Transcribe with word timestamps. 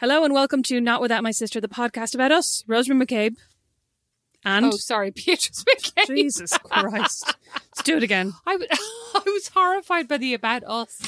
Hello 0.00 0.24
and 0.24 0.32
welcome 0.32 0.62
to 0.64 0.80
Not 0.80 1.00
Without 1.02 1.22
My 1.22 1.30
Sister, 1.30 1.60
the 1.60 1.68
podcast 1.68 2.14
about 2.14 2.32
us, 2.32 2.64
Rosemary 2.66 3.00
Mac 3.00 3.08
Cabe. 3.08 3.34
And 4.44 4.64
Oh, 4.66 4.70
sorry, 4.70 5.10
Beatrice 5.14 5.62
McKay. 5.64 6.06
Jesus 6.06 6.56
Christ. 6.56 7.36
Let's 7.54 7.82
do 7.82 7.98
it 7.98 8.02
again. 8.02 8.32
I, 8.46 8.52
w- 8.52 8.68
I 8.72 9.22
was 9.26 9.48
horrified 9.48 10.08
by 10.08 10.16
the 10.16 10.32
about 10.32 10.64
us. 10.64 10.98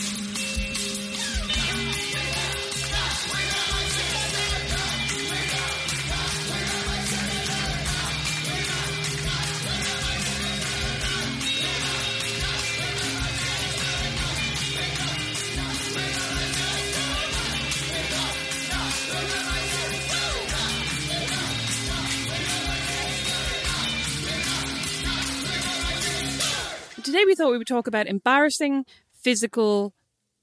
Today 27.12 27.26
we 27.26 27.34
thought 27.34 27.50
we 27.50 27.58
would 27.58 27.66
talk 27.66 27.86
about 27.86 28.06
embarrassing 28.06 28.86
physical 29.12 29.92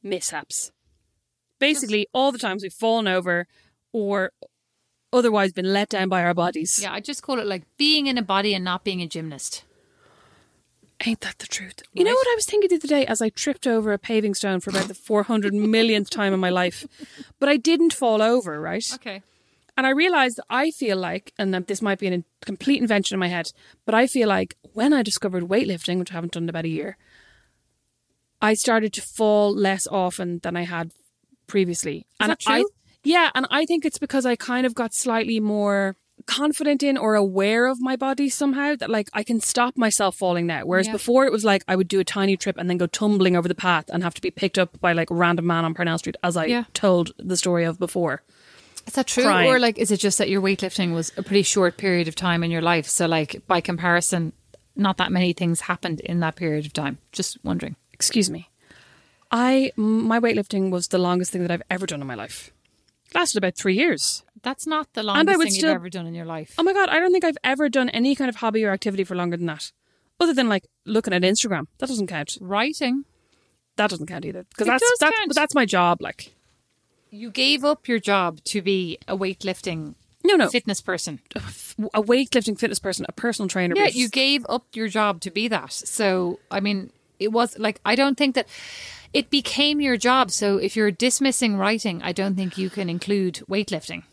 mishaps. 0.04 0.72
Basically, 1.58 2.08
all 2.14 2.32
the 2.32 2.38
times 2.38 2.62
we've 2.62 2.72
fallen 2.72 3.08
over 3.08 3.48
or 3.92 4.34
otherwise 5.12 5.52
been 5.52 5.74
let 5.74 5.90
down 5.90 6.10
by 6.10 6.24
our 6.24 6.36
bodies. 6.36 6.80
Yeah, 6.80 6.94
I 6.94 7.00
just 7.00 7.24
call 7.24 7.40
it 7.40 7.48
like 7.48 7.64
being 7.78 8.06
in 8.06 8.20
a 8.20 8.22
body 8.22 8.54
and 8.54 8.64
not 8.64 8.84
being 8.84 9.02
a 9.02 9.08
gymnast. 9.08 9.64
Ain't 11.08 11.22
that 11.22 11.40
the 11.40 11.48
truth? 11.48 11.82
You 11.92 12.04
know 12.04 12.14
what 12.14 12.28
I 12.28 12.36
was 12.36 12.46
thinking 12.46 12.70
the 12.70 12.76
other 12.76 12.88
day 12.88 13.04
as 13.04 13.20
I 13.20 13.30
tripped 13.30 13.66
over 13.66 13.92
a 13.92 13.98
paving 13.98 14.36
stone 14.36 14.60
for 14.60 14.70
about 14.70 14.90
the 14.90 14.94
400 14.94 15.56
millionth 15.56 16.12
time 16.12 16.36
in 16.36 16.40
my 16.40 16.52
life? 16.52 16.86
But 17.40 17.50
I 17.50 17.58
didn't 17.58 17.94
fall 17.94 18.22
over, 18.22 18.62
right? 18.62 18.86
Okay. 18.94 19.24
And 19.80 19.88
I 19.88 19.92
realized 19.92 20.36
that 20.40 20.46
I 20.50 20.72
feel 20.72 20.98
like, 20.98 21.32
and 21.40 21.54
that 21.54 21.68
this 21.68 21.82
might 21.82 22.00
be 22.00 22.08
a 22.08 22.24
complete 22.42 22.82
invention 22.82 23.16
in 23.16 23.20
my 23.22 23.30
head, 23.30 23.54
but 23.86 23.96
I 23.96 24.08
feel 24.08 24.28
like 24.28 24.58
when 24.74 24.92
I 24.92 25.04
discovered 25.04 25.44
weightlifting, 25.44 26.00
which 26.00 26.12
I 26.12 26.16
haven't 26.16 26.34
done 26.34 26.44
in 26.44 26.50
about 26.50 26.66
a 26.66 26.70
year, 26.80 26.98
I 28.42 28.56
started 28.56 28.92
to 28.94 29.02
fall 29.02 29.56
less 29.56 29.88
often 29.88 30.40
than 30.44 30.58
I 30.58 30.64
had 30.64 30.92
previously. 31.48 32.06
and 32.20 32.32
that 32.32 32.40
true? 32.40 32.54
I, 32.56 32.64
yeah, 33.06 33.30
and 33.34 33.48
I 33.50 33.66
think 33.66 33.86
it's 33.86 33.98
because 33.98 34.26
I 34.26 34.36
kind 34.36 34.66
of 34.66 34.76
got 34.76 34.94
slightly 34.94 35.40
more 35.40 35.96
confident 36.26 36.84
in 36.84 36.98
or 36.98 37.16
aware 37.16 37.66
of 37.66 37.80
my 37.80 37.96
body 37.96 38.28
somehow 38.28 38.76
that 38.76 38.90
like 38.90 39.08
I 39.14 39.24
can 39.24 39.40
stop 39.40 39.78
myself 39.78 40.18
falling 40.18 40.46
now. 40.46 40.64
Whereas 40.66 40.88
Yeah. 40.88 40.92
before 40.92 41.26
it 41.26 41.32
was 41.32 41.46
like 41.46 41.64
I 41.70 41.78
would 41.78 41.88
do 41.88 42.02
a 42.02 42.04
tiny 42.04 42.36
trip 42.36 42.58
and 42.58 42.70
then 42.70 42.78
go 42.78 42.88
tumbling 42.88 43.38
over 43.38 43.48
the 43.48 43.56
path 43.56 43.86
and 43.88 44.04
have 44.04 44.14
to 44.16 44.22
be 44.22 44.30
picked 44.30 44.60
up 44.60 44.78
by 44.82 44.92
like 44.92 45.08
random 45.10 45.48
man 45.48 45.64
on 45.64 45.74
Parnell 45.74 45.98
Street 46.00 46.18
as 46.22 46.36
I 46.36 46.46
Yeah. 46.48 46.66
told 46.74 47.14
the 47.18 47.38
story 47.38 47.64
of 47.64 47.80
before. 47.80 48.24
Is 48.88 48.94
that 48.94 49.08
true? 49.08 49.24
Crying. 49.24 49.50
Or 49.50 49.60
like, 49.60 49.78
is 49.78 49.92
it 49.92 49.98
just 50.00 50.18
that 50.18 50.30
your 50.30 50.42
weightlifting 50.42 50.94
was 50.94 51.12
a 51.18 51.24
pretty 51.24 51.44
short 51.44 51.78
period 51.78 52.08
of 52.08 52.16
time 52.16 52.44
in 52.44 52.52
your 52.52 52.62
life? 52.62 52.88
So, 52.88 53.06
like, 53.06 53.42
by 53.48 53.62
comparison, 53.62 54.34
not 54.76 54.98
that 54.98 55.12
many 55.12 55.34
things 55.34 55.62
happened 55.62 56.00
in 56.02 56.20
that 56.22 56.36
period 56.36 56.66
of 56.66 56.74
time. 56.74 56.98
Just 57.12 57.38
wondering. 57.44 57.76
excuse 57.94 58.30
me. 58.30 58.50
I 59.32 59.72
my 59.76 60.20
weightlifting 60.20 60.72
was 60.72 60.88
the 60.88 60.98
longest 60.98 61.32
thing 61.32 61.42
that 61.44 61.52
I've 61.52 61.62
ever 61.70 61.86
done 61.86 62.02
in 62.02 62.08
my 62.08 62.16
life. 62.16 62.52
Lasted 63.14 63.38
about 63.38 63.56
three 63.56 63.76
years. 63.76 64.24
That's 64.42 64.66
not 64.66 64.94
the 64.94 65.04
longest 65.04 65.40
thing 65.42 65.52
still- 65.52 65.70
you've 65.70 65.76
ever 65.76 65.90
done 65.90 66.08
in 66.08 66.16
your 66.16 66.26
life. 66.26 66.56
Oh 66.58 66.64
my 66.64 66.74
god, 66.74 66.90
I 66.90 67.00
don't 67.00 67.12
think 67.12 67.24
I've 67.26 67.38
ever 67.44 67.70
done 67.70 67.90
any 67.90 68.16
kind 68.16 68.30
of 68.30 68.38
hobby 68.38 68.64
or 68.64 68.72
activity 68.72 69.04
for 69.04 69.16
longer 69.16 69.38
than 69.38 69.46
that. 69.48 69.72
Other 70.20 70.34
than 70.34 70.50
like 70.50 70.66
looking 70.86 71.14
at 71.14 71.22
Instagram, 71.22 71.68
that 71.78 71.88
doesn't 71.90 72.08
count. 72.08 72.38
Writing. 72.42 73.06
That 73.76 73.90
doesn't 73.90 74.08
count 74.08 74.26
either 74.26 74.46
because 74.50 74.68
that's 74.68 74.84
that's 75.00 75.16
count. 75.16 75.28
but 75.30 75.36
that's 75.36 75.56
my 75.56 75.66
job. 75.66 76.02
Like 76.02 76.34
You 77.12 77.32
gave 77.32 77.64
up 77.64 77.88
your 77.88 78.00
job 78.00 78.44
to 78.46 78.62
be 78.62 78.98
a 79.08 79.18
weightlifting 79.18 79.96
no, 80.24 80.36
no, 80.36 80.50
fitness 80.50 80.82
person. 80.82 81.20
a 81.36 82.02
weightlifting 82.02 82.60
fitness 82.60 82.80
person, 82.80 83.06
a 83.08 83.12
personal 83.14 83.48
trainer. 83.48 83.76
Yeah, 83.76 83.88
you 83.88 84.10
gave 84.10 84.46
up 84.50 84.66
your 84.74 84.88
job 84.88 85.22
to 85.22 85.32
be 85.32 85.48
that. 85.48 85.72
So, 85.72 86.40
I 86.52 86.60
mean, 86.60 86.92
it 87.20 87.32
was 87.32 87.58
like, 87.58 87.80
I 87.86 87.96
don't 87.96 88.18
think 88.18 88.36
that 88.36 88.48
it 89.14 89.30
became 89.30 89.80
your 89.80 89.98
job. 89.98 90.32
So, 90.32 90.58
if 90.58 90.76
you're 90.76 90.92
dismissing 90.92 91.58
writing, 91.58 92.02
I 92.04 92.12
don't 92.12 92.36
think 92.36 92.58
you 92.58 92.70
can 92.70 92.90
include 92.90 93.36
weightlifting. 93.50 94.04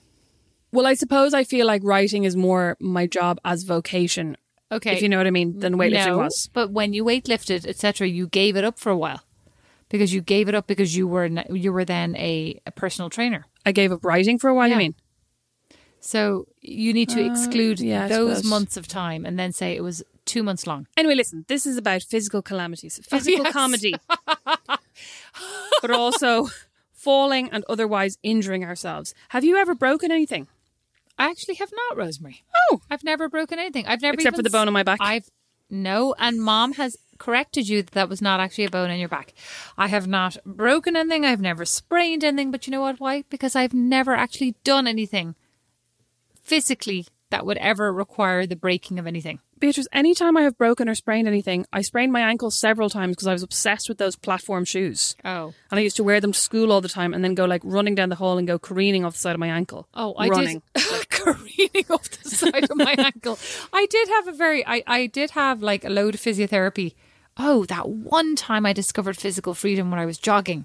Well, 0.73 0.87
I 0.87 0.95
suppose 0.95 1.35
I 1.35 1.45
feel 1.45 1.67
like 1.67 1.83
writing 1.85 2.25
is 2.25 2.37
more 2.37 2.77
my 2.81 3.07
job 3.07 3.41
as 3.45 3.65
vocation, 3.65 4.37
Okay. 4.71 4.95
if 4.95 5.03
you 5.03 5.09
know 5.09 5.17
what 5.17 5.27
I 5.27 5.31
mean, 5.31 5.59
than 5.59 5.77
weightlifting 5.77 6.07
no, 6.07 6.19
was. 6.19 6.51
But 6.53 6.71
when 6.71 6.93
you 6.93 7.05
weightlifted, 7.05 7.67
etc., 7.67 8.09
you 8.09 8.29
gave 8.29 8.57
it 8.57 8.65
up 8.65 8.79
for 8.79 8.91
a 8.91 8.97
while 8.97 9.23
because 9.89 10.13
you 10.13 10.21
gave 10.21 10.49
it 10.49 10.55
up 10.55 10.67
because 10.67 10.97
you 10.97 11.07
were 11.07 11.27
you 11.51 11.73
were 11.73 11.85
then 11.85 12.17
a, 12.17 12.61
a 12.67 12.71
personal 12.71 13.11
trainer. 13.11 13.47
I 13.65 13.73
gave 13.73 13.93
up 13.93 14.05
writing 14.05 14.39
for 14.39 14.49
a 14.49 14.55
while. 14.55 14.69
Yeah. 14.69 14.75
You 14.75 14.79
mean? 14.79 14.95
So 16.01 16.47
you 16.61 16.93
need 16.93 17.09
to 17.11 17.25
exclude 17.25 17.81
Uh, 17.81 17.85
yeah, 17.85 18.09
those 18.09 18.45
months 18.45 18.77
of 18.77 18.87
time 18.87 19.27
and 19.27 19.39
then 19.39 19.53
say 19.53 19.75
it 19.75 19.83
was 19.83 20.03
two 20.25 20.43
months 20.43 20.67
long. 20.67 20.87
Anyway, 20.97 21.15
listen, 21.15 21.45
this 21.49 21.67
is 21.67 21.77
about 21.77 22.03
physical 22.03 22.43
calamities, 22.43 23.01
physical 23.09 23.45
yes. 23.45 23.53
comedy, 23.53 23.95
but 25.83 25.91
also 25.91 26.49
falling 26.93 27.51
and 27.51 27.65
otherwise 27.69 28.19
injuring 28.23 28.65
ourselves. 28.65 29.15
Have 29.31 29.45
you 29.45 29.57
ever 29.57 29.75
broken 29.75 30.11
anything? 30.13 30.49
I 31.19 31.31
actually 31.31 31.55
have 31.55 31.71
not, 31.73 31.97
Rosemary. 31.97 32.45
Oh, 32.71 32.83
I've 32.91 33.03
never 33.03 33.29
broken 33.29 33.59
anything. 33.59 33.87
I've 33.87 34.03
never 34.03 34.15
Except 34.15 34.37
for 34.37 34.43
the 34.43 34.51
bone 34.51 34.67
on 34.69 34.75
my 34.75 34.83
back? 34.83 34.99
I've 35.01 35.31
no, 35.71 36.15
and 36.19 36.41
Mom 36.41 36.75
has 36.75 36.97
corrected 37.17 37.69
you 37.69 37.83
that 37.83 37.93
that 37.93 38.09
was 38.09 38.23
not 38.23 38.41
actually 38.41 38.65
a 38.65 38.71
bone 38.71 38.91
in 38.91 38.99
your 39.01 39.09
back. 39.09 39.33
I 39.77 39.89
have 39.89 40.07
not 40.07 40.37
broken 40.45 40.97
anything. 40.97 41.25
I've 41.25 41.41
never 41.41 41.65
sprained 41.65 42.25
anything. 42.25 42.51
But 42.51 42.67
you 42.67 42.71
know 42.71 42.81
what? 42.83 43.01
Why? 43.01 43.25
Because 43.31 43.57
I've 43.57 43.75
never 43.75 44.15
actually 44.15 44.55
done 44.65 44.87
anything 44.87 45.35
physically 46.43 47.07
that 47.31 47.45
would 47.45 47.57
ever 47.59 47.93
require 47.93 48.47
the 48.47 48.55
breaking 48.57 48.99
of 48.99 49.07
anything. 49.07 49.41
Beatrice, 49.59 49.89
anytime 49.91 50.37
I 50.37 50.43
have 50.43 50.59
broken 50.59 50.87
or 50.89 50.95
sprained 50.95 51.27
anything, 51.27 51.67
I 51.73 51.81
sprained 51.81 52.13
my 52.13 52.21
ankle 52.21 52.51
several 52.51 52.91
times 52.91 53.17
because 53.17 53.27
I 53.27 53.33
was 53.33 53.43
obsessed 53.43 53.89
with 53.89 53.97
those 53.99 54.15
platform 54.15 54.65
shoes. 54.67 55.17
Oh, 55.25 55.55
And 55.71 55.81
I 55.81 55.83
used 55.83 55.97
to 55.97 56.05
wear 56.05 56.21
them 56.21 56.33
to 56.33 56.39
school 56.39 56.71
all 56.71 56.83
the 56.83 56.91
time 56.91 57.15
and 57.15 57.25
then 57.25 57.35
go 57.35 57.47
like 57.47 57.63
running 57.65 57.95
down 57.95 58.11
the 58.11 58.17
hall 58.17 58.37
and 58.39 58.47
go 58.47 58.59
careening 58.59 59.05
off 59.05 59.15
the 59.15 59.19
side 59.19 59.33
of 59.35 59.41
my 59.41 59.49
ankle. 59.49 59.89
oh, 59.95 60.13
I 60.13 60.29
running. 60.29 60.63
did 60.75 61.09
careening 61.09 61.87
off 61.91 62.09
the 62.11 62.29
side 62.29 62.65
of 62.71 62.77
my 62.77 62.95
ankle. 62.99 63.39
I 63.73 63.87
did 63.87 64.09
have 64.09 64.29
a 64.29 64.33
very, 64.33 64.65
I, 64.67 64.83
I 64.87 65.07
did 65.07 65.31
have 65.31 65.63
like 65.63 65.85
a 65.85 65.91
load 65.91 66.15
of 66.15 66.21
physiotherapy. 66.21 66.95
Oh, 67.37 67.65
that 67.67 67.89
one 67.89 68.37
time 68.37 68.65
I 68.65 68.73
discovered 68.73 69.17
physical 69.17 69.55
freedom 69.55 69.91
when 69.91 70.01
I 70.01 70.07
was 70.07 70.19
jogging. 70.19 70.65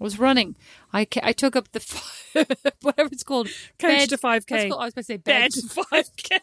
I 0.00 0.04
was 0.04 0.18
running. 0.18 0.56
I, 0.92 1.06
I 1.22 1.32
took 1.32 1.56
up 1.56 1.70
the 1.72 1.80
f- 2.36 2.74
whatever 2.82 3.08
it's 3.12 3.22
called 3.22 3.48
Couch 3.78 4.08
to 4.08 4.18
5K. 4.18 4.22
What's 4.22 4.50
it 4.50 4.68
called? 4.68 4.82
I 4.82 4.84
was 4.84 4.94
going 4.94 5.02
to 5.02 5.04
say 5.04 5.16
Bed 5.16 5.42
bed. 5.42 5.52
to 5.52 5.60
5K. 5.62 6.40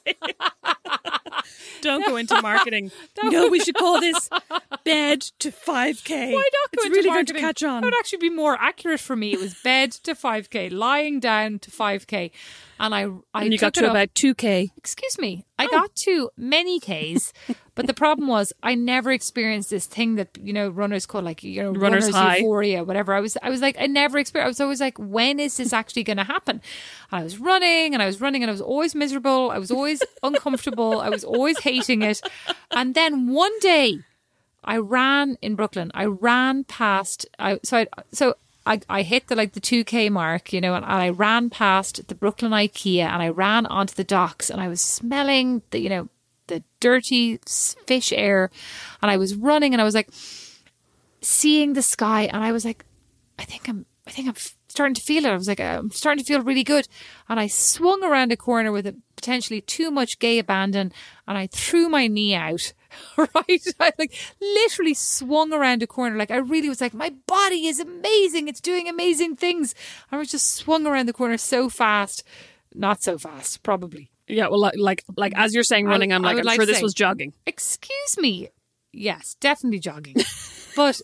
Don't 1.82 2.06
go 2.06 2.16
into 2.16 2.42
marketing. 2.42 2.92
no, 3.24 3.50
we 3.50 3.60
should 3.60 3.76
call 3.76 4.00
this 4.00 4.30
bed 4.86 5.22
to 5.40 5.52
5K. 5.52 6.34
Why 6.34 6.50
not 6.54 6.72
go 6.72 6.74
It's 6.74 6.86
into 6.86 6.96
really 6.96 7.10
going 7.10 7.26
to 7.26 7.34
catch 7.34 7.64
on. 7.64 7.82
That 7.82 7.88
would 7.88 8.00
actually 8.00 8.20
be 8.20 8.30
more 8.30 8.58
accurate 8.60 9.00
for 9.00 9.16
me. 9.16 9.34
It 9.34 9.40
was 9.40 9.54
bed 9.56 9.92
to 9.92 10.16
5k, 10.16 10.72
lying 10.72 11.20
down 11.20 11.60
to 11.60 11.72
5k, 11.72 12.32
and 12.80 12.96
I 12.96 13.08
I 13.34 13.44
And 13.44 13.54
you 13.54 13.60
got 13.60 13.74
to 13.76 13.86
it 13.86 13.90
about 13.90 14.14
2K. 14.14 14.70
Excuse 14.78 15.18
me. 15.20 15.46
I 15.60 15.66
oh. 15.66 15.70
got 15.70 15.96
to 15.96 16.30
many 16.38 16.80
Ks, 16.80 17.34
but 17.82 17.88
the 17.88 17.96
problem 17.96 18.28
was 18.28 18.54
I 18.62 18.76
never 18.76 19.12
experienced 19.12 19.72
this 19.72 19.88
thing 19.88 20.14
that 20.14 20.38
you 20.40 20.54
know 20.54 20.70
runners 20.70 21.08
call 21.08 21.24
like 21.24 21.42
you 21.42 21.64
know 21.64 21.72
Runner's 21.72 22.04
runners 22.04 22.16
high. 22.16 22.38
euphoria, 22.38 22.84
whatever. 22.84 23.12
I 23.12 23.20
was 23.20 23.40
I 23.42 23.50
was 23.50 23.60
like 23.60 23.76
I 23.80 23.88
never 23.88 24.20
experienced. 24.20 24.46
I 24.46 24.50
was 24.50 24.62
always 24.62 24.80
like, 24.80 25.00
when 25.00 25.40
is 25.40 25.58
this 25.58 25.74
actually 25.74 26.04
going 26.04 26.18
to 26.18 26.24
happen? 26.24 26.62
And 27.12 27.22
I 27.22 27.24
was 27.24 27.40
running 27.40 27.96
and 27.96 28.04
I 28.04 28.06
was 28.06 28.22
running 28.22 28.44
and 28.44 28.52
I 28.52 28.54
was 28.54 28.62
always 28.62 28.94
miserable. 28.94 29.50
I 29.50 29.58
was 29.58 29.72
always 29.72 30.04
uncomfortable. 30.24 31.00
I 31.00 31.10
was 31.10 31.24
always 31.24 31.58
hating 31.58 32.04
it. 32.04 32.22
And 32.70 32.94
then 32.94 33.34
one 33.34 33.58
day, 33.62 34.02
I 34.64 34.78
ran 34.78 35.38
in 35.42 35.56
Brooklyn. 35.56 35.90
I 35.96 36.06
ran 36.06 36.66
past. 36.66 37.26
I 37.40 37.60
so 37.64 37.78
I 37.78 37.88
so. 38.12 38.36
I, 38.64 38.80
I 38.88 39.02
hit 39.02 39.26
the 39.26 39.36
like 39.36 39.54
the 39.54 39.60
2k 39.60 40.12
mark 40.12 40.54
you 40.54 40.62
know 40.62 40.76
and, 40.76 40.86
I 40.86 41.10
ran 41.10 41.50
past 41.50 42.08
the 42.08 42.14
Brooklyn 42.14 42.52
IKEA 42.52 43.06
and 43.06 43.24
I 43.24 43.30
ran 43.30 43.66
onto 43.66 43.96
the 43.96 44.04
docks 44.04 44.52
and 44.52 44.62
I 44.62 44.68
was 44.68 44.82
smelling 44.82 45.64
the 45.72 45.80
you 45.80 45.90
know 45.90 46.10
the 46.52 46.64
dirty 46.82 47.40
fish 47.88 48.12
air 48.12 48.52
and 49.02 49.10
I 49.10 49.18
was 49.18 49.36
running 49.36 49.74
and 49.74 49.82
I 49.82 49.86
was 49.86 49.96
like 49.96 50.10
seeing 51.22 51.74
the 51.74 51.82
sky 51.82 52.24
and 52.24 52.44
I 52.44 52.52
was 52.52 52.66
like 52.66 52.84
I 53.40 53.46
think 53.46 53.70
I'm 53.70 53.86
I 54.06 54.12
think 54.12 54.28
I'm 54.28 54.36
starting 54.68 54.96
to 54.96 55.02
feel 55.02 55.26
it. 55.26 55.32
I 55.32 55.38
was 55.38 55.48
like 55.48 55.62
I'm 55.62 55.92
starting 55.92 56.24
to 56.24 56.28
feel 56.28 56.42
really 56.42 56.66
good. 56.66 56.88
And 57.30 57.40
I 57.40 57.48
swung 57.48 58.04
around 58.04 58.32
a 58.32 58.38
corner 58.38 58.72
with 58.72 58.86
a 58.86 58.96
potentially 59.16 59.62
too 59.62 59.92
much 59.92 60.20
gay 60.20 60.40
abandon 60.40 60.92
and 61.26 61.38
I 61.38 61.48
threw 61.48 61.88
my 61.88 62.08
knee 62.08 62.36
out 62.36 62.74
right? 63.18 63.68
I 63.80 63.94
like 63.98 64.14
literally 64.42 64.94
swung 64.94 65.54
around 65.54 65.82
a 65.82 65.88
corner. 65.88 66.18
Like 66.18 66.32
I 66.32 66.38
really 66.38 66.68
was 66.68 66.82
like 66.82 66.94
my 66.94 67.14
body 67.28 67.68
is 67.68 67.80
amazing. 67.80 68.50
It's 68.50 68.60
doing 68.60 68.90
amazing 68.90 69.38
things. 69.38 69.74
I 70.12 70.18
was 70.18 70.30
just 70.30 70.54
swung 70.56 70.86
around 70.86 71.08
the 71.08 71.14
corner 71.14 71.38
so 71.38 71.70
fast. 71.70 72.24
Not 72.76 73.02
so 73.02 73.18
fast 73.18 73.64
probably 73.64 74.12
Yeah, 74.32 74.48
well, 74.48 74.60
like, 74.60 74.76
like, 74.78 75.04
like 75.18 75.34
as 75.36 75.54
you're 75.54 75.64
saying 75.64 75.86
running, 75.86 76.12
I'm 76.14 76.22
like, 76.22 76.38
I'm 76.38 76.44
like 76.44 76.56
sure 76.56 76.66
this 76.66 76.78
say- 76.78 76.84
was 76.84 76.94
jogging. 76.94 77.34
excuse 77.46 78.18
me 78.18 78.50
yes 78.94 79.36
definitely 79.40 79.80
jogging 79.80 80.16
but 80.76 81.02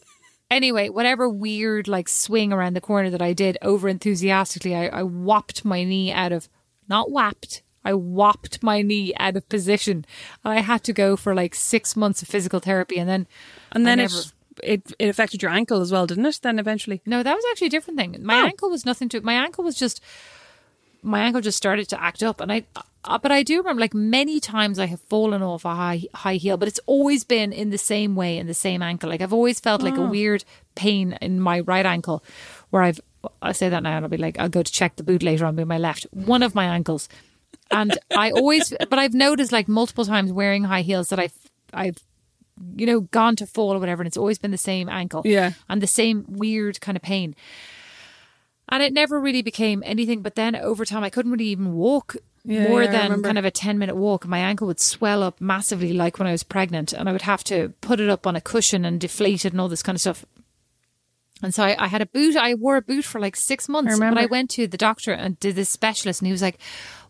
Anyway, 0.49 0.87
whatever 0.87 1.27
weird 1.27 1.89
like 1.89 2.07
swing 2.07 2.53
around 2.53 2.73
the 2.73 2.79
corner 2.79 3.09
that 3.09 3.21
I 3.21 3.33
did 3.33 3.57
over 3.61 3.89
enthusiastically, 3.89 4.73
I, 4.73 4.87
I 4.87 5.03
whopped 5.03 5.65
my 5.65 5.83
knee 5.83 6.09
out 6.09 6.31
of 6.31 6.47
not 6.87 7.11
whapped. 7.11 7.63
I 7.83 7.93
whopped 7.93 8.63
my 8.63 8.81
knee 8.81 9.13
out 9.19 9.35
of 9.35 9.49
position. 9.49 10.05
And 10.45 10.53
I 10.57 10.61
had 10.61 10.85
to 10.85 10.93
go 10.93 11.17
for 11.17 11.35
like 11.35 11.53
six 11.53 11.97
months 11.97 12.21
of 12.21 12.29
physical 12.29 12.61
therapy 12.61 12.97
and 12.97 13.09
then 13.09 13.27
And 13.73 13.85
then 13.85 13.99
I 13.99 14.03
it, 14.03 14.11
never- 14.11 14.23
it 14.63 14.93
it 14.99 15.09
affected 15.09 15.41
your 15.41 15.51
ankle 15.51 15.81
as 15.81 15.91
well, 15.91 16.07
didn't 16.07 16.25
it? 16.25 16.39
Then 16.41 16.59
eventually. 16.59 17.01
No, 17.05 17.23
that 17.23 17.35
was 17.35 17.43
actually 17.51 17.67
a 17.67 17.71
different 17.71 17.99
thing. 17.99 18.15
My 18.23 18.39
Oh. 18.39 18.45
ankle 18.45 18.69
was 18.69 18.85
nothing 18.85 19.09
to 19.09 19.19
my 19.19 19.33
ankle 19.33 19.65
was 19.65 19.75
just 19.75 19.99
my 21.03 21.19
ankle 21.25 21.41
just 21.41 21.57
started 21.57 21.89
to 21.89 22.01
act 22.01 22.23
up 22.23 22.39
and 22.39 22.53
I 22.53 22.63
Uh, 23.07 23.17
but 23.17 23.31
I 23.31 23.41
do 23.41 23.57
remember 23.57 23.79
like 23.79 23.93
many 23.93 24.41
times 24.41 24.77
I 24.79 24.85
have 24.85 24.99
fallen 24.99 25.41
off 25.41 25.63
a 25.63 25.73
high 25.73 26.03
high 26.13 26.35
heel, 26.35 26.57
but 26.57 26.67
it's 26.67 26.79
always 26.85 27.23
been 27.23 27.53
in 27.53 27.69
the 27.69 27.77
same 27.77 28.15
way 28.15 28.37
in 28.37 28.47
the 28.47 28.53
same 28.53 28.81
ankle. 28.81 29.09
Like 29.09 29.21
I've 29.21 29.33
always 29.33 29.61
felt 29.61 29.81
like 29.81 29.95
a 29.95 30.01
oh. 30.01 30.09
weird 30.09 30.43
pain 30.75 31.17
in 31.21 31.39
my 31.39 31.61
right 31.61 31.85
ankle 31.85 32.21
where 32.69 32.83
I've 32.83 32.99
I 33.41 33.53
say 33.53 33.69
that 33.69 33.81
now 33.81 33.95
and 33.95 34.05
I'll 34.05 34.09
be 34.09 34.17
like 34.17 34.37
I'll 34.37 34.49
go 34.49 34.61
to 34.61 34.71
check 34.71 34.97
the 34.97 35.03
boot 35.03 35.23
later 35.23 35.45
on 35.45 35.55
with 35.55 35.67
my 35.67 35.77
left. 35.77 36.05
One 36.11 36.43
of 36.43 36.53
my 36.53 36.65
ankles. 36.65 37.07
And 37.71 37.97
I 38.15 38.31
always 38.31 38.73
but 38.89 38.99
I've 38.99 39.13
noticed 39.13 39.53
like 39.53 39.69
multiple 39.69 40.05
times 40.05 40.33
wearing 40.33 40.65
high 40.65 40.81
heels 40.81 41.07
that 41.09 41.19
I've 41.19 41.37
I've 41.73 41.97
you 42.75 42.85
know 42.85 43.01
gone 43.01 43.37
to 43.37 43.47
fall 43.47 43.73
or 43.73 43.79
whatever 43.79 44.01
and 44.01 44.07
it's 44.07 44.17
always 44.17 44.37
been 44.37 44.51
the 44.51 44.57
same 44.57 44.89
ankle 44.89 45.21
Yeah. 45.23 45.53
and 45.69 45.81
the 45.81 45.87
same 45.87 46.25
weird 46.27 46.81
kind 46.81 46.97
of 46.97 47.01
pain. 47.01 47.35
And 48.69 48.83
it 48.83 48.91
never 48.91 49.17
really 49.17 49.41
became 49.41 49.81
anything. 49.85 50.21
But 50.21 50.35
then 50.35 50.53
over 50.53 50.83
time, 50.83 51.01
I 51.01 51.09
couldn't 51.09 51.31
really 51.31 51.45
even 51.45 51.73
walk 51.73 52.17
Yeah, 52.47 52.69
more 52.69 52.83
yeah, 52.83 53.09
than 53.09 53.21
kind 53.23 53.37
of 53.37 53.43
a 53.43 53.51
10 53.51 53.77
minute 53.77 53.95
walk. 53.97 54.25
My 54.25 54.39
ankle 54.39 54.67
would 54.67 54.79
swell 54.79 55.21
up 55.21 55.41
massively, 55.41 55.91
like 55.91 56.17
when 56.17 56.29
I 56.29 56.31
was 56.31 56.43
pregnant, 56.43 56.93
and 56.93 57.09
I 57.09 57.11
would 57.11 57.23
have 57.23 57.43
to 57.45 57.73
put 57.81 57.99
it 57.99 58.09
up 58.09 58.25
on 58.25 58.37
a 58.37 58.41
cushion 58.41 58.85
and 58.85 59.01
deflate 59.01 59.43
it 59.43 59.51
and 59.51 59.59
all 59.59 59.67
this 59.67 59.83
kind 59.83 59.97
of 59.97 60.01
stuff. 60.01 60.25
And 61.43 61.53
so 61.53 61.63
I, 61.63 61.75
I 61.77 61.87
had 61.87 62.01
a 62.01 62.05
boot. 62.05 62.37
I 62.37 62.53
wore 62.53 62.77
a 62.77 62.81
boot 62.81 63.03
for 63.03 63.19
like 63.19 63.35
six 63.35 63.67
months. 63.67 63.91
remember. 63.91 64.15
But 64.15 64.23
I 64.23 64.27
went 64.27 64.49
to 64.51 64.65
the 64.65 64.77
doctor 64.77 65.11
and 65.11 65.37
did 65.41 65.55
this 65.55 65.69
specialist, 65.69 66.21
and 66.21 66.27
he 66.27 66.31
was 66.31 66.41
like, 66.41 66.57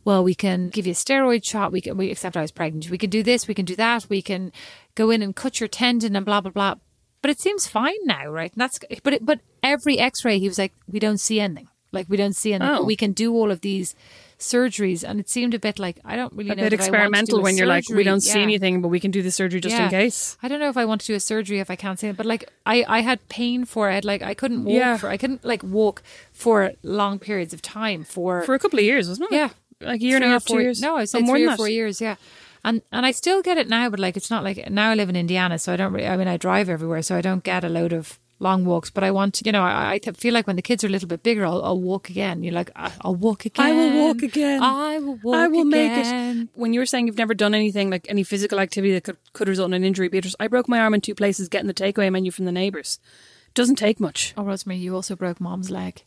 "Well, 0.03 0.23
we 0.23 0.33
can 0.33 0.69
give 0.69 0.87
you 0.87 0.93
a 0.93 0.95
steroid 0.95 1.45
shot. 1.45 1.71
We 1.71 1.81
can, 1.81 1.97
we 1.97 2.09
except 2.09 2.35
I 2.35 2.41
was 2.41 2.51
pregnant. 2.51 2.89
We 2.89 2.97
can 2.97 3.11
do 3.11 3.21
this. 3.21 3.47
We 3.47 3.53
can 3.53 3.65
do 3.65 3.75
that. 3.75 4.07
We 4.09 4.23
can 4.23 4.51
go 4.95 5.11
in 5.11 5.21
and 5.21 5.35
cut 5.35 5.59
your 5.59 5.69
tendon 5.69 6.15
and 6.15 6.25
blah 6.25 6.41
blah 6.41 6.51
blah." 6.51 6.75
But 7.21 7.29
it 7.29 7.39
seems 7.39 7.67
fine 7.67 8.05
now, 8.05 8.25
right? 8.25 8.51
And 8.51 8.59
that's 8.59 8.79
but 9.03 9.13
it, 9.13 9.25
but 9.25 9.41
every 9.61 9.99
X-ray, 9.99 10.39
he 10.39 10.47
was 10.47 10.57
like, 10.57 10.73
"We 10.87 10.99
don't 10.99 11.19
see 11.19 11.39
anything. 11.39 11.67
Like 11.91 12.09
we 12.09 12.17
don't 12.17 12.35
see 12.35 12.53
anything. 12.53 12.75
Oh. 12.75 12.83
We 12.83 12.95
can 12.95 13.11
do 13.11 13.33
all 13.33 13.51
of 13.51 13.61
these." 13.61 13.93
Surgeries 14.39 15.03
and 15.07 15.19
it 15.19 15.27
seemed 15.29 15.53
a 15.53 15.59
bit 15.59 15.79
like 15.79 15.99
I 16.05 16.15
don't 16.15 16.31
really 16.33 16.49
know. 16.49 16.53
A 16.53 16.55
know 16.57 16.69
bit 16.69 16.79
that 16.79 16.87
I 16.87 16.91
want 16.91 16.91
to 16.91 16.97
experimental 16.97 17.39
a 17.39 17.41
when 17.41 17.57
you're 17.57 17.67
like, 17.67 17.85
we 17.89 18.03
don't 18.03 18.21
see 18.21 18.41
anything, 18.41 18.81
but 18.81 18.89
we 18.89 18.99
can 18.99 19.11
do 19.11 19.21
the 19.23 19.31
surgery 19.31 19.59
just 19.59 19.75
in 19.75 19.89
case. 19.89 20.37
I 20.43 20.47
don't 20.47 20.59
know 20.59 20.69
if 20.69 20.77
I 20.77 20.85
want 20.85 21.01
to 21.01 21.07
do 21.07 21.15
a 21.15 21.19
surgery 21.19 21.59
if 21.59 21.69
I 21.71 21.75
can't 21.75 21.99
see 21.99 22.07
it, 22.07 22.17
but 22.17 22.25
like 22.25 22.49
I, 22.65 22.85
I 22.87 22.99
had 23.01 23.27
pain 23.29 23.65
for 23.65 23.89
it. 23.89 24.05
Like 24.05 24.21
I 24.21 24.33
couldn't 24.33 24.63
walk 24.65 24.73
Yeah. 24.75 24.97
for 24.97 25.09
I 25.09 25.17
couldn't 25.17 25.43
like 25.43 25.63
walk 25.63 26.03
for 26.33 26.73
long 26.83 27.19
periods 27.19 27.53
of 27.53 27.61
time 27.61 28.03
for, 28.03 28.43
For 28.43 28.53
a 28.53 28.59
couple 28.59 28.79
of 28.79 28.85
years, 28.85 29.07
wasn't 29.09 29.31
it? 29.31 29.35
yeah 29.35 29.49
Like 29.81 30.01
a 30.01 30.03
year 30.03 30.15
and 30.17 30.25
a 30.25 30.29
half, 30.29 30.45
two 30.45 30.53
four- 30.53 30.61
years. 30.61 30.81
No, 30.81 30.97
I 30.97 31.05
Oh, 31.13 31.19
more 31.21 31.35
three 31.35 31.41
than 31.41 31.47
or 31.47 31.51
that. 31.51 31.57
four 31.57 31.69
years. 31.69 31.99
Yeah, 32.01 32.15
and 32.63 32.81
and 32.91 33.05
I 33.05 33.11
still 33.11 33.41
get 33.41 33.57
it 33.57 33.67
now, 33.69 33.89
but 33.89 33.99
like 33.99 34.15
it's 34.17 34.29
not 34.29 34.43
like 34.43 34.69
now 34.69 34.91
I 34.91 34.95
live 34.95 35.09
in 35.09 35.15
Indiana, 35.15 35.57
so 35.59 35.73
I 35.73 35.77
don't. 35.77 35.93
Really, 35.93 36.07
I 36.07 36.15
mean, 36.17 36.27
I 36.27 36.37
drive 36.37 36.69
everywhere, 36.69 37.01
so 37.01 37.15
I 37.15 37.21
don't 37.21 37.43
get 37.43 37.63
a 37.63 37.69
load 37.69 37.93
of 37.93 38.19
long 38.39 38.65
walks. 38.65 38.89
But 38.89 39.03
I 39.03 39.11
want, 39.11 39.35
to, 39.35 39.45
you 39.45 39.51
know, 39.51 39.63
I, 39.63 39.93
I 40.05 40.11
feel 40.11 40.33
like 40.33 40.45
when 40.47 40.55
the 40.55 40.61
kids 40.61 40.83
are 40.83 40.87
a 40.87 40.89
little 40.89 41.07
bit 41.07 41.23
bigger, 41.23 41.45
I'll, 41.45 41.63
I'll 41.63 41.81
walk 41.81 42.09
again. 42.09 42.43
You're 42.43 42.53
like, 42.53 42.71
I- 42.75 42.91
I'll 43.01 43.15
walk 43.15 43.45
again. 43.45 43.65
I 43.65 43.71
will 43.73 44.07
walk 44.07 44.21
again. 44.21 44.61
I 44.63 44.99
will 44.99 45.19
walk. 45.23 45.35
I 45.35 45.47
will 45.47 45.65
make 45.65 45.91
it. 45.93 46.49
When 46.53 46.73
you 46.73 46.79
were 46.79 46.85
saying 46.85 47.07
you've 47.07 47.17
never 47.17 47.33
done 47.33 47.55
anything 47.55 47.89
like 47.89 48.05
any 48.09 48.23
physical 48.23 48.59
activity 48.59 48.93
that 48.93 49.03
could, 49.03 49.17
could 49.33 49.47
result 49.47 49.69
in 49.69 49.73
an 49.73 49.83
injury, 49.83 50.07
Beatrice, 50.09 50.35
I 50.39 50.47
broke 50.47 50.67
my 50.67 50.79
arm 50.79 50.93
in 50.93 51.01
two 51.01 51.15
places 51.15 51.49
getting 51.49 51.67
the 51.67 51.73
takeaway 51.73 52.11
menu 52.11 52.31
from 52.31 52.45
the 52.45 52.51
neighbours. 52.51 52.99
Doesn't 53.53 53.77
take 53.77 53.99
much. 53.99 54.33
Oh, 54.37 54.43
Rosemary, 54.43 54.79
you 54.79 54.93
also 54.93 55.15
broke 55.15 55.41
mom's 55.41 55.71
leg, 55.71 56.03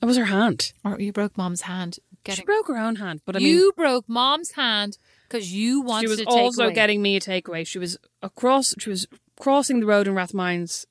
It 0.00 0.06
was 0.06 0.16
her 0.16 0.26
hand. 0.26 0.72
or 0.84 0.98
you 1.00 1.12
broke 1.12 1.36
mom's 1.36 1.62
hand. 1.62 1.98
She 2.28 2.42
broke 2.44 2.68
her 2.68 2.76
own 2.76 2.96
hand, 2.96 3.22
but 3.24 3.34
I 3.34 3.38
mean, 3.38 3.48
you 3.48 3.72
broke 3.76 4.06
mom's 4.06 4.52
hand 4.52 4.98
because 5.26 5.52
you 5.54 5.80
wanted 5.80 6.02
she 6.02 6.08
was 6.08 6.18
to 6.18 6.24
also 6.26 6.62
take 6.62 6.66
away. 6.66 6.74
getting 6.74 7.02
me 7.02 7.16
a 7.16 7.20
takeaway. 7.20 7.66
She 7.66 7.78
was 7.78 7.96
across. 8.22 8.74
She 8.78 8.90
was 8.90 9.06
crossing 9.40 9.80
the 9.80 9.86
road 9.86 10.06
in 10.06 10.14
Rathmines, 10.14 10.84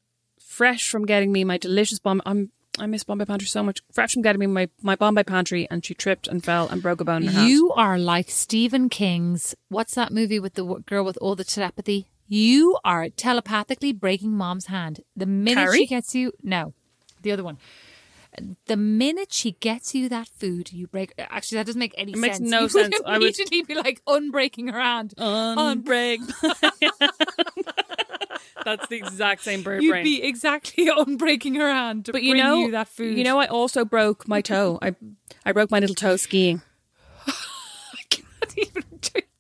fresh 0.60 0.90
from 0.90 1.06
getting 1.06 1.32
me 1.32 1.44
my 1.46 1.58
delicious 1.58 2.00
bomb. 2.00 2.22
I'm. 2.26 2.52
I 2.78 2.86
miss 2.86 3.04
Bombay 3.04 3.26
Pantry 3.26 3.48
so 3.48 3.62
much. 3.64 3.82
Fresh 3.92 4.14
from 4.14 4.22
getting 4.24 4.40
me 4.40 4.48
my, 4.48 4.70
my 4.82 4.96
Bombay 4.96 5.24
Pantry, 5.24 5.68
and 5.72 5.84
she 5.86 5.94
tripped 5.94 6.28
and 6.28 6.44
fell 6.44 6.68
and 6.70 6.82
broke 6.82 7.02
a 7.02 7.06
bone 7.06 7.24
in 7.24 7.28
her 7.30 7.34
hand. 7.40 7.50
You 7.50 7.72
are 7.74 7.98
like 7.98 8.30
Stephen 8.30 8.88
King's. 8.90 9.56
What's 9.70 9.96
that 9.96 10.12
movie 10.14 10.40
with 10.40 10.54
the 10.54 10.62
w- 10.64 10.84
girl 10.86 11.04
with 11.04 11.18
all 11.22 11.36
the 11.36 11.44
telepathy? 11.44 12.08
You 12.28 12.78
are 12.86 13.10
telepathically 13.10 13.92
breaking 13.92 14.32
mom's 14.34 14.68
hand. 14.68 15.02
The 15.16 15.26
minute 15.26 15.62
Carrie? 15.66 15.78
she 15.80 15.88
gets 15.88 16.14
you, 16.16 16.32
no, 16.44 16.74
the 17.22 17.32
other 17.34 17.44
one. 17.44 17.58
The 18.68 18.78
minute 18.78 19.34
she 19.34 19.52
gets 19.54 19.94
you 19.96 20.08
that 20.10 20.28
food, 20.30 20.72
you 20.72 20.88
break. 20.88 21.12
Actually, 21.18 21.58
that 21.58 21.66
doesn't 21.66 21.80
make 21.80 21.96
any 21.98 22.14
makes 22.16 22.38
sense. 22.38 22.50
no 22.50 22.62
you 22.68 22.70
sense. 22.70 22.96
Would 22.98 23.08
I 23.08 23.18
would- 23.18 23.24
immediately 23.24 23.64
be 23.64 23.76
like 23.76 24.02
unbreaking 24.06 24.72
her 24.72 24.80
hand. 24.80 25.14
Unbreak. 25.18 26.20
That's 28.66 28.88
the 28.88 28.98
exact 28.98 29.44
same 29.44 29.62
bird 29.64 29.82
You'd 29.84 29.92
brain. 29.92 30.04
be 30.04 30.22
exactly 30.24 30.86
unbreaking 30.90 31.56
her 31.58 31.70
hand 31.72 32.06
to 32.06 32.12
but 32.12 32.24
you 32.24 32.32
bring 32.34 32.44
know, 32.44 32.66
you 32.66 32.72
that 32.72 32.88
food. 32.88 33.18
you 33.18 33.24
know, 33.24 33.40
I 33.40 33.46
also 33.48 33.86
broke 33.86 34.28
my 34.28 34.42
toe. 34.42 34.80
I 34.82 34.96
I 35.46 35.52
broke 35.52 35.72
my 35.72 35.80
little 35.80 35.96
toe 35.96 36.16
skiing. 36.18 36.62
I 37.28 38.02
can't 38.10 38.58
even 38.58 38.84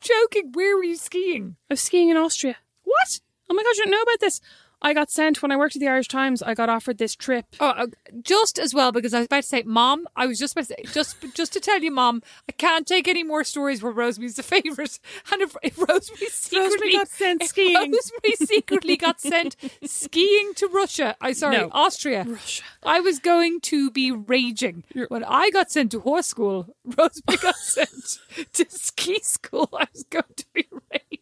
joking. 0.01 0.51
Where 0.53 0.75
were 0.77 0.83
you 0.83 0.95
skiing? 0.95 1.56
I 1.69 1.73
was 1.73 1.81
skiing 1.81 2.09
in 2.09 2.17
Austria. 2.17 2.56
What? 2.83 3.19
Oh 3.50 3.53
my 3.53 3.63
god, 3.63 3.75
you 3.75 3.83
don't 3.85 3.91
know 3.91 4.01
about 4.01 4.19
this? 4.19 4.41
I 4.81 4.93
got 4.93 5.11
sent 5.11 5.41
when 5.41 5.51
I 5.51 5.57
worked 5.57 5.75
at 5.75 5.79
the 5.81 5.87
Irish 5.89 6.07
Times. 6.07 6.41
I 6.41 6.53
got 6.53 6.69
offered 6.69 6.97
this 6.97 7.15
trip. 7.15 7.45
Oh, 7.59 7.69
uh, 7.69 7.87
just 8.23 8.57
as 8.57 8.73
well 8.73 8.91
because 8.91 9.13
I 9.13 9.19
was 9.19 9.25
about 9.25 9.41
to 9.41 9.47
say, 9.47 9.63
Mom. 9.65 10.07
I 10.15 10.25
was 10.25 10.39
just 10.39 10.53
about 10.53 10.67
to 10.67 10.73
say, 10.75 10.83
just 10.93 11.17
just 11.35 11.51
to 11.53 11.59
tell 11.59 11.81
you, 11.81 11.91
Mom, 11.91 12.23
I 12.47 12.53
can't 12.53 12.87
take 12.87 13.07
any 13.07 13.23
more 13.23 13.43
stories 13.43 13.83
where 13.83 13.91
Rosemary's 13.91 14.35
the 14.35 14.43
favourite. 14.43 14.99
And 15.31 15.41
if, 15.41 15.55
if 15.63 15.77
Rosemary 15.77 16.27
secretly 16.29 16.91
got 16.93 17.07
sent 17.09 17.43
skiing. 17.43 17.75
Rosemary 17.75 18.35
secretly 18.35 18.97
got 18.97 19.19
sent 19.21 19.55
skiing 19.83 20.53
to 20.55 20.67
Russia. 20.67 21.15
I 21.21 21.33
sorry, 21.33 21.57
No. 21.57 21.69
Austria. 21.71 22.23
Russia. 22.27 22.63
I 22.83 22.99
was 22.99 23.19
going 23.19 23.59
to 23.61 23.91
be 23.91 24.11
raging 24.11 24.83
when 25.09 25.23
I 25.23 25.49
got 25.51 25.71
sent 25.71 25.91
to 25.91 25.99
horse 25.99 26.27
school. 26.27 26.73
Rosemary 26.85 27.37
got 27.41 27.55
sent 27.55 28.19
to 28.53 28.65
ski 28.69 29.19
school. 29.21 29.69
I 29.73 29.87
was 29.93 30.03
going 30.09 30.23
to 30.37 30.45
be 30.53 30.67
raging. 30.91 31.19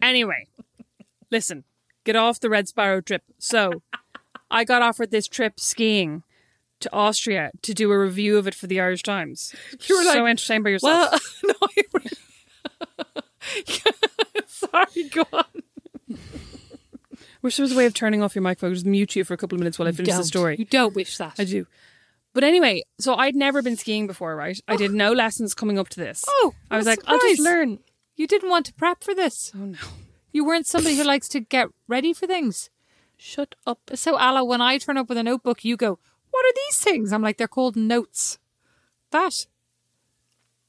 Anyway, 0.00 0.46
listen, 1.30 1.64
get 2.06 2.16
off 2.16 2.40
the 2.40 2.48
Red 2.48 2.68
Sparrow 2.68 3.02
trip. 3.02 3.22
So, 3.38 3.82
I 4.50 4.64
got 4.64 4.80
offered 4.80 5.10
this 5.10 5.26
trip 5.26 5.60
skiing 5.60 6.22
to 6.80 6.92
Austria 6.92 7.50
to 7.62 7.74
do 7.74 7.90
a 7.92 7.98
review 7.98 8.38
of 8.38 8.46
it 8.46 8.54
for 8.54 8.66
the 8.66 8.80
Irish 8.80 9.02
Times. 9.02 9.54
You 9.86 9.98
were 9.98 10.04
so 10.04 10.20
like, 10.20 10.30
entertained 10.30 10.64
by 10.64 10.70
yourself. 10.70 11.10
Well, 11.42 11.54
no, 11.60 11.68
I 11.68 11.82
really- 11.92 12.10
sorry, 14.46 15.08
go 15.10 15.24
on. 15.32 15.44
Wish 17.42 17.56
there 17.56 17.64
was 17.64 17.72
a 17.72 17.76
way 17.76 17.86
of 17.86 17.94
turning 17.94 18.22
off 18.22 18.34
your 18.34 18.42
microphone, 18.42 18.74
just 18.74 18.86
mute 18.86 19.14
you 19.14 19.24
for 19.24 19.34
a 19.34 19.36
couple 19.36 19.56
of 19.56 19.60
minutes 19.60 19.78
while 19.78 19.86
I 19.88 19.92
finish 19.92 20.14
the 20.14 20.24
story. 20.24 20.56
You 20.58 20.64
don't 20.64 20.94
wish 20.94 21.16
that. 21.18 21.34
I 21.38 21.44
do. 21.44 21.66
But 22.34 22.44
anyway, 22.44 22.82
so 22.98 23.14
I'd 23.14 23.34
never 23.36 23.62
been 23.62 23.76
skiing 23.76 24.06
before, 24.06 24.36
right? 24.36 24.60
I 24.68 24.76
did 24.76 24.90
oh. 24.90 24.94
no 24.94 25.12
lessons 25.12 25.54
coming 25.54 25.78
up 25.78 25.88
to 25.90 26.00
this. 26.00 26.24
Oh, 26.26 26.54
I 26.70 26.76
was 26.76 26.86
like, 26.86 27.02
a 27.04 27.10
I'll 27.10 27.18
just 27.18 27.40
learn. 27.40 27.78
You 28.16 28.26
didn't 28.26 28.50
want 28.50 28.66
to 28.66 28.74
prep 28.74 29.02
for 29.02 29.14
this. 29.14 29.52
Oh 29.54 29.58
no. 29.58 29.78
You 30.36 30.44
weren't 30.44 30.66
somebody 30.66 30.98
who 30.98 31.02
likes 31.02 31.28
to 31.28 31.40
get 31.40 31.68
ready 31.88 32.12
for 32.12 32.26
things. 32.26 32.68
Shut 33.16 33.54
up. 33.66 33.80
So, 33.94 34.20
Ala, 34.20 34.44
when 34.44 34.60
I 34.60 34.76
turn 34.76 34.98
up 34.98 35.08
with 35.08 35.16
a 35.16 35.22
notebook, 35.22 35.64
you 35.64 35.78
go, 35.78 35.98
What 36.30 36.44
are 36.44 36.52
these 36.54 36.78
things? 36.78 37.10
I'm 37.10 37.22
like, 37.22 37.38
They're 37.38 37.48
called 37.48 37.74
notes. 37.74 38.38
That. 39.12 39.46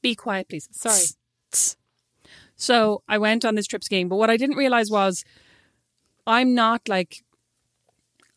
Be 0.00 0.14
quiet, 0.14 0.48
please. 0.48 0.70
Sorry. 0.72 1.04
So 2.56 3.02
I 3.06 3.18
went 3.18 3.44
on 3.44 3.56
this 3.56 3.66
trip 3.66 3.84
skiing, 3.84 4.08
but 4.08 4.16
what 4.16 4.30
I 4.30 4.38
didn't 4.38 4.56
realize 4.56 4.90
was 4.90 5.22
I'm 6.26 6.54
not 6.54 6.88
like 6.88 7.22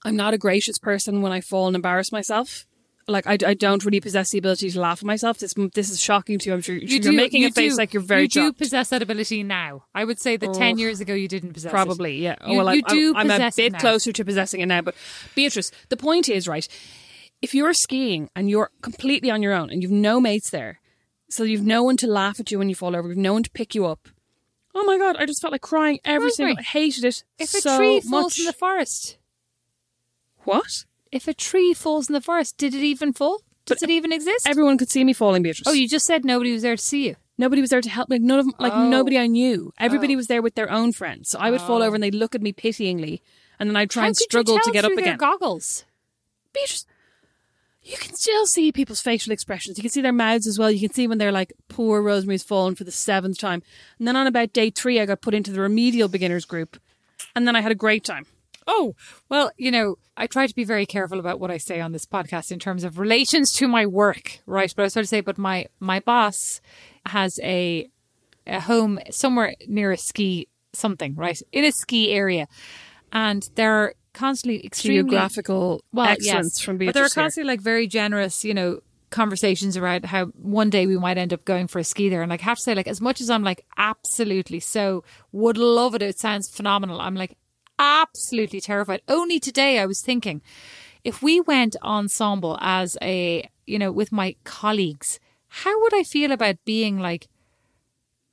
I'm 0.04 0.18
not 0.18 0.34
a 0.34 0.38
gracious 0.38 0.80
person 0.80 1.22
when 1.22 1.32
I 1.32 1.40
fall 1.40 1.68
and 1.68 1.78
embarrass 1.78 2.12
myself. 2.12 2.68
Like 3.08 3.26
I, 3.28 3.38
I 3.46 3.54
don't 3.56 3.84
really 3.84 4.00
possess 4.00 4.30
the 4.30 4.38
ability 4.38 4.70
to 4.72 4.80
laugh 4.80 5.00
at 5.00 5.06
myself. 5.06 5.40
This 5.40 5.54
this 5.74 5.90
is 5.90 6.00
shocking 6.00 6.38
to 6.40 6.50
you. 6.50 6.54
I'm 6.54 6.62
sure 6.62 6.76
you 6.76 7.10
are 7.10 7.12
making 7.14 7.42
you 7.42 7.48
a 7.48 7.52
face 7.52 7.74
do- 7.74 7.78
like 7.78 7.94
you're 7.94 8.04
very 8.04 8.24
You 8.24 8.28
do 8.28 8.54
possess 8.54 8.90
that 8.90 9.02
ability 9.02 9.42
now. 9.44 9.86
I 9.96 10.04
would 10.06 10.20
say 10.20 10.38
that 10.38 10.50
Oh. 10.50 10.54
10 10.54 10.78
years 10.78 11.00
ago 11.00 11.14
you 11.14 11.28
didn't 11.28 11.54
possess 11.54 11.70
it. 11.70 11.74
Probably, 11.74 12.18
yeah. 12.18 12.36
Oh, 12.42 12.52
You- 12.52 12.58
well, 12.60 12.76
you 12.76 12.84
I, 12.86 12.94
do 12.94 13.14
I, 13.16 13.20
I'm 13.22 13.32
a 13.32 13.40
it 13.48 13.56
bit 13.56 13.80
closer 13.80 14.12
to 14.12 14.24
possessing 14.26 14.62
it 14.62 14.68
now. 14.68 14.82
But 14.82 14.96
Beatrice, 15.36 15.72
the 15.90 15.98
point 15.98 16.30
is, 16.30 16.48
right, 16.48 16.68
if 17.42 17.56
you're 17.56 17.74
skiing 17.74 18.30
and 18.36 18.50
you're 18.50 18.70
completely 18.82 19.32
on 19.32 19.42
your 19.42 19.54
own 19.54 19.70
and 19.72 19.82
you've 19.82 19.92
no 19.92 20.20
mates 20.22 20.52
there, 20.52 20.80
so 21.30 21.44
you've 21.44 21.66
no 21.66 21.82
one 21.84 21.98
to 21.98 22.08
laugh 22.08 22.40
at 22.40 22.52
you 22.52 22.60
when 22.60 22.70
you 22.70 22.76
fall 22.76 22.96
over, 22.96 23.08
you've 23.10 23.18
no 23.18 23.34
one 23.34 23.44
to 23.44 23.50
pick 23.52 23.74
you 23.74 23.86
up. 23.88 24.10
Oh 24.76 24.84
my 24.84 24.98
God, 24.98 25.16
I 25.18 25.26
just 25.26 25.42
felt 25.42 25.52
like 25.52 25.62
crying 25.62 26.00
every 26.06 26.30
single 26.32 26.56
I 26.60 26.62
hated 26.62 27.04
it 27.04 27.24
If 27.40 27.54
a 27.56 27.62
tree 27.62 28.00
falls 28.00 28.06
much. 28.06 28.40
in 28.40 28.46
the 28.46 28.54
forest, 28.54 29.18
What? 30.44 30.86
If 31.12 31.28
a 31.28 31.34
tree 31.34 31.74
falls 31.74 32.10
in 32.10 32.14
the 32.14 32.22
forest, 32.22 32.58
did 32.58 32.74
it 32.74 32.84
even 32.84 33.14
fall? 33.14 33.42
Does 33.66 33.84
it 33.84 33.90
even 33.90 34.12
exist? 34.12 34.48
Everyone 34.48 34.78
could 34.78 34.90
see 34.90 35.04
me 35.04 35.14
falling, 35.14 35.44
Beatrice. 35.44 35.68
oh, 35.68 35.74
you 35.74 35.88
just 35.88 36.06
said 36.06 36.26
nobody 36.26 36.52
was 36.52 36.64
there 36.64 36.76
to 36.76 36.82
see 36.82 37.08
you. 37.08 37.16
Nobody 37.38 37.62
was 37.62 37.70
there 37.70 37.82
to 37.82 37.90
help 37.90 38.10
me. 38.10 38.20
None 38.20 38.40
of 38.40 38.48
like 38.60 38.74
Oh. 38.74 38.90
nobody 38.90 39.18
I 39.18 39.28
knew. 39.28 39.74
Everybody 39.80 40.14
oh. 40.14 40.18
was 40.18 40.28
there 40.28 40.42
with 40.42 40.56
their 40.56 40.72
own 40.72 40.94
friends. 40.94 41.30
So 41.30 41.40
I 41.40 41.52
would 41.52 41.62
fall 41.62 41.82
over 41.82 41.92
oh. 41.92 41.94
and 41.96 42.04
they'd 42.04 42.16
look 42.16 42.36
at 42.36 42.42
me 42.42 42.54
pityingly 42.54 43.22
and 43.60 43.70
then 43.70 43.76
I'd 43.76 43.90
try 43.90 44.04
How 44.04 44.08
and 44.08 44.18
struggle 44.18 44.60
to 44.60 44.72
get 44.72 44.86
up 44.86 44.92
again. 44.92 45.18
Goggles. 45.18 45.86
Beatrice, 46.54 46.86
you 47.84 47.98
can 47.98 48.14
still 48.14 48.46
see 48.46 48.72
people's 48.72 49.02
facial 49.02 49.32
expressions. 49.32 49.78
You 49.78 49.82
can 49.82 49.90
see 49.90 50.02
their 50.02 50.12
mouths 50.14 50.46
as 50.46 50.60
well. 50.60 50.70
You 50.70 50.80
can 50.80 50.94
see 50.94 51.08
when 51.08 51.18
they're 51.18 51.32
like, 51.32 51.54
poor 51.68 52.02
Rosemary's 52.02 52.44
fallen 52.44 52.76
for 52.76 52.84
the 52.84 52.92
seventh 52.92 53.40
time. 53.40 53.64
And 53.98 54.08
then 54.08 54.16
on 54.16 54.28
about 54.28 54.54
day 54.54 54.70
three, 54.70 55.00
I 55.00 55.06
got 55.06 55.22
put 55.22 55.34
into 55.34 55.52
the 55.52 55.62
remedial 55.62 56.10
beginners 56.10 56.46
group. 56.46 56.80
And 57.36 57.48
then 57.48 57.56
I 57.56 57.62
had 57.62 57.72
a 57.72 57.76
great 57.76 58.04
time. 58.04 58.26
Oh, 58.68 58.96
well, 59.30 59.52
you 59.58 59.72
know, 59.72 59.98
I 60.16 60.28
try 60.28 60.48
to 60.48 60.56
be 60.56 60.64
very 60.64 60.86
careful 60.86 61.20
about 61.20 61.40
what 61.40 61.52
I 61.52 61.58
say 61.58 61.82
on 61.82 61.92
this 61.92 62.06
podcast 62.06 62.52
in 62.52 62.60
terms 62.60 62.84
of 62.84 63.00
relations 63.00 63.52
to 63.54 63.68
my 63.68 63.86
work, 63.86 64.40
right? 64.46 64.72
But 64.76 64.84
I 64.84 64.86
was 64.86 64.94
going 64.94 65.04
to 65.04 65.08
say, 65.08 65.22
but 65.22 65.38
my 65.38 65.68
my 65.80 66.00
boss 66.00 66.62
has 67.08 67.40
a 67.44 67.90
a 68.48 68.60
home 68.60 69.00
somewhere 69.10 69.56
near 69.68 69.92
a 69.92 69.98
ski 69.98 70.48
something, 70.74 71.16
right? 71.16 71.40
In 71.52 71.66
a 71.66 71.72
ski 71.72 72.12
area. 72.12 72.48
And 73.12 73.48
they're 73.56 73.94
constantly 74.14 74.66
extremely 74.66 75.10
Geographical 75.10 75.84
well, 75.92 76.08
excellence 76.08 76.58
yes, 76.58 76.66
from 76.66 76.78
But 76.78 76.94
there 76.94 77.06
are 77.06 77.10
constantly 77.10 77.52
like 77.52 77.62
very 77.62 77.88
generous, 77.88 78.44
you 78.46 78.54
know, 78.54 78.80
conversations 79.10 79.76
around 79.76 80.06
how 80.06 80.28
one 80.28 80.70
day 80.70 80.88
we 80.88 80.98
might 80.98 81.18
end 81.18 81.34
up 81.34 81.44
going 81.46 81.68
for 81.68 81.80
a 81.80 81.84
ski 81.84 82.10
there. 82.10 82.22
And 82.22 82.30
like, 82.30 82.42
I 82.42 82.46
have 82.46 82.58
to 82.58 82.64
say, 82.64 82.74
like, 82.74 82.88
as 82.88 83.02
much 83.02 83.22
as 83.22 83.30
I'm 83.30 83.44
like 83.44 83.66
absolutely 83.78 84.60
so 84.60 85.04
would 85.32 85.58
love 85.58 85.96
it, 85.96 86.02
it 86.02 86.18
sounds 86.18 86.50
phenomenal. 86.50 87.00
I'm 87.02 87.16
like 87.16 87.38
absolutely 87.82 88.62
terrified. 88.62 89.02
Only 89.08 89.40
today 89.40 89.80
I 89.80 89.86
was 89.86 90.02
thinking, 90.02 90.42
if 91.04 91.22
we 91.22 91.42
went 91.42 91.76
ensemble 91.84 92.58
as 92.62 92.96
a, 93.02 93.50
you 93.66 93.80
know, 93.80 93.92
with 93.92 94.12
my 94.12 94.36
colleagues, 94.44 95.20
how 95.48 95.82
would 95.82 95.94
I 95.94 96.04
feel 96.04 96.32
about 96.32 96.56
being 96.64 97.00
like 97.00 97.28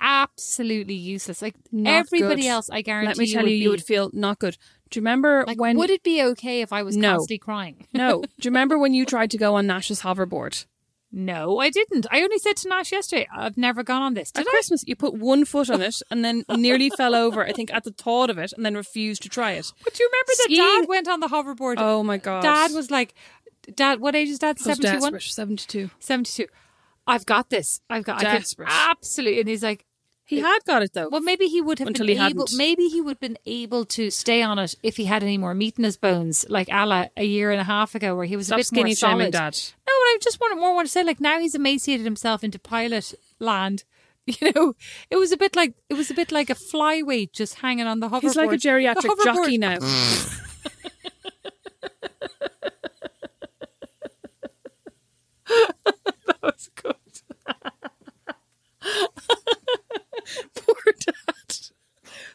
absolutely 0.01 0.95
useless? 0.95 1.43
Like 1.43 1.55
Not 1.73 1.91
everybody 1.91 2.43
good. 2.43 2.49
else, 2.49 2.71
I 2.71 2.83
guarantee. 2.83 3.09
Let 3.09 3.19
me 3.19 3.33
tell 3.33 3.47
you, 3.49 3.57
you 3.57 3.65
be- 3.65 3.69
would 3.71 3.83
feel 3.85 4.11
not 4.13 4.39
good. 4.39 4.57
Do 4.91 4.99
you 4.99 5.03
remember 5.03 5.45
like, 5.47 5.61
when? 5.61 5.77
would 5.77 5.91
it 5.91 6.03
be 6.03 6.23
okay 6.23 6.61
if 6.63 6.73
I 6.73 6.83
was 6.83 6.97
No. 6.97 7.13
constantly 7.13 7.39
crying? 7.39 7.87
no. 7.93 8.23
Do 8.23 8.29
you 8.43 8.51
remember 8.51 8.79
when 8.79 8.95
you 8.95 9.05
tried 9.05 9.31
to 9.33 9.39
go 9.39 9.55
on 9.57 9.67
Nash's 9.67 10.03
hoverboard 10.03 10.65
No, 11.11 11.59
I 11.59 11.71
didn't. 11.71 12.07
I 12.11 12.21
only 12.23 12.39
said 12.39 12.57
to 12.59 12.69
Nash 12.69 12.93
yesterday, 12.93 13.27
I've 13.35 13.57
never 13.57 13.83
gone 13.83 14.03
on 14.03 14.15
this. 14.15 14.31
Did 14.31 14.43
at 14.43 14.49
I? 14.49 14.51
Christmas? 14.51 14.85
You 14.87 14.95
put 14.95 15.15
one 15.15 15.45
foot 15.47 15.71
on 15.71 15.81
it 15.81 16.03
and 16.11 16.23
then 16.25 16.45
nearly 16.51 16.91
fell 16.97 17.15
over. 17.15 17.43
I 17.45 17.53
think 17.53 17.73
at 17.73 17.85
the 17.85 17.93
thought 17.93 18.29
of 18.29 18.37
it, 18.37 18.53
and 18.53 18.65
then 18.67 18.75
refused 18.75 19.23
to 19.23 19.29
try 19.31 19.53
it. 19.53 19.73
But 19.85 19.95
do 19.95 20.03
you 20.03 20.11
remember 20.13 20.33
that 20.37 20.81
Dad 20.83 20.89
went 20.89 21.09
on 21.09 21.21
the 21.21 21.29
hoverboard? 21.29 21.77
Oh 21.79 22.03
my 22.03 22.19
god! 22.19 22.43
Dad 22.43 22.73
was 22.73 22.91
like, 22.91 23.15
Dad, 23.75 24.01
what 24.01 24.15
age 24.15 24.29
is 24.29 24.39
Dad? 24.39 24.57
I 24.61 24.63
71? 24.75 25.01
desperate. 25.13 25.23
Seventy-two. 25.23 25.91
72. 25.99 26.47
I've 27.07 27.25
got 27.25 27.49
this. 27.49 27.81
I've 27.89 28.05
got 28.05 28.19
I 28.19 28.25
could- 28.33 28.39
Desperate. 28.41 28.69
Absolutely. 28.71 29.41
And 29.41 29.49
he's 29.49 29.63
like, 29.63 29.87
He 30.29 30.41
had 30.41 30.59
got 30.67 30.83
it 30.83 30.93
though. 30.93 31.09
well, 31.09 31.23
maybe 31.23 31.47
he 31.47 31.63
would 31.63 31.79
have 31.79 31.89
Until 31.89 32.07
been 32.07 32.19
he 32.19 32.23
able, 32.27 32.43
hadn't. 32.45 32.59
maybe 32.59 32.89
he 32.89 33.01
would 33.01 33.13
have 33.13 33.21
been 33.21 33.39
able 33.47 33.85
to 33.87 34.11
stay 34.11 34.43
on 34.43 34.59
it 34.59 34.75
if 34.83 34.97
he 34.99 35.07
had 35.07 35.23
any 35.23 35.39
more 35.39 35.55
meat 35.55 35.79
in 35.79 35.85
his 35.85 35.97
bones, 35.97 36.45
like 36.51 36.69
Ala 36.71 37.09
a 37.17 37.25
year 37.25 37.51
and 37.51 37.61
a 37.61 37.65
half 37.65 37.95
ago, 37.95 38.15
where 38.15 38.27
he 38.27 38.37
was 38.37 38.49
Stop 38.49 38.57
a 38.57 38.59
bit 38.59 38.67
skinny 38.67 38.95
shaming, 38.95 39.33
solid. 39.33 39.33
Dad. 39.33 39.55
No, 39.55 39.85
but 39.87 39.91
I 39.91 40.19
just 40.21 40.39
want 40.41 40.61
more 40.61 40.75
want 40.75 40.87
to 40.87 40.93
say, 40.93 41.03
like 41.03 41.19
now 41.21 41.41
he's 41.41 41.55
emaciated 41.55 42.05
himself 42.05 42.45
into 42.45 42.59
pilot 42.59 43.15
land. 43.39 43.85
You 44.41 44.53
know, 44.55 44.75
it 45.09 45.17
was 45.17 45.33
a 45.33 45.39
bit 45.39 45.57
like 45.57 45.73
it 45.89 45.95
was 45.95 46.11
a 46.11 46.15
bit 46.15 46.31
like 46.31 46.51
a 46.51 46.55
flyweight 46.55 47.33
just 47.33 47.55
hanging 47.55 47.87
on 47.87 48.01
the 48.01 48.11
hoverboard. 48.11 48.21
He's 48.21 48.37
like 48.37 48.53
a 48.53 48.57
geriatric 48.57 49.25
jockey 49.25 49.57
now. 49.57 49.79
That 55.47 56.39
was 56.43 56.71
good. 56.75 56.95
Poor 60.55 60.93
Dad. 61.01 61.57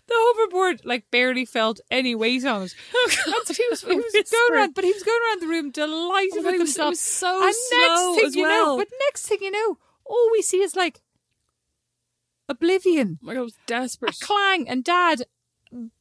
The 0.08 0.14
hoverboard 0.14 0.83
like 0.94 1.10
barely 1.12 1.46
felt 1.46 1.80
any 1.92 2.14
weight 2.16 2.46
on 2.46 2.64
it. 2.64 2.76
Oh 2.96 3.10
he 3.48 3.66
was, 3.70 3.82
he 3.82 3.96
was 3.96 4.30
going 4.32 4.54
around, 4.54 4.74
but 4.76 4.84
he 4.84 4.92
was 4.94 5.04
going 5.04 5.20
around 5.28 5.42
the 5.42 5.48
room 5.48 5.72
delighted 5.72 6.32
Oh, 6.34 6.38
with 6.38 6.46
but 6.46 6.54
it 6.54 6.60
was- 6.60 6.70
himself. 6.70 6.90
was 6.92 7.00
so 7.02 7.44
and 7.46 7.54
slow 7.56 7.78
next 7.88 8.16
thing 8.18 8.26
as 8.28 8.36
you 8.36 8.44
well. 8.44 8.66
know, 8.66 8.78
but 8.78 8.88
next 9.08 9.28
thing 9.28 9.38
you 9.42 9.52
know, 9.52 9.78
all 10.06 10.30
we 10.32 10.42
see 10.42 10.62
is 10.62 10.76
like 10.76 11.02
oblivion, 12.50 13.20
Oh 13.22 13.26
my 13.28 13.34
god, 13.34 13.40
I 13.40 13.44
was 13.44 13.54
a 13.56 13.68
desperate. 13.68 14.20
clang, 14.22 14.68
and 14.70 14.84
Dad 14.84 15.24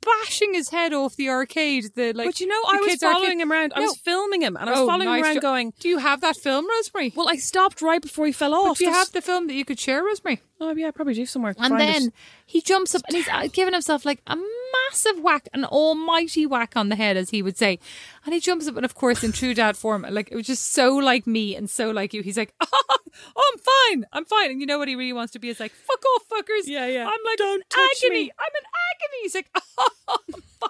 bashing 0.04 0.52
his 0.52 0.68
head 0.68 0.92
off 0.92 1.16
the 1.16 1.30
arcade. 1.30 1.84
The 1.94 2.12
like, 2.12 2.26
but 2.28 2.40
you 2.40 2.46
know, 2.46 2.60
I 2.68 2.76
was 2.80 2.96
following 2.96 3.22
arcade. 3.24 3.40
him 3.40 3.52
around. 3.52 3.72
I 3.74 3.80
No. 3.80 3.86
was 3.86 3.96
filming 3.96 4.42
him, 4.42 4.56
and 4.56 4.68
I 4.68 4.72
was 4.72 4.80
Oh, 4.80 4.86
following 4.86 5.06
nice 5.08 5.18
him 5.20 5.24
around, 5.24 5.34
jo- 5.36 5.40
going, 5.40 5.72
Do 5.80 5.88
you 5.88 5.98
have 5.98 6.20
that 6.20 6.36
film, 6.36 6.68
Rosemary? 6.68 7.12
"Well, 7.16 7.28
I 7.28 7.36
stopped 7.36 7.80
right 7.80 8.02
before 8.02 8.26
he 8.26 8.32
fell 8.32 8.50
But 8.50 8.70
off." 8.70 8.78
do 8.78 8.84
you 8.84 8.90
have 8.92 9.12
the 9.12 9.22
film 9.22 9.46
that 9.46 9.54
you 9.54 9.64
could 9.64 9.78
share, 9.80 10.04
Rosemary? 10.04 10.40
Oh 10.60 10.74
yeah, 10.76 10.88
I 10.88 10.90
probably 10.90 11.14
do 11.14 11.24
somewhere. 11.26 11.54
And 11.58 11.80
then 11.80 12.02
it. 12.08 12.12
He 12.46 12.60
jumps 12.60 12.94
up 12.94 13.02
and 13.08 13.16
he's 13.16 13.28
uh, 13.28 13.48
giving 13.52 13.72
himself 13.74 14.04
like 14.04 14.20
a 14.26 14.36
massive 14.36 15.20
whack, 15.22 15.48
an 15.52 15.64
almighty 15.64 16.46
whack 16.46 16.76
on 16.76 16.88
the 16.88 16.96
head, 16.96 17.16
as 17.16 17.30
he 17.30 17.42
would 17.42 17.56
say. 17.56 17.78
And 18.24 18.34
he 18.34 18.40
jumps 18.40 18.68
up, 18.68 18.76
and 18.76 18.84
of 18.84 18.94
course, 18.94 19.24
in 19.24 19.32
true 19.32 19.54
dad 19.54 19.76
form, 19.76 20.06
like 20.10 20.30
it 20.30 20.36
was 20.36 20.46
just 20.46 20.72
so 20.72 20.94
like 20.96 21.26
me 21.26 21.56
and 21.56 21.68
so 21.68 21.90
like 21.90 22.12
you. 22.14 22.22
He's 22.22 22.36
like, 22.36 22.54
"Oh, 22.60 22.98
I'm 23.36 23.58
fine, 23.58 24.06
I'm 24.12 24.24
fine." 24.24 24.50
And 24.50 24.60
you 24.60 24.66
know 24.66 24.78
what 24.78 24.88
he 24.88 24.94
really 24.96 25.12
wants 25.12 25.32
to 25.32 25.38
be 25.38 25.48
is 25.48 25.60
like, 25.60 25.72
"Fuck 25.72 26.02
off, 26.16 26.22
fuckers." 26.28 26.66
Yeah, 26.66 26.86
yeah. 26.86 27.04
I'm 27.04 27.20
like, 27.24 27.38
Don't 27.38 27.68
touch 27.70 28.02
agony. 28.04 28.24
me. 28.24 28.30
I'm 28.38 28.52
in 28.56 28.64
agony. 28.90 29.22
He's 29.22 29.34
like, 29.34 29.50
"Oh, 30.08 30.18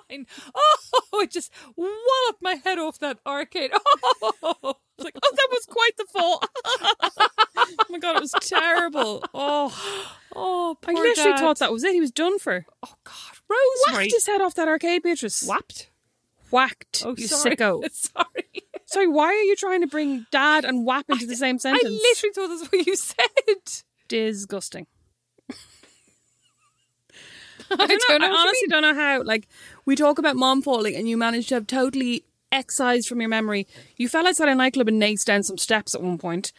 fine." 0.09 0.27
Oh, 0.55 1.21
it 1.21 1.31
just 1.31 1.53
walloped 1.77 2.41
my 2.43 2.55
head 2.55 2.79
off 2.79 2.99
that 3.01 3.19
arcade. 3.27 3.71
Oh, 4.45 4.75
It's 4.99 5.05
like, 5.05 5.15
oh, 5.23 5.31
that 5.35 5.49
was 5.51 5.67
quite 5.67 5.97
the 5.97 6.05
fall. 6.05 6.43
oh 7.57 7.75
my 7.91 7.99
god, 7.99 8.17
it 8.17 8.21
was 8.23 8.35
terrible. 8.41 9.25
Oh, 9.35 9.73
oh, 10.37 10.77
I 10.87 10.93
literally 10.93 11.33
Dad. 11.33 11.39
thought 11.41 11.59
that 11.59 11.73
was 11.73 11.83
it. 11.85 11.95
He 11.95 12.01
was 12.01 12.11
done 12.13 12.39
for. 12.39 12.67
Oh 12.83 12.95
God, 13.05 13.15
Rosemary. 13.49 14.05
Whacked 14.05 14.13
his 14.15 14.27
head 14.27 14.41
off 14.41 14.55
that 14.55 14.69
arcade, 14.69 15.03
Beatrice. 15.03 15.47
Whapped. 15.47 15.91
Whacked. 16.51 17.03
Oh, 17.07 17.15
you 17.17 17.27
sorry. 17.27 17.57
sicko. 17.57 17.83
Sorry. 17.93 18.45
Sorry, 18.87 19.07
why 19.09 19.27
are 19.29 19.43
you 19.43 19.57
trying 19.57 19.81
to 19.81 19.87
bring 19.87 20.27
dad 20.31 20.65
and 20.67 20.85
whap 20.85 21.07
into 21.09 21.27
the 21.27 21.37
same 21.37 21.59
sentence? 21.59 21.85
I 21.85 21.89
literally 21.89 22.33
thought 22.35 22.49
that's 22.49 22.71
what 22.71 22.87
you 22.87 22.95
said. 22.97 23.83
disgusting. 24.09 24.87
I 27.71 27.75
I, 27.85 27.87
don't 27.87 28.21
know, 28.21 28.29
know 28.29 28.35
I 28.35 28.39
honestly 28.41 28.69
don't 28.69 28.83
know 28.83 28.95
how. 28.95 29.23
Like, 29.23 29.49
we 29.85 29.97
talk 29.97 30.19
about 30.19 30.37
mom 30.37 30.63
falling, 30.63 30.95
and 30.97 31.09
you 31.09 31.17
managed 31.17 31.49
to 31.51 31.55
have 31.57 31.67
totally 31.67 32.25
excised 32.51 33.09
from 33.09 33.21
your 33.21 33.31
memory. 33.31 33.67
You 33.97 34.09
fell 34.09 34.27
outside 34.27 34.49
a 34.49 34.55
nightclub 34.55 34.89
and 34.89 35.01
naced 35.01 35.25
down 35.25 35.43
some 35.43 35.59
steps 35.59 35.95
at 35.95 36.03
one 36.03 36.19
point. 36.19 36.53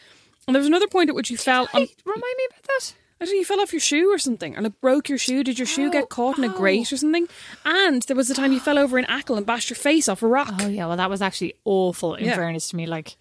and 0.48 0.56
there 0.56 0.60
was 0.60 0.68
another 0.68 0.88
point 0.88 1.10
at 1.10 1.16
which 1.16 1.30
you 1.32 1.38
fell. 1.38 1.68
On, 1.74 1.80
remind 2.06 2.36
me 2.38 2.48
about 2.50 2.64
that. 2.64 2.94
I 3.22 3.26
don't 3.26 3.34
know, 3.36 3.40
you 3.40 3.46
fell 3.46 3.62
off 3.62 3.72
your 3.72 3.80
shoe 3.80 4.12
or 4.14 4.18
something, 4.18 4.54
and 4.56 4.66
it 4.66 4.82
broke 4.82 5.08
your 5.08 5.18
shoe. 5.18 5.44
Did 5.46 5.58
your 5.58 5.66
shoe 5.68 5.88
Oh, 5.88 5.92
get 5.92 6.10
caught 6.10 6.38
in 6.38 6.44
a 6.44 6.54
oh. 6.54 6.58
grate 6.58 6.92
or 6.92 6.98
something? 6.98 7.28
And 7.64 8.02
there 8.04 8.18
was 8.18 8.30
a 8.30 8.34
time 8.34 8.52
you 8.52 8.60
fell 8.60 8.78
over 8.78 8.98
an 8.98 9.06
Achill 9.08 9.38
and 9.38 9.46
bashed 9.46 9.70
your 9.70 9.78
face 9.78 10.10
off 10.10 10.22
a 10.24 10.28
rock. 10.28 10.52
Oh 10.60 10.68
yeah, 10.68 10.88
well 10.88 10.98
that 10.98 11.10
was 11.10 11.22
actually 11.22 11.54
awful. 11.64 12.16
In 12.16 12.26
Yeah. 12.26 12.36
fairness 12.36 12.68
to 12.70 12.76
me, 12.76 12.86
like 12.86 13.16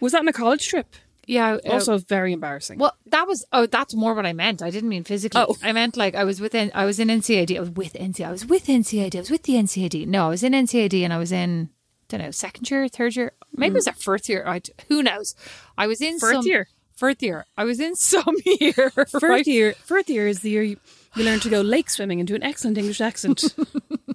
Was 0.00 0.12
that 0.12 0.22
in 0.22 0.28
a 0.28 0.32
college 0.32 0.66
trip? 0.66 0.96
Yeah, 1.26 1.58
uh, 1.64 1.72
Also 1.72 1.98
very 1.98 2.32
embarrassing. 2.32 2.78
well 2.78 2.96
that 3.06 3.26
was 3.26 3.44
oh 3.52 3.66
that's 3.66 3.94
more 3.94 4.14
what 4.14 4.26
I 4.26 4.32
meant. 4.32 4.62
I 4.62 4.70
didn't 4.70 4.88
mean 4.88 5.04
physically. 5.04 5.44
Oh. 5.46 5.56
I 5.62 5.72
meant 5.72 5.96
like 5.96 6.14
I 6.14 6.24
was 6.24 6.40
with 6.40 6.54
N- 6.54 6.72
I 6.74 6.84
was 6.84 6.98
in 6.98 7.08
NCAD. 7.08 7.56
I 7.56 7.60
was 7.60 7.70
with 7.70 7.94
NCAD. 7.94 8.26
I 8.26 8.30
was 8.30 8.46
with 8.46 8.66
NCAD. 8.66 9.14
I 9.14 9.18
was 9.20 9.30
with 9.30 9.42
the 9.44 9.54
NCAD. 9.54 10.06
No, 10.06 10.26
I 10.26 10.28
was 10.30 10.42
in 10.42 10.52
NCAD 10.52 11.02
and 11.02 11.12
I 11.12 11.18
was 11.18 11.32
in 11.32 11.70
don't 12.08 12.20
know 12.20 12.30
second 12.30 12.70
year, 12.70 12.88
third 12.88 13.16
year, 13.16 13.32
maybe 13.52 13.72
it 13.72 13.74
was 13.74 13.86
a 13.86 13.92
first 13.92 14.28
year. 14.28 14.44
I, 14.46 14.60
who 14.88 15.02
knows? 15.02 15.34
I 15.76 15.86
was 15.86 16.00
in 16.00 16.18
First 16.18 16.34
some, 16.34 16.46
year? 16.46 16.68
First 16.96 17.22
year. 17.22 17.44
I 17.56 17.64
was 17.64 17.80
in 17.80 17.96
some 17.96 18.36
year. 18.60 18.90
First 18.90 19.22
right? 19.22 19.46
year, 19.46 19.74
first 19.84 20.08
year 20.08 20.28
is 20.28 20.40
the 20.40 20.50
year 20.50 20.62
you, 20.62 20.76
you 21.16 21.24
learn 21.24 21.40
to 21.40 21.48
go 21.48 21.60
lake 21.60 21.90
swimming 21.90 22.20
and 22.20 22.28
do 22.28 22.34
an 22.34 22.42
excellent 22.42 22.78
English 22.78 23.00
accent. 23.00 23.54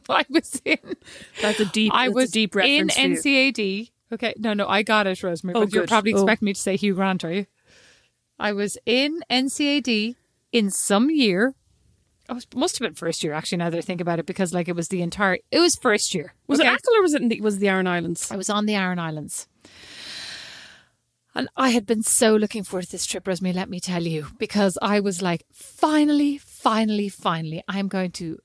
I 0.10 0.26
was 0.30 0.62
in. 0.66 0.78
That's 1.42 1.60
a 1.60 1.66
deep. 1.66 1.92
I 1.94 2.10
was 2.10 2.32
deep 2.32 2.56
in 2.56 2.88
reference. 2.88 3.26
you. 3.26 3.54
NCAD. 3.54 3.92
Okay, 4.12 4.34
no, 4.38 4.54
no, 4.54 4.68
I 4.68 4.82
got 4.84 5.08
it, 5.08 5.22
Rosemary. 5.22 5.56
Oh, 5.58 5.66
but 5.66 5.74
you're 5.74 5.88
probably 5.88 6.14
Oh. 6.14 6.18
expecting 6.18 6.46
me 6.48 6.54
to 6.54 6.60
say 6.60 6.76
Hugh 6.76 6.96
Grant, 6.96 7.24
are 7.24 7.32
you? 7.32 7.46
I 8.40 8.54
was 8.54 8.78
in 8.86 9.20
NCAD 9.30 10.16
in 10.52 10.72
some 10.72 11.10
year. 11.10 11.54
Oh, 12.28 12.34
I 12.34 12.34
was, 12.34 12.48
must 12.56 12.78
have 12.80 12.86
been 12.88 12.96
first 12.96 13.24
year, 13.24 13.34
actually. 13.34 13.58
Now 13.60 13.70
that 13.70 13.78
I 13.78 13.82
think 13.82 14.02
about 14.02 14.20
it, 14.20 14.26
because 14.26 14.54
like 14.54 14.68
it 14.68 14.76
was 14.76 14.88
the 14.88 15.02
entire. 15.02 15.38
It 15.52 15.60
was 15.60 15.76
first 15.76 16.14
year. 16.16 16.34
Was 16.48 16.60
okay? 16.60 16.70
it 16.70 16.74
Achill 16.80 16.96
or 16.98 17.02
was 17.02 17.14
it 17.14 17.22
in 17.22 17.28
the, 17.30 17.42
was 17.42 17.58
it 17.58 17.60
the 17.60 17.70
Aran 17.70 17.88
Islands? 17.88 18.32
I 18.32 18.36
was 18.38 18.50
on 18.50 18.66
the 18.66 18.76
Aran 18.76 19.00
Islands. 19.00 19.48
And 21.36 21.48
I 21.56 21.70
had 21.70 21.86
been 21.86 22.02
so 22.02 22.36
looking 22.36 22.64
forward 22.64 22.86
to 22.86 22.92
this 22.92 23.06
trip, 23.06 23.28
Rosemary, 23.28 23.54
let 23.54 23.70
me 23.70 23.80
tell 23.80 24.04
you, 24.04 24.28
because 24.40 24.78
I 24.82 25.00
was 25.00 25.22
like, 25.22 25.46
finally, 25.54 26.38
finally, 26.40 27.08
finally, 27.08 27.64
I'm 27.68 27.88
going 27.88 28.12
to 28.14 28.40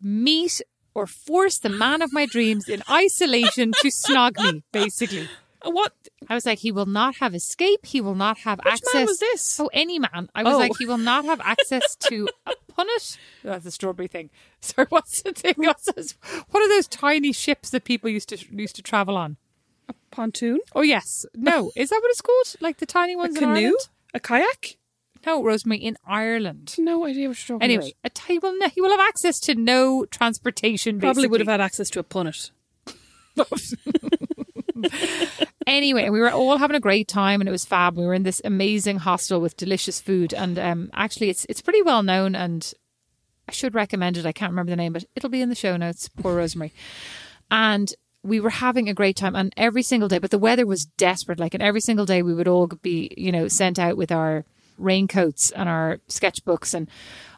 meet 0.00 0.62
or 0.94 1.06
force 1.06 1.58
the 1.58 1.68
man 1.68 2.02
of 2.02 2.12
my 2.12 2.26
dreams 2.26 2.68
in 2.68 2.82
isolation 2.90 3.72
to 3.80 3.88
snog 3.88 4.38
me, 4.42 4.62
basically. 4.72 5.28
What? 5.64 5.92
I 6.28 6.34
was 6.34 6.44
like, 6.44 6.58
he 6.58 6.72
will 6.72 6.86
not 6.86 7.16
have 7.16 7.34
escape. 7.36 7.86
He 7.86 8.00
will 8.00 8.16
not 8.16 8.38
have 8.38 8.58
Which 8.64 8.74
access. 8.74 8.94
man 8.94 9.06
was 9.06 9.18
this? 9.20 9.60
Oh, 9.60 9.70
any 9.72 9.98
man. 9.98 10.28
I 10.34 10.42
was 10.42 10.54
Oh. 10.54 10.58
like, 10.58 10.72
he 10.78 10.86
will 10.86 10.98
not 10.98 11.24
have 11.24 11.40
access 11.40 11.94
to 12.10 12.28
a 12.46 12.52
punnet. 12.72 13.16
That's 13.44 13.64
a 13.66 13.70
strawberry 13.70 14.08
thing. 14.08 14.30
Sorry, 14.60 14.86
what's 14.90 15.22
the 15.22 15.32
thing? 15.32 15.54
What 15.56 16.62
are 16.62 16.68
those 16.68 16.88
tiny 16.88 17.32
ships 17.32 17.70
that 17.70 17.84
people 17.84 18.10
used 18.10 18.28
to 18.30 18.38
used 18.54 18.74
to 18.76 18.82
travel 18.82 19.16
on? 19.16 19.36
A 19.88 19.94
pontoon? 20.10 20.58
Oh 20.74 20.82
yes, 20.82 21.26
no. 21.34 21.70
Is 21.76 21.90
that 21.90 22.00
what 22.02 22.10
it's 22.10 22.20
called? 22.20 22.56
Like 22.60 22.78
the 22.78 22.86
tiny 22.86 23.14
A 23.14 23.18
ones 23.18 23.36
in 23.36 23.42
canoe? 23.42 23.54
Ireland? 23.54 23.88
A 24.14 24.20
kayak? 24.20 24.76
No, 25.24 25.42
Rosemary, 25.42 25.78
in 25.78 25.96
Ireland. 26.04 26.74
No 26.78 27.06
idea 27.06 27.28
what 27.28 27.48
you're 27.48 27.58
talking 27.58 27.70
Anyway, 27.70 27.92
a 28.02 28.10
t- 28.10 28.34
he 28.34 28.38
will 28.38 28.58
no, 28.58 28.68
he 28.68 28.80
will 28.80 28.90
have 28.90 29.00
access 29.00 29.38
to 29.40 29.54
no 29.54 30.04
transportation. 30.06 30.96
about. 30.96 31.14
Probably 31.14 31.28
would 31.28 31.40
have 31.40 31.48
had 31.48 31.60
access 31.60 31.88
to 31.90 32.00
a 32.00 32.04
punnet. 32.04 32.50
Anyway, 35.66 36.08
we 36.08 36.18
were 36.18 36.30
all 36.30 36.58
having 36.58 36.76
a 36.76 36.80
great 36.80 37.06
time 37.06 37.40
and 37.40 37.48
it 37.48 37.52
was 37.52 37.64
fab. 37.64 37.96
We 37.96 38.04
were 38.04 38.14
in 38.14 38.24
this 38.24 38.40
amazing 38.44 38.98
hostel 38.98 39.40
with 39.40 39.56
delicious 39.56 40.00
food, 40.00 40.34
and 40.34 40.58
um, 40.58 40.90
actually, 40.92 41.30
it's 41.30 41.46
it's 41.48 41.62
pretty 41.62 41.82
well 41.82 42.02
known, 42.02 42.34
and 42.34 42.72
I 43.48 43.52
should 43.52 43.74
recommend 43.74 44.16
it. 44.16 44.26
I 44.26 44.32
can't 44.32 44.50
remember 44.50 44.70
the 44.70 44.76
name, 44.76 44.92
but 44.92 45.04
it'll 45.14 45.30
be 45.30 45.40
in 45.40 45.48
the 45.48 45.54
show 45.54 45.76
notes. 45.76 46.08
Poor 46.08 46.36
Rosemary, 46.36 46.72
and 47.50 47.94
we 48.24 48.40
were 48.40 48.50
having 48.50 48.88
a 48.88 48.94
great 48.94 49.16
time, 49.16 49.36
and 49.36 49.52
every 49.56 49.82
single 49.82 50.08
day. 50.08 50.18
But 50.18 50.32
the 50.32 50.38
weather 50.38 50.66
was 50.66 50.84
desperate. 50.84 51.38
Like, 51.38 51.54
and 51.54 51.62
every 51.62 51.80
single 51.80 52.06
day, 52.06 52.22
we 52.22 52.34
would 52.34 52.48
all 52.48 52.66
be, 52.66 53.12
you 53.16 53.30
know, 53.30 53.46
sent 53.46 53.78
out 53.78 53.96
with 53.96 54.10
our 54.10 54.44
raincoats 54.78 55.50
and 55.52 55.68
our 55.68 55.98
sketchbooks 56.08 56.74
and 56.74 56.88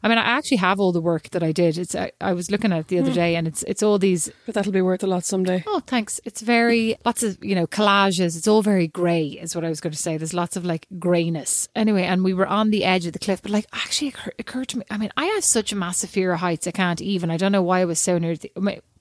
I 0.03 0.09
mean 0.09 0.19
I 0.19 0.23
actually 0.23 0.59
have 0.59 0.81
all 0.81 0.93
the 0.93 1.01
work 1.01 1.31
that 1.31 1.43
I 1.43 1.53
did 1.53 1.79
it's 1.79 1.95
I, 1.95 2.13
I 2.21 2.33
was 2.33 2.51
looking 2.51 2.73
at 2.73 2.81
it 2.81 2.89
the 2.89 2.99
other 2.99 3.11
hmm. 3.11 3.15
day 3.15 3.37
and 3.37 3.47
it's 3.47 3.63
it's 3.65 3.83
all 3.83 3.99
these 3.99 4.31
But 4.47 4.55
that'll 4.55 4.73
be 4.73 4.83
worth 4.83 5.03
a 5.03 5.07
lot 5.07 5.25
someday. 5.25 5.65
Oh, 5.67 5.81
thanks. 5.81 6.21
It's 6.25 6.41
very 6.41 6.97
lots 7.05 7.23
of 7.23 7.43
you 7.43 7.55
know 7.55 7.67
collages. 7.67 8.37
It's 8.37 8.49
all 8.49 8.63
very 8.63 8.87
grey, 8.87 9.27
is 9.29 9.55
what 9.55 9.65
I 9.65 9.69
was 9.69 9.81
going 9.81 9.93
to 9.93 9.99
say. 9.99 10.17
There's 10.17 10.35
lots 10.35 10.57
of 10.57 10.65
like 10.65 10.87
greyness. 10.99 11.69
Anyway, 11.75 12.03
and 12.03 12.25
we 12.25 12.35
were 12.35 12.47
on 12.47 12.71
the 12.71 12.85
edge 12.85 13.07
of 13.07 13.13
the 13.13 13.19
cliff, 13.19 13.43
but 13.43 13.51
like 13.51 13.67
actually 13.73 14.09
it 14.09 14.15
occurred, 14.15 14.35
occurred 14.39 14.69
to 14.69 14.79
me. 14.79 14.85
I 14.91 14.99
mean, 14.99 15.11
I 15.17 15.27
have 15.27 15.45
such 15.45 15.73
a 15.73 15.77
massive 15.77 16.11
fear 16.11 16.33
of 16.33 16.41
heights. 16.41 16.67
I 16.67 16.73
can't 16.73 17.01
even. 17.01 17.31
I 17.31 17.37
don't 17.37 17.53
know 17.53 17.63
why 17.63 17.81
I 17.81 17.85
was 17.85 17.99
so 17.99 18.19
near. 18.19 18.37
The, 18.37 18.53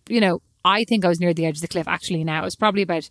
you 0.07 0.21
know, 0.21 0.41
I 0.65 0.83
think 0.85 1.05
I 1.05 1.09
was 1.09 1.19
near 1.19 1.33
the 1.33 1.45
edge 1.45 1.57
of 1.57 1.61
the 1.61 1.67
cliff. 1.67 1.87
Actually, 1.87 2.23
now 2.23 2.41
it 2.41 2.45
was 2.45 2.55
probably 2.55 2.81
about. 2.81 3.09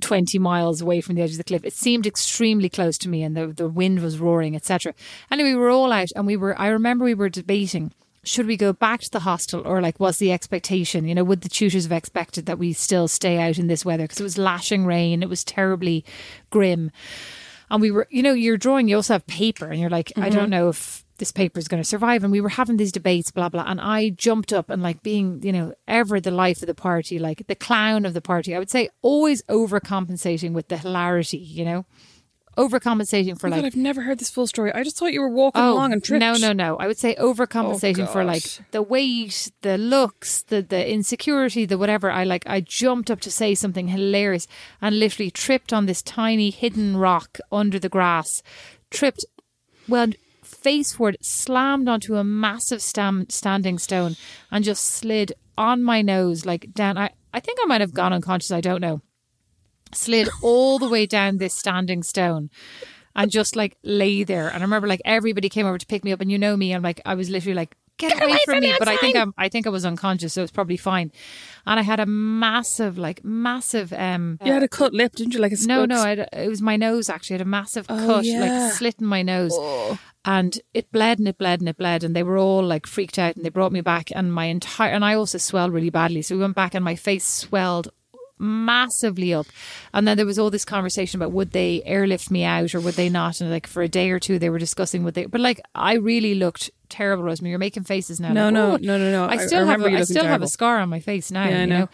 20 0.00 0.38
miles 0.38 0.80
away 0.80 1.00
from 1.00 1.16
the 1.16 1.22
edge 1.22 1.32
of 1.32 1.38
the 1.38 1.44
cliff. 1.44 1.64
It 1.64 1.72
seemed 1.72 2.06
extremely 2.06 2.68
close 2.68 2.98
to 2.98 3.08
me 3.08 3.22
and 3.22 3.36
the, 3.36 3.48
the 3.48 3.68
wind 3.68 4.00
was 4.00 4.18
roaring, 4.18 4.54
etc. 4.54 4.94
Anyway, 5.30 5.50
we 5.50 5.56
were 5.56 5.70
all 5.70 5.92
out 5.92 6.08
and 6.14 6.26
we 6.26 6.36
were, 6.36 6.58
I 6.58 6.68
remember 6.68 7.04
we 7.04 7.14
were 7.14 7.28
debating 7.28 7.92
should 8.24 8.46
we 8.46 8.56
go 8.56 8.72
back 8.72 9.00
to 9.00 9.10
the 9.10 9.20
hostel 9.20 9.66
or 9.66 9.80
like 9.80 9.98
was 9.98 10.18
the 10.18 10.32
expectation 10.32 11.06
you 11.06 11.14
know 11.14 11.24
would 11.24 11.40
the 11.40 11.48
tutors 11.48 11.84
have 11.84 11.92
expected 11.92 12.46
that 12.46 12.58
we 12.58 12.72
still 12.72 13.08
stay 13.08 13.38
out 13.38 13.58
in 13.58 13.68
this 13.68 13.84
weather 13.84 14.04
because 14.04 14.20
it 14.20 14.24
was 14.24 14.36
lashing 14.36 14.84
rain 14.84 15.22
it 15.22 15.28
was 15.28 15.44
terribly 15.44 16.04
grim 16.50 16.90
and 17.70 17.80
we 17.80 17.90
were 17.90 18.06
you 18.10 18.22
know 18.22 18.32
you're 18.32 18.56
drawing 18.56 18.88
you 18.88 18.96
also 18.96 19.14
have 19.14 19.26
paper 19.26 19.66
and 19.66 19.80
you're 19.80 19.88
like 19.88 20.12
i 20.16 20.28
don't 20.28 20.42
mm-hmm. 20.42 20.50
know 20.50 20.68
if 20.68 21.04
this 21.18 21.32
paper 21.32 21.58
is 21.58 21.68
going 21.68 21.82
to 21.82 21.88
survive 21.88 22.22
and 22.24 22.32
we 22.32 22.40
were 22.40 22.48
having 22.48 22.76
these 22.76 22.92
debates 22.92 23.30
blah 23.30 23.48
blah 23.48 23.64
and 23.66 23.80
i 23.80 24.08
jumped 24.10 24.52
up 24.52 24.70
and 24.70 24.82
like 24.82 25.02
being 25.02 25.42
you 25.42 25.52
know 25.52 25.72
ever 25.86 26.20
the 26.20 26.30
life 26.30 26.62
of 26.62 26.66
the 26.66 26.74
party 26.74 27.18
like 27.18 27.46
the 27.46 27.54
clown 27.54 28.04
of 28.04 28.14
the 28.14 28.20
party 28.20 28.54
i 28.54 28.58
would 28.58 28.70
say 28.70 28.88
always 29.02 29.42
overcompensating 29.44 30.52
with 30.52 30.68
the 30.68 30.78
hilarity 30.78 31.38
you 31.38 31.64
know 31.64 31.84
overcompensating 32.58 33.38
for 33.38 33.46
Oh 33.46 33.50
like 33.50 33.60
God, 33.62 33.66
I've 33.66 33.76
never 33.76 34.02
heard 34.02 34.18
this 34.18 34.30
full 34.30 34.46
story. 34.46 34.72
I 34.72 34.82
just 34.82 34.98
thought 34.98 35.12
you 35.12 35.20
were 35.20 35.28
walking 35.28 35.62
oh, 35.62 35.74
along 35.74 35.92
and 35.92 36.02
tripped. 36.02 36.20
no, 36.20 36.34
no, 36.34 36.52
no. 36.52 36.76
I 36.76 36.88
would 36.88 36.98
say 36.98 37.14
overcompensating 37.14 38.08
Oh, 38.08 38.12
for 38.12 38.24
like 38.24 38.42
the 38.72 38.82
weight, 38.82 39.52
the 39.62 39.78
looks, 39.78 40.42
the 40.42 40.60
the 40.60 40.90
insecurity, 40.90 41.64
the 41.64 41.78
whatever. 41.78 42.10
I 42.10 42.24
like 42.24 42.42
I 42.46 42.60
jumped 42.60 43.10
up 43.10 43.20
to 43.20 43.30
say 43.30 43.54
something 43.54 43.88
hilarious 43.88 44.48
and 44.82 44.98
literally 44.98 45.30
tripped 45.30 45.72
on 45.72 45.86
this 45.86 46.02
tiny 46.02 46.50
hidden 46.50 46.96
rock 46.96 47.38
under 47.52 47.78
the 47.78 47.88
grass. 47.88 48.42
Tripped 48.90 49.24
well 49.88 50.08
face 50.68 50.92
forward, 50.92 51.16
slammed 51.22 51.88
onto 51.88 52.16
a 52.16 52.24
massive 52.24 52.82
stam- 52.82 53.28
standing 53.30 53.78
stone 53.78 54.16
and 54.50 54.64
just 54.64 54.84
slid 54.84 55.32
on 55.56 55.82
my 55.82 56.02
nose 56.02 56.44
like 56.44 56.72
down 56.74 56.96
I 56.98 57.10
I 57.32 57.40
think 57.40 57.58
I 57.62 57.66
might 57.66 57.80
have 57.80 57.94
gone 57.94 58.12
unconscious, 58.12 58.50
I 58.50 58.60
don't 58.60 58.80
know 58.80 59.00
slid 59.94 60.28
all 60.42 60.78
the 60.78 60.88
way 60.88 61.06
down 61.06 61.38
this 61.38 61.54
standing 61.54 62.02
stone 62.02 62.50
and 63.16 63.30
just 63.30 63.56
like 63.56 63.76
lay 63.82 64.22
there. 64.24 64.48
And 64.48 64.58
I 64.58 64.60
remember 64.60 64.86
like 64.86 65.02
everybody 65.04 65.48
came 65.48 65.66
over 65.66 65.78
to 65.78 65.86
pick 65.86 66.04
me 66.04 66.12
up, 66.12 66.20
and 66.20 66.30
you 66.30 66.38
know 66.38 66.56
me, 66.56 66.72
I'm 66.74 66.82
like 66.82 67.00
I 67.04 67.14
was 67.14 67.28
literally 67.30 67.54
like. 67.54 67.74
Get, 67.98 68.22
away, 68.22 68.38
from, 68.44 68.60
me! 68.60 68.72
But 68.78 68.86
I 68.86 68.96
think 68.96 69.16
I'm. 69.16 69.34
I 69.36 69.48
think 69.48 69.66
I 69.66 69.70
was 69.70 69.84
unconscious, 69.84 70.32
so 70.32 70.44
it's 70.44 70.52
probably 70.52 70.76
fine. 70.76 71.10
And 71.66 71.80
I 71.80 71.82
had 71.82 71.98
a 71.98 72.06
massive, 72.06 72.96
like 72.96 73.24
massive. 73.24 73.92
um 73.92 74.38
You 74.44 74.52
had 74.52 74.62
a 74.62 74.68
cut 74.68 74.92
lip, 74.94 75.16
didn't 75.16 75.34
you? 75.34 75.40
Like 75.40 75.50
a 75.50 75.56
No, 75.66 75.84
no, 75.84 75.96
I 75.96 76.10
had, 76.10 76.28
it 76.32 76.48
was 76.48 76.62
my 76.62 76.76
nose 76.76 77.10
actually. 77.10 77.34
I 77.34 77.38
had 77.38 77.46
a 77.48 77.50
massive 77.50 77.86
Oh, 77.88 78.06
cut, 78.06 78.24
yeah. 78.24 78.40
like 78.40 78.72
slit 78.74 79.00
in 79.00 79.06
my 79.06 79.22
nose, 79.22 79.52
and 80.28 80.60
it 80.74 80.92
bled 80.92 81.18
and 81.18 81.26
it 81.26 81.38
bled 81.38 81.60
and 81.60 81.70
it 81.70 81.78
bled, 81.78 82.04
and 82.04 82.14
they 82.14 82.22
were 82.22 82.36
all 82.36 82.62
like 82.62 82.86
freaked 82.86 83.18
out, 83.18 83.34
and 83.34 83.44
they 83.46 83.48
brought 83.48 83.72
me 83.72 83.80
back, 83.80 84.10
and 84.14 84.32
my 84.32 84.44
entire 84.44 84.92
and 84.92 85.02
I 85.02 85.14
also 85.14 85.38
swelled 85.38 85.72
really 85.72 85.88
badly, 85.88 86.20
so 86.20 86.34
we 86.34 86.42
went 86.42 86.54
back, 86.54 86.74
and 86.74 86.84
my 86.84 86.96
face 86.96 87.24
swelled 87.24 87.88
massively 88.38 89.32
up, 89.32 89.46
and 89.94 90.06
then 90.06 90.18
there 90.18 90.26
was 90.26 90.38
all 90.38 90.50
this 90.50 90.66
conversation 90.66 91.18
about 91.18 91.32
would 91.32 91.52
they 91.52 91.82
airlift 91.86 92.30
me 92.30 92.44
out 92.44 92.74
or 92.74 92.80
would 92.80 92.94
they 92.94 93.08
not, 93.08 93.40
and 93.40 93.50
like 93.50 93.66
for 93.66 93.82
a 93.82 93.88
day 93.88 94.10
or 94.10 94.20
two 94.20 94.38
they 94.38 94.50
were 94.50 94.58
discussing 94.58 95.02
what 95.02 95.14
they, 95.14 95.24
but 95.24 95.40
like 95.40 95.62
I 95.74 95.94
really 95.94 96.34
looked 96.34 96.70
terrible, 96.90 97.24
Rosemary. 97.24 97.50
You're 97.50 97.58
making 97.58 97.84
faces 97.84 98.20
now. 98.20 98.34
No, 98.34 98.44
like, 98.44 98.52
no, 98.54 98.72
"Oh." 98.72 98.76
no, 98.76 98.98
no, 98.98 99.10
no. 99.10 99.28
I 99.28 99.38
still 99.46 99.66
I 99.66 99.70
have, 99.70 99.82
a, 99.82 99.86
I 99.86 100.02
still 100.02 100.24
have 100.24 100.42
a 100.42 100.46
scar 100.48 100.78
on 100.78 100.90
my 100.90 101.00
face 101.00 101.30
now. 101.30 101.48
Yeah, 101.48 101.56
I 101.56 101.60
you 101.60 101.66
know. 101.66 101.78
know. 101.80 101.88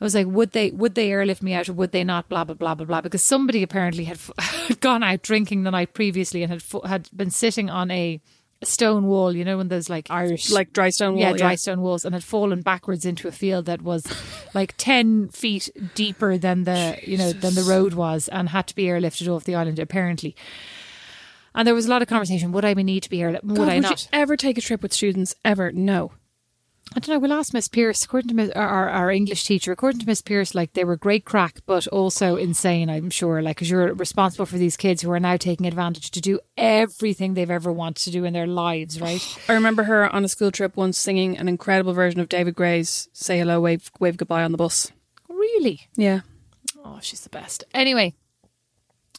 I 0.00 0.04
was 0.04 0.14
like, 0.14 0.26
would 0.26 0.52
they 0.52 0.70
would 0.70 0.94
they 0.94 1.10
airlift 1.10 1.42
me 1.42 1.52
out 1.52 1.68
or 1.68 1.74
would 1.74 1.92
they 1.92 2.04
not? 2.04 2.28
Blah 2.28 2.44
blah 2.44 2.54
blah 2.54 2.74
blah 2.74 2.86
blah. 2.86 3.00
Because 3.02 3.22
somebody 3.22 3.62
apparently 3.62 4.04
had, 4.04 4.18
gone 4.80 5.02
out 5.02 5.22
drinking 5.22 5.64
the 5.64 5.70
night 5.70 5.92
previously 5.92 6.42
and 6.42 6.50
had 6.50 6.62
f- 6.62 6.88
had 6.88 7.08
been 7.14 7.30
sitting 7.30 7.68
on 7.68 7.90
a 7.90 8.20
stone 8.62 9.06
wall. 9.06 9.36
You 9.36 9.44
know, 9.44 9.58
when 9.58 9.68
there's 9.68 9.90
like 9.90 10.10
Irish 10.10 10.50
like 10.50 10.72
dry 10.72 10.88
stone 10.88 11.14
wall. 11.14 11.22
yeah, 11.22 11.32
dry 11.34 11.54
stone 11.54 11.82
walls, 11.82 12.06
and 12.06 12.14
had 12.14 12.24
fallen 12.24 12.62
backwards 12.62 13.04
into 13.04 13.28
a 13.28 13.32
field 13.32 13.66
that 13.66 13.82
was 13.82 14.06
like 14.54 14.74
ten 14.78 15.28
feet 15.28 15.68
deeper 15.94 16.38
than 16.38 16.64
the 16.64 16.98
you 17.02 17.18
know 17.18 17.32
than 17.32 17.54
the 17.54 17.62
road 17.62 17.92
was, 17.92 18.28
and 18.28 18.48
had 18.48 18.66
to 18.68 18.74
be 18.74 18.84
airlifted 18.84 19.28
off 19.28 19.44
the 19.44 19.54
island 19.54 19.78
apparently. 19.78 20.34
And 21.54 21.66
there 21.66 21.74
was 21.74 21.86
a 21.86 21.90
lot 21.90 22.00
of 22.00 22.08
conversation: 22.08 22.52
would 22.52 22.64
I 22.64 22.72
need 22.72 23.02
to 23.02 23.10
be 23.10 23.18
airlifted? 23.18 23.44
Would 23.44 23.56
God, 23.56 23.68
I 23.68 23.74
would 23.74 23.82
not? 23.82 24.02
you 24.02 24.08
ever 24.14 24.36
take 24.36 24.56
a 24.56 24.62
trip 24.62 24.82
with 24.82 24.94
students? 24.94 25.34
Ever? 25.44 25.72
No. 25.72 26.12
I 26.96 26.98
don't 26.98 27.14
know. 27.14 27.18
We'll 27.20 27.32
ask 27.32 27.54
Miss 27.54 27.68
Pierce. 27.68 28.04
According 28.04 28.36
to 28.36 28.58
our, 28.58 28.66
our 28.66 28.88
our 28.88 29.10
English 29.12 29.44
teacher, 29.44 29.70
according 29.70 30.00
to 30.00 30.06
Miss 30.06 30.22
Pierce, 30.22 30.56
like 30.56 30.72
they 30.72 30.82
were 30.82 30.96
great 30.96 31.24
crack, 31.24 31.60
but 31.64 31.86
also 31.86 32.34
insane. 32.34 32.90
I'm 32.90 33.10
sure, 33.10 33.40
like, 33.40 33.56
because 33.56 33.70
you're 33.70 33.94
responsible 33.94 34.44
for 34.44 34.58
these 34.58 34.76
kids 34.76 35.00
who 35.00 35.10
are 35.12 35.20
now 35.20 35.36
taking 35.36 35.66
advantage 35.66 36.10
to 36.10 36.20
do 36.20 36.40
everything 36.56 37.34
they've 37.34 37.50
ever 37.50 37.72
wanted 37.72 38.02
to 38.04 38.10
do 38.10 38.24
in 38.24 38.32
their 38.32 38.48
lives, 38.48 39.00
right? 39.00 39.38
I 39.48 39.54
remember 39.54 39.84
her 39.84 40.12
on 40.12 40.24
a 40.24 40.28
school 40.28 40.50
trip 40.50 40.76
once 40.76 40.98
singing 40.98 41.38
an 41.38 41.46
incredible 41.48 41.92
version 41.92 42.18
of 42.18 42.28
David 42.28 42.56
Gray's 42.56 43.08
"Say 43.12 43.38
Hello, 43.38 43.60
Wave, 43.60 43.88
Wave 44.00 44.16
Goodbye" 44.16 44.42
on 44.42 44.50
the 44.50 44.58
bus. 44.58 44.90
really? 45.28 45.88
Yeah. 45.96 46.20
Oh, 46.84 46.98
she's 47.00 47.20
the 47.20 47.30
best. 47.30 47.62
Anyway, 47.72 48.14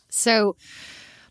so 0.10 0.58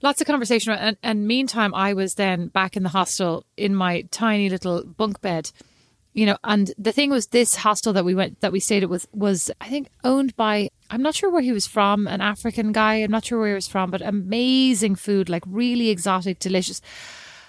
lots 0.00 0.22
of 0.22 0.26
conversation, 0.26 0.72
and, 0.72 0.96
and 1.02 1.26
meantime, 1.26 1.74
I 1.74 1.92
was 1.92 2.14
then 2.14 2.48
back 2.48 2.78
in 2.78 2.82
the 2.82 2.88
hostel 2.88 3.44
in 3.58 3.74
my 3.74 4.02
tiny 4.10 4.48
little 4.48 4.84
bunk 4.84 5.20
bed. 5.20 5.50
You 6.12 6.26
know, 6.26 6.36
and 6.42 6.72
the 6.76 6.90
thing 6.90 7.10
was, 7.10 7.28
this 7.28 7.54
hostel 7.54 7.92
that 7.92 8.04
we 8.04 8.16
went, 8.16 8.40
that 8.40 8.50
we 8.50 8.58
stayed 8.58 8.82
at 8.82 8.88
was, 8.88 9.06
was 9.12 9.50
I 9.60 9.68
think 9.68 9.88
owned 10.02 10.34
by, 10.34 10.70
I'm 10.90 11.02
not 11.02 11.14
sure 11.14 11.30
where 11.30 11.40
he 11.40 11.52
was 11.52 11.68
from, 11.68 12.08
an 12.08 12.20
African 12.20 12.72
guy. 12.72 12.94
I'm 12.96 13.12
not 13.12 13.24
sure 13.24 13.38
where 13.38 13.48
he 13.50 13.54
was 13.54 13.68
from, 13.68 13.92
but 13.92 14.02
amazing 14.02 14.96
food, 14.96 15.28
like 15.28 15.44
really 15.46 15.88
exotic, 15.88 16.40
delicious. 16.40 16.80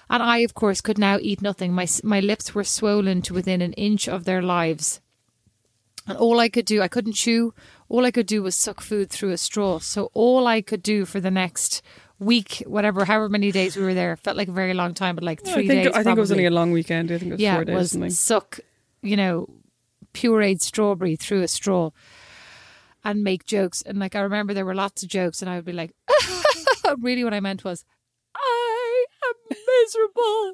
And 0.08 0.22
I, 0.22 0.38
of 0.38 0.54
course, 0.54 0.80
could 0.80 0.98
now 0.98 1.18
eat 1.20 1.42
nothing. 1.42 1.72
My 1.72 1.88
my 2.04 2.20
lips 2.20 2.54
were 2.54 2.64
swollen 2.64 3.22
to 3.22 3.34
within 3.34 3.62
an 3.62 3.72
inch 3.72 4.08
of 4.08 4.24
their 4.24 4.42
lives. 4.42 5.00
And 6.06 6.18
all 6.18 6.38
I 6.38 6.48
could 6.48 6.66
do, 6.66 6.82
I 6.82 6.88
couldn't 6.88 7.14
chew. 7.14 7.54
All 7.88 8.04
I 8.04 8.10
could 8.10 8.26
do 8.26 8.42
was 8.42 8.56
suck 8.56 8.80
food 8.80 9.10
through 9.10 9.30
a 9.30 9.38
straw. 9.38 9.78
So 9.78 10.10
all 10.14 10.46
I 10.46 10.60
could 10.60 10.82
do 10.82 11.04
for 11.04 11.20
the 11.20 11.30
next 11.30 11.82
week, 12.18 12.62
whatever, 12.66 13.04
however 13.04 13.28
many 13.28 13.52
days 13.52 13.76
we 13.76 13.82
were 13.82 13.94
there, 13.94 14.16
felt 14.16 14.36
like 14.36 14.48
a 14.48 14.52
very 14.52 14.74
long 14.74 14.94
time, 14.94 15.14
but 15.14 15.24
like 15.24 15.40
I 15.46 15.52
three 15.52 15.68
think 15.68 15.84
days. 15.84 15.94
I 15.94 16.02
think 16.02 16.16
it 16.16 16.20
was 16.20 16.32
only 16.32 16.46
a 16.46 16.50
long 16.50 16.72
weekend. 16.72 17.10
I 17.10 17.18
think 17.18 17.30
it 17.30 17.34
was 17.34 17.40
yeah, 17.40 17.54
four 17.54 17.62
it 17.62 17.64
days. 17.66 17.74
or 17.74 17.78
was 17.78 17.90
something. 17.92 18.10
suck, 18.10 18.60
you 19.02 19.16
know, 19.16 19.48
pureed 20.14 20.60
strawberry 20.60 21.16
through 21.16 21.42
a 21.42 21.48
straw, 21.48 21.90
and 23.04 23.22
make 23.24 23.44
jokes. 23.44 23.82
And 23.82 23.98
like 23.98 24.14
I 24.14 24.20
remember, 24.20 24.54
there 24.54 24.64
were 24.66 24.74
lots 24.74 25.02
of 25.02 25.08
jokes, 25.08 25.42
and 25.42 25.50
I 25.50 25.56
would 25.56 25.64
be 25.64 25.72
like, 25.72 25.92
really, 26.98 27.24
what 27.24 27.34
I 27.34 27.40
meant 27.40 27.64
was, 27.64 27.84
I 28.36 29.04
am 29.24 29.56
miserable. 29.82 30.52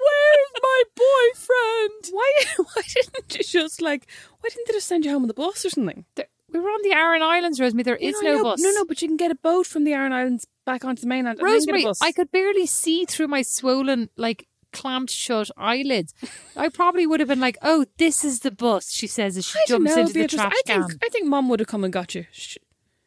Where's 0.00 0.62
my 0.62 0.82
boyfriend? 0.94 2.12
Why? 2.12 2.32
Why 2.74 2.82
didn't 2.94 3.36
you 3.36 3.44
just 3.44 3.82
like? 3.82 4.06
Why 4.40 4.48
didn't 4.50 4.68
they 4.68 4.74
just 4.74 4.86
send 4.86 5.04
you 5.04 5.10
home 5.10 5.22
on 5.22 5.28
the 5.28 5.34
bus 5.34 5.64
or 5.64 5.70
something? 5.70 6.04
There- 6.14 6.28
we 6.52 6.58
were 6.60 6.68
on 6.68 6.80
the 6.82 6.92
Aran 6.92 7.22
Islands, 7.22 7.60
Rosemary. 7.60 7.82
There 7.84 7.96
is 7.96 8.14
No, 8.22 8.36
no 8.36 8.42
bus. 8.42 8.60
No, 8.60 8.70
no, 8.70 8.84
but 8.84 9.00
you 9.02 9.08
can 9.08 9.16
get 9.16 9.30
a 9.30 9.34
boat 9.36 9.66
from 9.66 9.84
the 9.84 9.92
Aran 9.92 10.12
Islands 10.12 10.46
back 10.64 10.84
onto 10.84 11.00
the 11.02 11.08
mainland. 11.08 11.38
and 11.38 11.48
then 11.48 11.58
get 11.60 11.68
a 11.68 11.72
Rosemary. 11.72 11.94
I 12.02 12.12
could 12.12 12.30
barely 12.30 12.66
see 12.66 13.04
through 13.04 13.28
my 13.28 13.42
swollen, 13.42 14.08
like 14.16 14.46
clamped 14.72 15.10
shut 15.10 15.50
eyelids. 15.56 16.14
I 16.56 16.68
probably 16.68 17.06
would 17.06 17.20
have 17.20 17.28
been 17.28 17.40
like, 17.40 17.56
"Oh, 17.62 17.86
this 17.98 18.24
is 18.24 18.40
the 18.40 18.50
bus." 18.50 18.90
She 18.92 19.06
says 19.06 19.36
as 19.36 19.46
she 19.46 19.58
jumps 19.66 19.94
know, 19.94 20.00
into 20.02 20.12
the 20.12 20.20
Beatrice. 20.20 20.40
trash 20.40 20.52
I 20.52 20.62
can. 20.66 20.86
think 20.88 21.04
I 21.04 21.08
think 21.08 21.26
Mom 21.26 21.48
would 21.48 21.60
have 21.60 21.66
come 21.68 21.84
and 21.84 21.92
got 21.92 22.14
you. 22.14 22.26
Sh- 22.32 22.58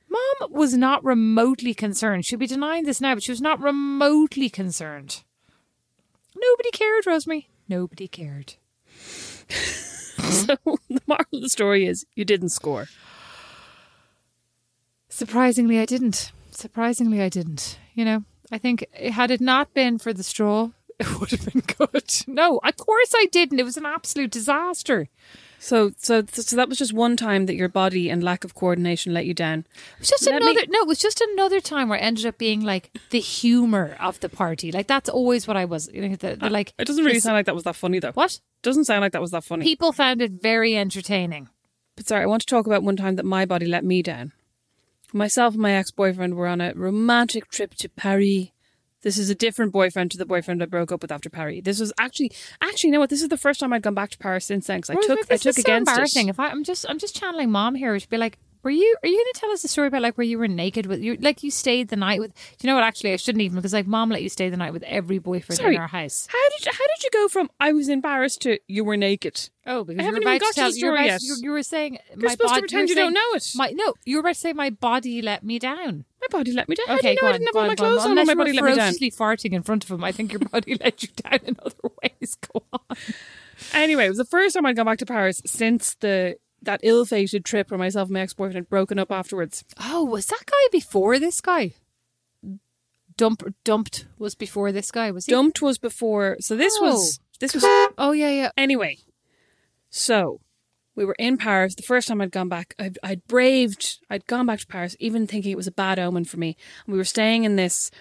Mom 0.10 0.52
was 0.52 0.76
not 0.76 1.04
remotely 1.06 1.74
concerned. 1.74 2.26
She'll 2.26 2.38
be 2.40 2.46
denying 2.48 2.84
this 2.84 3.00
now, 3.00 3.14
but 3.14 3.24
she 3.24 3.32
was 3.32 3.42
not 3.42 3.62
remotely 3.62 4.50
concerned. 4.50 5.24
Nobody 6.36 6.70
cared, 6.72 7.06
Rosemary. 7.08 7.50
Nobody 7.70 8.08
cared. 8.08 8.56
So 10.32 10.56
the 10.90 11.02
moral 11.08 11.26
of 11.34 11.42
the 11.42 11.50
story 11.50 11.86
is 11.86 12.06
you 12.16 12.24
didn't 12.24 12.50
score. 12.50 12.88
Surprisingly, 15.22 15.78
I 15.80 15.86
didn't. 15.86 16.32
Surprisingly, 16.50 17.22
I 17.22 17.30
didn't. 17.30 17.78
You 17.94 18.06
know, 18.06 18.24
I 18.52 18.58
think 18.58 18.86
had 18.96 19.30
it 19.30 19.40
not 19.40 19.72
been 19.76 20.00
for 20.00 20.14
the 20.14 20.24
straw, 20.24 20.72
it 21.00 21.20
would 21.20 21.30
have 21.30 21.46
been 21.54 21.62
good. 21.78 22.12
No, 22.26 22.60
of 22.64 22.78
course 22.78 23.12
I 23.16 23.28
didn't. 23.32 23.60
It 23.60 23.64
was 23.72 23.78
an 23.78 23.86
absolute 23.86 24.32
disaster. 24.32 25.10
So, 25.60 25.92
so, 25.98 26.24
so 26.32 26.56
that 26.56 26.70
was 26.70 26.80
just 26.80 26.92
one 26.92 27.16
time 27.16 27.46
that 27.46 27.54
your 27.56 27.70
body 27.70 28.10
and 28.10 28.24
lack 28.24 28.44
of 28.44 28.56
coordination 28.56 29.14
let 29.14 29.28
you 29.28 29.36
down. 29.36 29.60
It 29.60 30.00
was 30.00 30.10
just 30.10 30.26
Let 30.26 30.42
me- 30.42 30.50
another. 30.50 30.66
No, 30.70 30.80
it 30.80 30.88
was 30.88 30.98
just 30.98 31.22
another 31.22 31.60
time 31.62 31.88
where 31.88 32.00
I 32.00 32.02
ended 32.02 32.26
up 32.26 32.40
being 32.40 32.62
like 32.62 32.90
the 33.12 33.20
humor 33.20 33.96
of 34.00 34.20
the 34.22 34.30
party. 34.30 34.72
Like 34.72 34.88
that's 34.88 35.08
always 35.08 35.48
what 35.48 35.56
I 35.58 35.66
was. 35.66 35.88
You 35.94 36.02
know, 36.02 36.16
the, 36.16 36.36
the, 36.36 36.46
ah, 36.48 36.50
like 36.50 36.74
It 36.80 36.86
doesn't 36.88 37.06
really 37.06 37.20
sound 37.20 37.36
like 37.36 37.46
that 37.46 37.54
was 37.54 37.66
that 37.66 37.76
funny, 37.76 38.00
though. 38.00 38.14
what 38.14 38.40
Doesn't 38.64 38.86
sound 38.86 39.02
like 39.02 39.12
that 39.12 39.22
was 39.22 39.32
that 39.32 39.44
funny. 39.44 39.64
people 39.64 39.92
found 39.92 40.20
it 40.20 40.32
very 40.32 40.76
entertaining. 40.76 41.48
But 41.96 42.08
sorry, 42.08 42.24
I 42.24 42.26
want 42.26 42.42
to 42.42 42.48
talk 42.48 42.66
about 42.66 42.82
one 42.82 42.96
time 42.98 43.16
that 43.18 43.26
my 43.26 43.46
body 43.46 43.68
let 43.68 43.86
me 43.86 44.02
down. 44.02 44.32
Myself 45.14 45.54
and 45.54 45.62
my 45.62 45.74
ex 45.74 45.92
boyfriend 45.92 46.36
were 46.36 46.48
on 46.48 46.62
a 46.62 46.74
romantic 46.76 47.50
trip 47.50 47.76
to 47.76 47.90
Paris. 47.90 48.48
This 49.02 49.18
is 49.18 49.30
a 49.32 49.36
different 49.36 49.72
boyfriend 49.72 50.12
to 50.12 50.18
the 50.18 50.26
boyfriend 50.28 50.62
I 50.62 50.68
broke 50.68 50.92
up 50.92 51.02
with 51.02 51.12
after 51.12 51.30
Paris. 51.30 51.62
This 51.64 51.80
was 51.80 51.92
actually, 51.98 52.32
actually, 52.62 52.90
you 52.90 52.92
know 52.94 53.00
what? 53.00 53.10
This 53.10 53.24
is 53.24 53.30
the 53.30 53.38
first 53.38 53.60
time 53.60 53.74
I'd 53.74 53.82
gone 53.82 53.96
back 53.96 54.12
to 54.12 54.18
Paris 54.18 54.46
since 54.46 54.68
then. 54.68 54.82
'cause 54.82 54.92
I 54.92 54.94
took, 54.96 55.20
I 55.32 55.38
took 55.38 55.46
is 55.48 55.56
so 55.56 55.62
against 55.62 55.90
embarrassing. 55.90 56.28
it. 56.28 56.32
If 56.32 56.40
I, 56.40 56.50
I'm 56.50 56.64
just, 56.64 56.86
I'm 56.88 57.00
just 57.00 57.16
channeling 57.16 57.50
mom 57.50 57.74
here. 57.76 57.98
She'd 58.00 58.10
be 58.10 58.18
like, 58.18 58.38
"Were 58.64 58.70
you? 58.72 58.96
Are 59.04 59.08
you 59.08 59.16
going 59.16 59.34
to 59.34 59.40
tell 59.40 59.52
us 59.52 59.62
the 59.62 59.68
story 59.68 59.88
about 59.88 60.02
like 60.02 60.18
where 60.18 60.26
you 60.26 60.38
were 60.38 60.48
naked 60.48 60.86
with 60.86 61.02
you? 61.02 61.18
Like 61.20 61.44
you 61.44 61.52
stayed 61.52 61.90
the 61.90 61.96
night 61.96 62.20
with? 62.20 62.34
Do 62.34 62.42
you 62.62 62.68
know 62.68 62.76
what? 62.76 62.84
Actually, 62.84 63.14
I 63.14 63.16
shouldn't 63.18 63.42
even 63.42 63.56
because 63.56 63.74
like 63.74 63.88
mom 63.88 64.10
let 64.10 64.22
you 64.24 64.30
stay 64.30 64.50
the 64.50 64.58
night 64.58 64.74
with 64.74 64.84
every 64.84 65.20
boyfriend 65.20 65.58
Sorry. 65.58 65.76
in 65.76 65.82
our 65.82 65.88
house. 65.88 66.28
How 66.32 66.50
did 66.58 66.66
you, 66.66 66.72
how 66.72 66.86
did 66.96 67.04
you 67.04 67.10
go 67.14 67.28
from 67.28 67.50
I 67.60 67.72
was 67.74 67.90
embarrassed 67.90 68.42
to 68.42 68.60
you 68.68 68.84
were 68.84 68.98
naked? 68.98 69.50
Oh, 69.66 69.84
because 69.84 70.00
I 70.00 70.10
you 70.10 70.12
were 70.12 70.16
haven't 70.16 70.22
even 70.24 70.40
got 70.40 70.48
to 70.54 70.54
tell. 70.54 70.70
the 70.70 70.76
you 70.76 70.80
story 70.80 71.06
yet. 71.06 71.22
You, 71.22 71.36
you 71.42 71.52
were 71.52 71.64
saying 71.64 72.00
You're 72.12 72.30
my 72.30 72.32
supposed 72.32 72.54
to 72.56 72.60
pretend 72.62 72.90
you 72.90 72.96
were 72.96 73.02
don't 73.02 73.14
know 73.14 73.34
it. 73.36 73.48
My 73.56 73.72
no, 73.76 73.94
you 74.06 74.18
were 74.18 74.22
about 74.22 74.34
to 74.36 74.40
say 74.40 74.54
my 74.54 74.70
body 74.70 75.22
let 75.22 75.44
me 75.44 75.60
down. 75.60 76.06
My 76.22 76.28
body 76.30 76.52
let 76.52 76.70
me 76.70 76.76
down. 76.76 76.88
How 76.88 76.94
do 76.96 77.00
Okay, 77.00 77.10
you 77.12 77.16
know 77.16 77.22
go 77.22 77.28
I 77.28 77.32
didn't 77.34 77.48
have 77.48 77.56
all 77.56 77.68
my 77.68 77.76
go 77.76 77.86
on. 77.86 77.92
clothes 77.98 78.06
on? 78.06 78.16
My 78.28 78.36
body 78.36 78.54
let 78.54 78.64
me 78.64 78.76
down. 78.76 78.94
farting 78.94 79.54
in 79.54 79.64
front 79.64 79.84
of 79.84 79.92
him, 79.92 80.04
I 80.04 80.12
think 80.12 80.32
your 80.32 80.40
body 80.52 80.76
let 80.80 81.02
you 81.04 81.10
down 81.16 81.40
in 81.46 81.56
other 81.66 81.90
ways. 82.04 82.36
Go 82.54 82.64
on. 82.74 82.98
Anyway, 83.74 84.06
it 84.06 84.10
was 84.10 84.18
the 84.18 84.26
first 84.26 84.56
time 84.56 84.66
I'd 84.66 84.76
gone 84.76 84.86
back 84.86 84.98
to 85.00 85.06
Paris 85.06 85.42
since 85.46 85.96
the 85.96 86.38
that 86.62 86.80
ill-fated 86.84 87.44
trip 87.44 87.72
where 87.72 87.78
myself 87.78 88.08
and 88.08 88.14
my 88.14 88.22
ex-boyfriend 88.22 88.56
had 88.56 88.70
broken 88.70 89.00
up 89.00 89.12
afterwards. 89.12 89.64
Oh, 89.80 90.04
was 90.04 90.28
that 90.28 90.44
guy 90.46 90.68
before 90.72 91.20
this 91.20 91.42
guy? 91.42 91.74
Dump 93.18 93.44
dumped 93.64 94.06
was 94.18 94.36
before 94.36 94.72
this 94.72 94.92
guy, 94.92 95.12
was 95.12 95.26
he? 95.26 95.32
Dumped 95.32 95.62
was 95.62 95.78
before, 95.78 96.38
so 96.40 96.56
this 96.56 96.74
was 96.80 97.20
oh. 97.20 97.24
this 97.40 97.54
was 97.54 97.64
Oh 97.98 98.12
yeah, 98.12 98.30
yeah. 98.30 98.52
anyway. 98.58 98.98
So 99.90 100.40
we 100.96 101.06
were 101.06 101.16
in 101.20 101.38
Paris 101.38 101.76
the 101.76 101.84
first 101.84 102.08
time 102.08 102.22
I'd 102.22 102.32
gone 102.32 102.50
back. 102.50 102.76
I'd, 102.80 102.98
I'd 103.04 103.26
braved. 103.28 104.00
I'd 104.10 104.28
gone 104.28 104.46
back 104.46 104.60
to 104.60 104.68
Paris, 104.68 104.96
even 105.00 105.28
thinking 105.28 105.52
it 105.52 105.58
was 105.58 105.68
a 105.68 105.72
bad 105.72 106.00
omen 106.00 106.26
for 106.26 106.38
me. 106.38 106.58
And 106.86 106.94
we 106.94 106.98
were 106.98 107.06
staying 107.06 107.44
in 107.44 107.56
this 107.56 107.92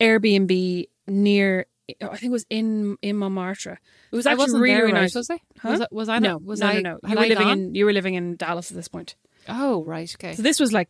Airbnb 0.00 0.88
near. 1.06 1.66
I 1.88 2.08
think 2.08 2.24
it 2.24 2.30
was 2.30 2.46
in 2.48 2.96
in 3.02 3.16
Montmartre. 3.16 3.78
It 4.12 4.16
was 4.16 4.26
I 4.26 4.32
actually 4.32 4.44
wasn't 4.44 4.62
really 4.62 4.74
there, 4.74 4.82
really 4.82 4.92
right, 4.94 5.00
nice. 5.02 5.14
Was 5.14 5.30
I? 5.30 5.38
Huh? 5.58 5.68
Was, 5.70 5.80
I, 5.80 5.86
was 5.90 6.08
I 6.08 6.18
no, 6.18 6.32
not? 6.32 6.44
Was 6.44 6.60
no, 6.60 6.66
I? 6.66 6.80
no, 6.80 6.80
no. 6.80 6.98
You 7.08 7.14
were 7.14 7.20
I 7.20 7.28
living 7.28 7.46
gone? 7.48 7.58
in 7.58 7.74
you 7.74 7.84
were 7.84 7.92
living 7.92 8.14
in 8.14 8.36
Dallas 8.36 8.70
at 8.70 8.76
this 8.76 8.88
point. 8.88 9.16
Oh 9.48 9.84
right, 9.84 10.14
okay. 10.16 10.34
So 10.34 10.42
this 10.42 10.60
was 10.60 10.72
like 10.72 10.88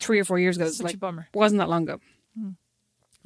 three 0.00 0.20
or 0.20 0.24
four 0.24 0.38
years 0.38 0.56
ago. 0.56 0.64
It 0.64 0.68
was 0.68 0.76
Such 0.78 0.84
like 0.84 0.94
a 0.94 0.98
bummer. 0.98 1.28
wasn't 1.34 1.58
that 1.58 1.68
long 1.68 1.82
ago. 1.82 2.00
Hmm. 2.38 2.50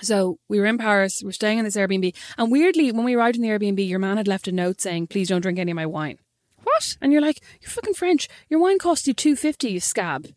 So 0.00 0.38
we 0.48 0.58
were 0.58 0.66
in 0.66 0.78
Paris. 0.78 1.22
We 1.22 1.28
are 1.28 1.32
staying 1.32 1.58
in 1.58 1.64
this 1.64 1.76
Airbnb, 1.76 2.14
and 2.38 2.50
weirdly, 2.50 2.90
when 2.90 3.04
we 3.04 3.14
arrived 3.14 3.36
in 3.36 3.42
the 3.42 3.48
Airbnb, 3.48 3.86
your 3.86 3.98
man 3.98 4.16
had 4.16 4.26
left 4.26 4.48
a 4.48 4.52
note 4.52 4.80
saying, 4.80 5.08
"Please 5.08 5.28
don't 5.28 5.42
drink 5.42 5.58
any 5.58 5.70
of 5.70 5.76
my 5.76 5.86
wine." 5.86 6.18
What? 6.62 6.96
And 7.00 7.12
you're 7.12 7.22
like, 7.22 7.40
"You're 7.60 7.70
fucking 7.70 7.94
French. 7.94 8.28
Your 8.48 8.60
wine 8.60 8.78
cost 8.78 9.06
you 9.06 9.12
two 9.12 9.36
fifty. 9.36 9.70
You 9.70 9.80
scab." 9.80 10.28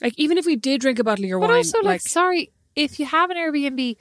Like 0.00 0.14
even 0.16 0.36
if 0.36 0.46
we 0.46 0.56
did 0.56 0.80
drink 0.80 0.98
a 0.98 1.04
bottle 1.04 1.24
of 1.24 1.28
your 1.28 1.38
wine. 1.38 1.48
But 1.48 1.56
also, 1.56 1.78
like, 1.78 1.84
like 1.86 2.00
sorry, 2.02 2.52
if 2.76 2.98
you 2.98 3.06
have 3.06 3.30
an 3.30 3.36
Airbnb, 3.36 3.96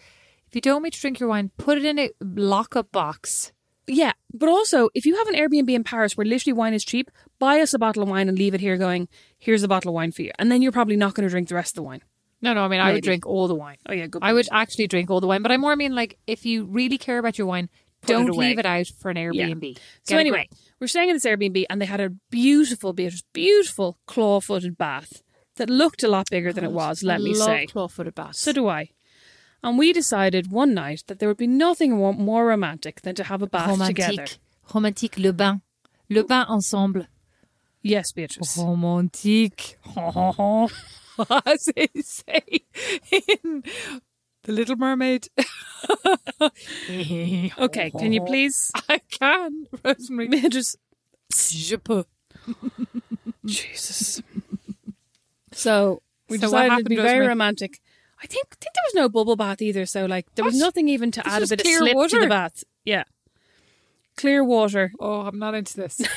if 0.51 0.55
you 0.55 0.61
don't 0.61 0.75
want 0.75 0.83
me 0.83 0.89
to 0.91 0.99
drink 0.99 1.19
your 1.19 1.29
wine, 1.29 1.51
put 1.57 1.77
it 1.77 1.85
in 1.85 1.97
a 1.97 2.09
lock-up 2.21 2.91
box. 2.91 3.51
yeah. 3.87 4.11
But 4.33 4.49
also, 4.49 4.89
if 4.93 5.05
you 5.05 5.15
have 5.17 5.27
an 5.27 5.35
Airbnb 5.35 5.69
in 5.69 5.83
Paris 5.83 6.15
where 6.15 6.25
literally 6.25 6.53
wine 6.53 6.73
is 6.73 6.85
cheap, 6.85 7.09
buy 7.39 7.59
us 7.59 7.73
a 7.73 7.79
bottle 7.79 8.03
of 8.03 8.09
wine 8.09 8.29
and 8.29 8.37
leave 8.37 8.53
it 8.53 8.61
here, 8.61 8.77
going, 8.77 9.07
"Here's 9.37 9.63
a 9.63 9.67
bottle 9.67 9.89
of 9.89 9.95
wine 9.95 10.11
for 10.11 10.21
you," 10.21 10.31
and 10.39 10.51
then 10.51 10.61
you're 10.61 10.71
probably 10.71 10.95
not 10.95 11.13
going 11.13 11.27
to 11.27 11.29
drink 11.31 11.47
the 11.49 11.55
rest 11.55 11.71
of 11.71 11.75
the 11.75 11.83
wine. 11.83 12.01
No, 12.41 12.53
no. 12.53 12.63
I 12.63 12.67
mean, 12.69 12.79
I 12.79 12.93
would 12.93 13.03
drink 13.03 13.25
all 13.25 13.47
the 13.47 13.55
wine. 13.55 13.77
Oh 13.87 13.93
yeah, 13.93 14.07
good. 14.07 14.23
I 14.23 14.33
would 14.33 14.47
actually 14.51 14.87
drink 14.87 15.09
all 15.11 15.19
the 15.21 15.27
wine, 15.27 15.41
but 15.41 15.51
I 15.51 15.57
more 15.57 15.75
mean 15.75 15.93
like 15.93 16.17
if 16.27 16.45
you 16.45 16.65
really 16.65 16.97
care 16.97 17.19
about 17.19 17.37
your 17.37 17.47
wine, 17.47 17.69
it 18.03 18.07
don't 18.07 18.29
away. 18.29 18.49
leave 18.49 18.59
it 18.59 18.65
out 18.65 18.87
for 18.87 19.11
an 19.11 19.17
Airbnb. 19.17 19.77
So 20.03 20.17
anyway, 20.17 20.47
we're 20.79 20.87
staying 20.87 21.09
in 21.09 21.15
this 21.15 21.25
Airbnb, 21.25 21.65
and 21.69 21.81
they 21.81 21.85
had 21.85 21.99
a 22.01 22.09
beautiful, 22.31 22.93
beautiful, 22.93 23.25
beautiful 23.33 23.97
claw-footed 24.07 24.77
bath 24.77 25.21
that 25.57 25.69
looked 25.69 26.01
a 26.01 26.07
lot 26.07 26.27
bigger 26.31 26.51
than 26.53 26.63
it 26.63 26.71
was. 26.71 27.03
Let 27.03 27.19
I 27.19 27.23
me 27.23 27.35
love 27.35 27.45
say. 27.47 27.65
claw-footed 27.67 28.15
baths. 28.15 28.39
So 28.39 28.53
do 28.53 28.67
I. 28.67 28.89
And 29.63 29.77
we 29.77 29.93
decided 29.93 30.51
one 30.51 30.73
night 30.73 31.03
that 31.07 31.19
there 31.19 31.29
would 31.29 31.37
be 31.37 31.47
nothing 31.47 31.95
more, 31.97 32.45
romantic 32.47 33.01
than 33.01 33.13
to 33.15 33.23
have 33.25 33.41
a 33.43 33.47
bath 33.47 33.77
together. 33.87 34.25
romantique, 34.25 34.39
romantique, 34.73 35.17
le 35.17 35.31
bain, 35.33 35.61
le 36.09 36.23
bain 36.23 36.45
ensemble. 36.49 37.07
Yes, 37.83 38.11
Beatrice. 38.11 38.57
Romantique, 38.57 39.77
as 41.45 41.65
they 41.75 41.87
say 42.01 42.43
in 43.11 43.63
The 44.43 44.51
Little 44.51 44.75
Mermaid. 44.77 45.27
Okay, 46.89 47.91
can 47.91 48.11
you 48.13 48.21
please, 48.25 48.71
I 48.89 48.99
can, 49.11 49.67
Rosemary. 49.83 50.27
Beatrice? 50.27 50.75
Je 51.31 51.77
peux. 51.77 52.05
Jesus. 53.45 54.21
So 55.53 56.01
we 56.29 56.37
So 56.37 56.47
decided 56.47 56.73
it'd 56.73 56.85
be 56.89 56.95
very 56.95 57.05
Rosemary? 57.19 57.27
romantic. 57.27 57.79
I 58.23 58.27
think 58.27 58.47
think 58.59 58.73
there 58.75 58.83
was 58.87 58.93
no 58.95 59.09
bubble 59.09 59.35
bath 59.35 59.61
either, 59.61 59.85
so 59.85 60.05
like 60.05 60.27
there 60.35 60.45
was 60.45 60.53
What? 60.55 60.59
nothing 60.59 60.89
even 60.89 61.11
to 61.11 61.21
This 61.23 61.33
add 61.33 61.43
a 61.43 61.47
bit 61.47 61.61
of 61.61 61.67
slip 61.67 62.09
to 62.09 62.19
the 62.19 62.27
bath. 62.27 62.63
Yeah, 62.85 63.03
clear 64.17 64.43
water, 64.43 64.91
Oh, 64.99 65.21
I'm 65.21 65.39
not 65.39 65.55
into 65.55 65.75
this. 65.77 66.01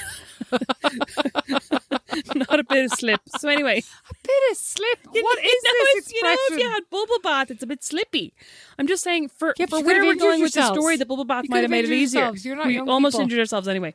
not 2.35 2.61
a 2.61 2.65
bit 2.65 2.85
of 2.87 2.93
slip. 2.93 3.21
So 3.39 3.49
anyway, 3.49 3.79
a 4.11 4.15
Bit 4.23 4.43
of 4.51 4.57
slip. 4.57 4.99
What 5.11 5.39
is 5.39 5.45
you 5.45 5.63
know, 5.65 5.85
this 5.95 6.07
if, 6.07 6.13
you 6.15 6.23
know, 6.23 6.37
if 6.51 6.59
you 6.61 6.71
had 6.71 6.83
bubble 6.91 7.19
bath, 7.23 7.51
it's 7.51 7.63
a 7.63 7.67
bit 7.67 7.83
slippy. 7.83 8.33
I'm 8.79 8.87
just 8.87 9.03
saying 9.03 9.29
for, 9.29 9.55
Yeah, 9.57 9.67
for 9.67 9.83
where 9.83 10.03
we're 10.03 10.15
going 10.17 10.43
with 10.43 10.53
the 10.53 10.73
story, 10.73 10.97
the 10.97 11.07
bubble 11.07 11.25
bath 11.25 11.45
might 11.49 11.61
have 11.63 11.71
made 11.71 11.85
it 11.87 11.91
easier. 11.91 12.33
You're 12.35 12.57
not 12.57 12.67
we 12.67 12.79
almost 12.79 13.15
people. 13.15 13.23
injured 13.25 13.41
ourselves 13.41 13.69
anyway. 13.69 13.95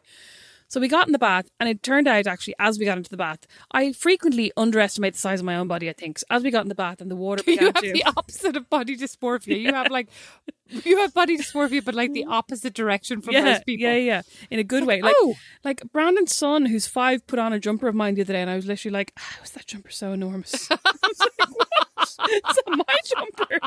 So 0.69 0.79
we 0.79 0.88
got 0.88 1.08
in 1.08 1.13
the 1.13 1.19
bath, 1.19 1.49
and 1.60 1.67
it 1.67 1.82
turned 1.82 2.08
out 2.08 2.27
actually, 2.27 2.53
as 2.60 2.77
we 2.77 2.86
got 2.86 2.97
into 2.97 3.10
the 3.10 3.17
bath, 3.17 3.47
I 3.71 3.91
frequently 3.91 4.51
underestimate 4.55 5.13
the 5.13 5.19
size 5.19 5.39
of 5.39 5.45
my 5.45 5.55
own 5.55 5.67
body. 5.67 5.89
I 5.89 5.93
think 5.93 6.19
so 6.19 6.25
as 6.29 6.43
we 6.43 6.51
got 6.51 6.62
in 6.62 6.69
the 6.69 6.75
bath 6.75 7.01
and 7.01 7.10
the 7.10 7.15
water 7.15 7.43
you 7.47 7.58
have 7.58 7.73
to. 7.73 7.91
the 7.91 8.03
opposite 8.05 8.55
of 8.55 8.69
body 8.69 8.95
dysmorphia. 8.95 9.60
You 9.60 9.73
have 9.73 9.89
like 9.89 10.10
you 10.69 10.99
have 10.99 11.12
body 11.15 11.38
dysmorphia, 11.38 11.84
but 11.84 11.95
like 11.95 12.13
the 12.13 12.25
opposite 12.29 12.75
direction 12.75 13.19
from 13.21 13.34
yeah, 13.34 13.45
most 13.45 13.65
people. 13.65 13.88
yeah, 13.88 13.95
yeah, 13.95 14.21
in 14.51 14.60
a 14.60 14.63
good 14.63 14.86
way. 14.86 15.01
Like, 15.01 15.15
oh. 15.17 15.34
like 15.63 15.82
Brandon's 15.91 16.36
son, 16.36 16.67
who's 16.67 16.86
five, 16.86 17.25
put 17.25 17.39
on 17.39 17.51
a 17.51 17.60
jumper 17.60 17.88
of 17.88 17.95
mine 17.95 18.13
the 18.13 18.21
other 18.21 18.34
day, 18.34 18.41
and 18.41 18.49
I 18.49 18.55
was 18.55 18.67
literally 18.67 18.93
like, 18.93 19.12
ah, 19.17 19.38
"How 19.38 19.43
is 19.43 19.51
that 19.51 19.65
jumper 19.65 19.89
so 19.89 20.12
enormous?" 20.13 20.69
I 20.69 20.77
was 21.01 21.19
like, 21.19 21.49
what? 21.49 22.15
It's 22.29 22.60
my 22.67 22.97
jumper. 23.05 23.60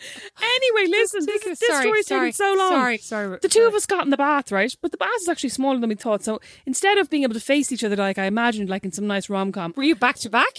Anyway, 0.00 0.86
listen, 0.90 1.24
this, 1.26 1.44
this 1.44 1.58
sorry, 1.60 1.82
story's 1.82 2.06
sorry, 2.06 2.32
taking 2.32 2.32
so 2.32 2.54
long. 2.58 2.70
Sorry, 2.72 2.98
sorry. 2.98 3.38
The 3.40 3.48
two 3.48 3.62
of 3.62 3.74
us 3.74 3.86
got 3.86 4.04
in 4.04 4.10
the 4.10 4.16
bath, 4.16 4.50
right? 4.52 4.74
But 4.82 4.90
the 4.90 4.96
bath 4.96 5.08
is 5.20 5.28
actually 5.28 5.50
smaller 5.50 5.78
than 5.78 5.88
we 5.88 5.94
thought. 5.94 6.22
So 6.24 6.40
instead 6.66 6.98
of 6.98 7.10
being 7.10 7.22
able 7.22 7.34
to 7.34 7.40
face 7.40 7.70
each 7.72 7.84
other 7.84 7.96
like 7.96 8.18
I 8.18 8.24
imagined, 8.24 8.68
like 8.68 8.84
in 8.84 8.92
some 8.92 9.06
nice 9.06 9.28
rom 9.30 9.52
com, 9.52 9.72
Were 9.76 9.82
you 9.84 9.94
back 9.96 10.16
to 10.20 10.30
back? 10.30 10.56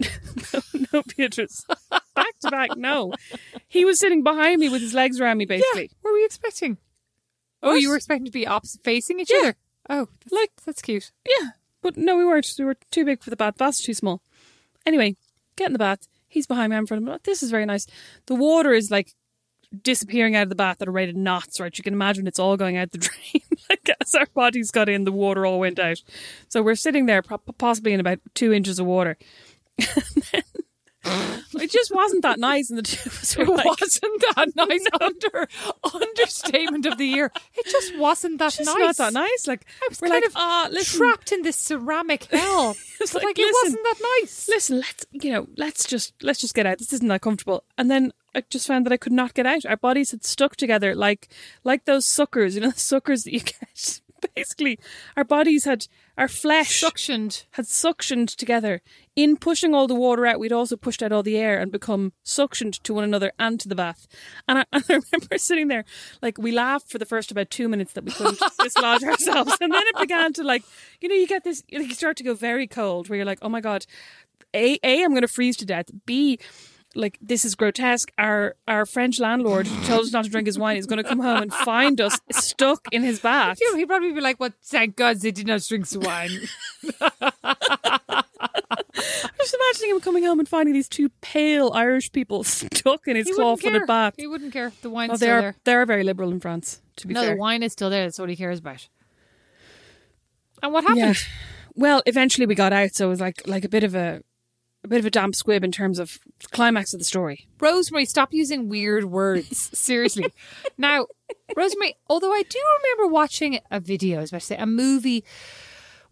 no, 0.92 1.02
Beatrice, 1.16 1.64
back 2.14 2.38
to 2.40 2.50
back, 2.50 2.70
no. 2.76 3.12
He 3.68 3.84
was 3.84 3.98
sitting 4.00 4.22
behind 4.22 4.60
me 4.60 4.68
with 4.70 4.80
his 4.80 4.94
legs 4.94 5.20
around 5.20 5.36
me, 5.38 5.44
basically. 5.44 5.90
What 6.00 6.12
were 6.12 6.18
you 6.18 6.24
expecting? 6.24 6.78
Oh, 7.62 7.72
What? 7.72 7.82
you 7.82 7.90
were 7.90 7.96
expecting 7.96 8.24
to 8.24 8.30
be 8.30 8.46
opposite 8.46 8.82
facing 8.82 9.20
each 9.20 9.30
Yeah. 9.30 9.38
other. 9.40 9.56
Oh, 9.90 10.08
that's, 10.20 10.32
like 10.32 10.50
that's 10.64 10.80
cute. 10.82 11.10
Yeah, 11.28 11.50
but 11.82 11.96
no, 11.98 12.16
we 12.16 12.24
weren't. 12.24 12.50
We 12.58 12.64
were 12.64 12.76
too 12.90 13.04
big 13.04 13.22
for 13.22 13.28
the 13.30 13.36
bath. 13.36 13.58
Bath's 13.58 13.82
too 13.82 13.92
small. 13.94 14.22
Anyway, 14.86 15.16
get 15.56 15.66
in 15.66 15.72
the 15.74 15.78
bath. 15.78 16.08
He's 16.30 16.46
behind 16.46 16.70
me. 16.70 16.76
I'm 16.76 16.84
in 16.84 16.86
front 16.86 17.06
of 17.06 17.12
him. 17.12 17.18
This 17.24 17.42
is 17.42 17.50
very 17.50 17.66
nice. 17.66 17.86
The 18.26 18.34
water 18.34 18.72
is 18.72 18.90
like 18.90 19.14
disappearing 19.82 20.34
out 20.36 20.44
of 20.44 20.48
the 20.48 20.54
bath 20.54 20.80
at 20.80 20.88
a 20.88 20.90
rate 20.90 21.08
of 21.08 21.16
knots, 21.16 21.60
right? 21.60 21.76
You 21.76 21.84
can 21.84 21.92
imagine 21.92 22.26
it's 22.26 22.38
all 22.38 22.56
going 22.56 22.76
out 22.76 22.92
the 22.92 22.98
drain. 23.32 23.42
like 23.68 23.90
as 24.00 24.14
our 24.14 24.26
bodies 24.34 24.70
got 24.70 24.88
in, 24.88 25.04
the 25.04 25.12
water 25.12 25.44
all 25.44 25.58
went 25.58 25.78
out. 25.78 26.02
So 26.48 26.62
we're 26.62 26.76
sitting 26.76 27.06
there, 27.06 27.22
possibly 27.22 27.92
in 27.92 28.00
about 28.00 28.20
two 28.34 28.52
inches 28.52 28.78
of 28.78 28.86
water. 28.86 29.18
it 31.04 31.70
just 31.70 31.94
wasn't 31.94 32.22
that 32.22 32.38
nice, 32.38 32.68
and 32.68 32.78
the 32.78 32.82
two 32.82 33.08
of 33.08 33.18
us 33.20 33.36
were 33.36 33.44
It 33.44 33.48
like, 33.48 33.64
wasn't 33.64 34.22
that 34.34 34.52
nice 34.56 34.86
under 35.00 35.48
understatement 35.94 36.86
of 36.86 36.98
the 36.98 37.06
year. 37.06 37.32
It 37.54 37.66
just 37.66 37.96
wasn't 37.98 38.38
that 38.38 38.52
"Just 38.52 38.66
nice. 38.66 38.78
not 38.78 38.96
that 38.96 39.12
nice." 39.12 39.46
Like 39.46 39.64
I 39.82 39.86
was 39.88 40.00
we're 40.00 40.08
kind 40.08 40.22
like, 40.22 40.30
of 40.30 40.36
"Ah, 40.36 40.68
listen, 40.70 40.98
trapped 40.98 41.32
in 41.32 41.42
this 41.42 41.56
ceramic 41.56 42.24
hell. 42.30 42.76
It's 43.00 43.14
like, 43.14 43.24
like, 43.24 43.38
it 43.38 43.54
wasn't 43.64 43.82
that 43.82 44.18
nice. 44.20 44.48
listen, 44.48 44.78
let's 44.78 45.06
you 45.12 45.32
know, 45.32 45.46
let's 45.56 45.86
just 45.86 46.14
let's 46.22 46.40
just 46.40 46.54
get 46.54 46.66
out. 46.66 46.78
This 46.78 46.92
isn't 46.92 47.08
that 47.08 47.22
comfortable. 47.22 47.64
And 47.78 47.90
then 47.90 48.12
I 48.34 48.42
just 48.50 48.66
found 48.66 48.84
that 48.86 48.92
I 48.92 48.96
could 48.98 49.12
not 49.12 49.34
get 49.34 49.46
out. 49.46 49.64
Our 49.64 49.76
bodies 49.76 50.10
had 50.10 50.24
stuck 50.24 50.56
together 50.56 50.94
like 50.94 51.28
like 51.64 51.84
those 51.86 52.04
suckers, 52.04 52.54
you 52.54 52.60
know, 52.60 52.70
the 52.72 52.80
suckers 52.80 53.24
that 53.24 53.32
you 53.32 53.40
get 53.40 54.00
basically 54.34 54.78
our 55.16 55.24
bodies 55.24 55.64
had 55.64 55.86
our 56.20 56.28
flesh 56.28 56.82
Suctioned. 56.82 57.46
had 57.52 57.64
suctioned 57.64 58.36
together. 58.36 58.82
In 59.16 59.38
pushing 59.38 59.74
all 59.74 59.86
the 59.86 59.94
water 59.94 60.26
out, 60.26 60.38
we'd 60.38 60.52
also 60.52 60.76
pushed 60.76 61.02
out 61.02 61.12
all 61.12 61.22
the 61.22 61.38
air 61.38 61.58
and 61.58 61.72
become 61.72 62.12
suctioned 62.24 62.80
to 62.82 62.92
one 62.92 63.04
another 63.04 63.32
and 63.38 63.58
to 63.58 63.68
the 63.68 63.74
bath. 63.74 64.06
And 64.46 64.58
I, 64.58 64.64
and 64.72 64.84
I 64.88 64.92
remember 65.12 65.38
sitting 65.38 65.68
there, 65.68 65.84
like 66.20 66.36
we 66.36 66.52
laughed 66.52 66.90
for 66.90 66.98
the 66.98 67.06
first 67.06 67.30
about 67.30 67.48
two 67.48 67.70
minutes 67.70 67.94
that 67.94 68.04
we 68.04 68.12
couldn't 68.12 68.38
dislodge 68.62 69.02
ourselves, 69.02 69.56
and 69.62 69.72
then 69.72 69.82
it 69.86 69.98
began 69.98 70.34
to 70.34 70.44
like, 70.44 70.62
you 71.00 71.08
know, 71.08 71.14
you 71.14 71.26
get 71.26 71.42
this, 71.42 71.62
you 71.68 71.90
start 71.94 72.18
to 72.18 72.24
go 72.24 72.34
very 72.34 72.66
cold, 72.66 73.08
where 73.08 73.16
you're 73.16 73.24
like, 73.24 73.38
oh 73.40 73.48
my 73.48 73.62
god, 73.62 73.86
a, 74.52 74.78
a, 74.82 75.02
I'm 75.02 75.10
going 75.10 75.22
to 75.22 75.28
freeze 75.28 75.56
to 75.58 75.64
death. 75.64 75.86
B, 76.04 76.38
like 76.94 77.18
this 77.20 77.44
is 77.44 77.54
grotesque. 77.54 78.10
Our 78.18 78.56
our 78.66 78.84
French 78.86 79.20
landlord 79.20 79.66
who 79.66 79.84
told 79.86 80.06
us 80.06 80.12
not 80.12 80.24
to 80.24 80.30
drink 80.30 80.46
his 80.46 80.58
wine 80.58 80.76
is 80.76 80.86
going 80.86 81.02
to 81.02 81.08
come 81.08 81.20
home 81.20 81.42
and 81.42 81.52
find 81.52 82.00
us 82.00 82.18
stuck 82.32 82.86
in 82.92 83.02
his 83.02 83.20
bath. 83.20 83.58
You 83.60 83.70
know, 83.72 83.78
he'd 83.78 83.86
probably 83.86 84.12
be 84.12 84.20
like, 84.20 84.40
"What? 84.40 84.54
Thank 84.64 84.96
God 84.96 85.20
they 85.20 85.30
did 85.30 85.46
not 85.46 85.62
drink 85.62 85.88
the 85.88 86.00
wine." 86.00 86.30
I'm 88.42 89.30
just 89.38 89.54
imagining 89.54 89.90
him 89.96 90.00
coming 90.00 90.24
home 90.24 90.38
and 90.38 90.48
finding 90.48 90.74
these 90.74 90.88
two 90.88 91.08
pale 91.20 91.70
Irish 91.74 92.12
people 92.12 92.44
stuck 92.44 93.06
in 93.06 93.16
his 93.16 93.26
He 93.28 93.34
claw-footed 93.34 93.86
bath. 93.86 94.14
He 94.16 94.26
wouldn't 94.26 94.52
care. 94.52 94.72
The 94.82 94.90
wine's 94.90 95.12
Oh, 95.12 95.16
still 95.16 95.30
are 95.36 95.40
there. 95.40 95.54
they 95.64 95.74
are 95.74 95.86
very 95.86 96.04
liberal 96.04 96.30
in 96.32 96.40
France. 96.40 96.80
To 96.96 97.06
be 97.06 97.14
fair. 97.14 97.22
No, 97.22 97.26
fair, 97.28 97.34
the 97.36 97.40
wine 97.40 97.62
is 97.62 97.72
still 97.72 97.90
there. 97.90 98.04
That's 98.04 98.18
what 98.18 98.28
he 98.28 98.36
cares 98.36 98.58
about. 98.58 98.88
And 100.62 100.72
what 100.72 100.82
happened? 100.84 100.98
Yeah. 100.98 101.14
Well, 101.74 102.02
eventually 102.04 102.46
we 102.46 102.54
got 102.54 102.72
out, 102.72 102.94
so 102.94 103.06
it 103.06 103.10
was 103.10 103.20
like 103.20 103.42
like 103.46 103.64
a 103.64 103.68
bit 103.68 103.84
of 103.84 103.94
a 103.94 104.22
a 104.82 104.88
bit 104.88 104.98
of 104.98 105.04
a 105.06 105.10
damp 105.10 105.34
squib 105.34 105.62
in 105.62 105.70
terms 105.72 105.98
of 105.98 106.18
climax 106.52 106.92
of 106.94 106.98
the 107.00 107.04
story. 107.04 107.46
Rosemary, 107.60 108.06
stop 108.06 108.32
using 108.32 108.68
weird 108.68 109.04
words. 109.04 109.70
Seriously. 109.78 110.32
now, 110.78 111.06
Rosemary, 111.56 111.94
although 112.08 112.32
I 112.32 112.42
do 112.42 112.58
remember 112.82 113.12
watching 113.12 113.58
a 113.70 113.78
video, 113.80 114.18
I 114.18 114.20
was 114.22 114.30
about 114.30 114.40
to 114.40 114.46
say, 114.46 114.56
a 114.56 114.66
movie 114.66 115.24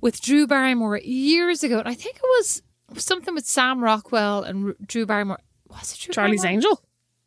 with 0.00 0.20
Drew 0.20 0.46
Barrymore 0.46 0.98
years 0.98 1.62
ago, 1.64 1.78
and 1.78 1.88
I 1.88 1.94
think 1.94 2.16
it 2.16 2.22
was 2.22 2.62
something 2.96 3.34
with 3.34 3.46
Sam 3.46 3.82
Rockwell 3.82 4.42
and 4.42 4.74
Drew 4.86 5.06
Barrymore. 5.06 5.38
Was 5.68 5.92
it 5.94 6.00
Drew 6.00 6.12
Charlie's 6.14 6.42
Barrymore? 6.42 6.56
Angel, 6.56 6.82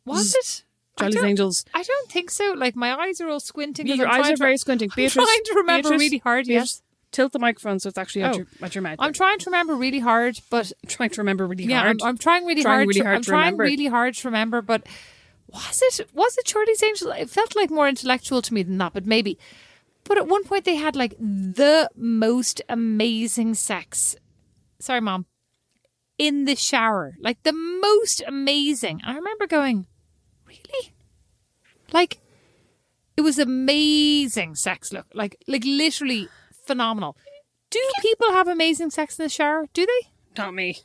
Was 0.05 0.35
it? 0.35 0.63
Charlie's 0.99 1.15
don't- 1.15 1.25
Angels. 1.25 1.65
I 1.73 1.83
don't 1.83 2.09
think 2.09 2.29
so. 2.29 2.53
Like 2.55 2.75
my 2.75 2.93
eyes 2.95 3.19
are 3.21 3.29
all 3.29 3.39
squinting. 3.39 3.87
Your 3.87 4.07
eyes 4.07 4.29
are 4.31 4.35
very 4.37 4.57
squinting. 4.57 4.91
I'm 4.95 5.09
trying 5.09 5.25
to 5.45 5.53
remember 5.57 5.89
Beatrice, 5.89 5.99
really 5.99 6.17
hard. 6.19 6.45
Beatrice, 6.45 6.81
Yes, 6.81 6.81
Tilt 7.11 7.33
the 7.33 7.39
microphone 7.39 7.79
so 7.79 7.89
it's 7.89 7.97
actually 7.97 8.23
at 8.23 8.33
Oh. 8.33 8.37
your 8.37 8.47
at 8.61 8.73
your 8.75 8.81
mouth. 8.81 8.95
I'm 8.99 9.13
trying 9.13 9.37
to 9.39 9.45
remember 9.49 9.75
really 9.75 9.99
hard, 9.99 10.39
but 10.49 10.71
I'm 10.83 10.87
trying 10.89 11.09
to 11.11 11.21
remember 11.21 11.45
really 11.45 11.65
yeah, 11.65 11.81
I'm, 11.81 11.99
hard. 11.99 12.01
I'm 12.03 12.17
trying 12.17 12.45
really 12.45 12.61
Trying 12.63 12.75
hard. 12.75 12.87
really 12.87 12.99
to, 13.01 13.05
hard 13.05 13.15
I'm 13.17 13.21
trying 13.23 13.43
remember. 13.53 13.63
really 13.63 13.87
hard 13.87 14.13
to 14.15 14.27
remember, 14.27 14.61
but 14.61 14.85
was 15.47 15.81
it 15.81 16.09
was 16.13 16.37
it 16.37 16.45
Charlie's 16.45 16.81
Angels? 16.81 17.13
It 17.17 17.29
felt 17.29 17.55
like 17.55 17.69
more 17.69 17.87
intellectual 17.89 18.41
to 18.41 18.53
me 18.53 18.63
than 18.63 18.77
that, 18.77 18.93
but 18.93 19.05
maybe. 19.05 19.37
But 20.05 20.17
at 20.17 20.27
one 20.27 20.43
point 20.45 20.65
they 20.65 20.75
had 20.75 20.95
like 20.95 21.15
the 21.19 21.89
most 21.95 22.61
amazing 22.69 23.53
sex. 23.55 24.15
Sorry, 24.79 25.01
mom. 25.01 25.25
In 26.17 26.45
the 26.45 26.55
shower, 26.55 27.15
like 27.19 27.43
the 27.43 27.53
most 27.53 28.21
amazing. 28.27 29.01
I 29.05 29.13
remember 29.15 29.47
going, 29.47 29.85
really, 30.47 30.93
like 31.91 32.19
it 33.17 33.21
was 33.21 33.37
amazing 33.39 34.55
sex. 34.55 34.93
Look, 34.93 35.07
like 35.13 35.35
like 35.47 35.63
literally 35.65 36.29
phenomenal. 36.71 37.17
Do 37.69 37.79
people 38.01 38.31
have 38.31 38.47
amazing 38.47 38.89
sex 38.91 39.17
in 39.19 39.23
the 39.25 39.29
shower? 39.29 39.65
Do 39.73 39.85
they? 39.85 40.09
Not 40.37 40.53
me. 40.53 40.77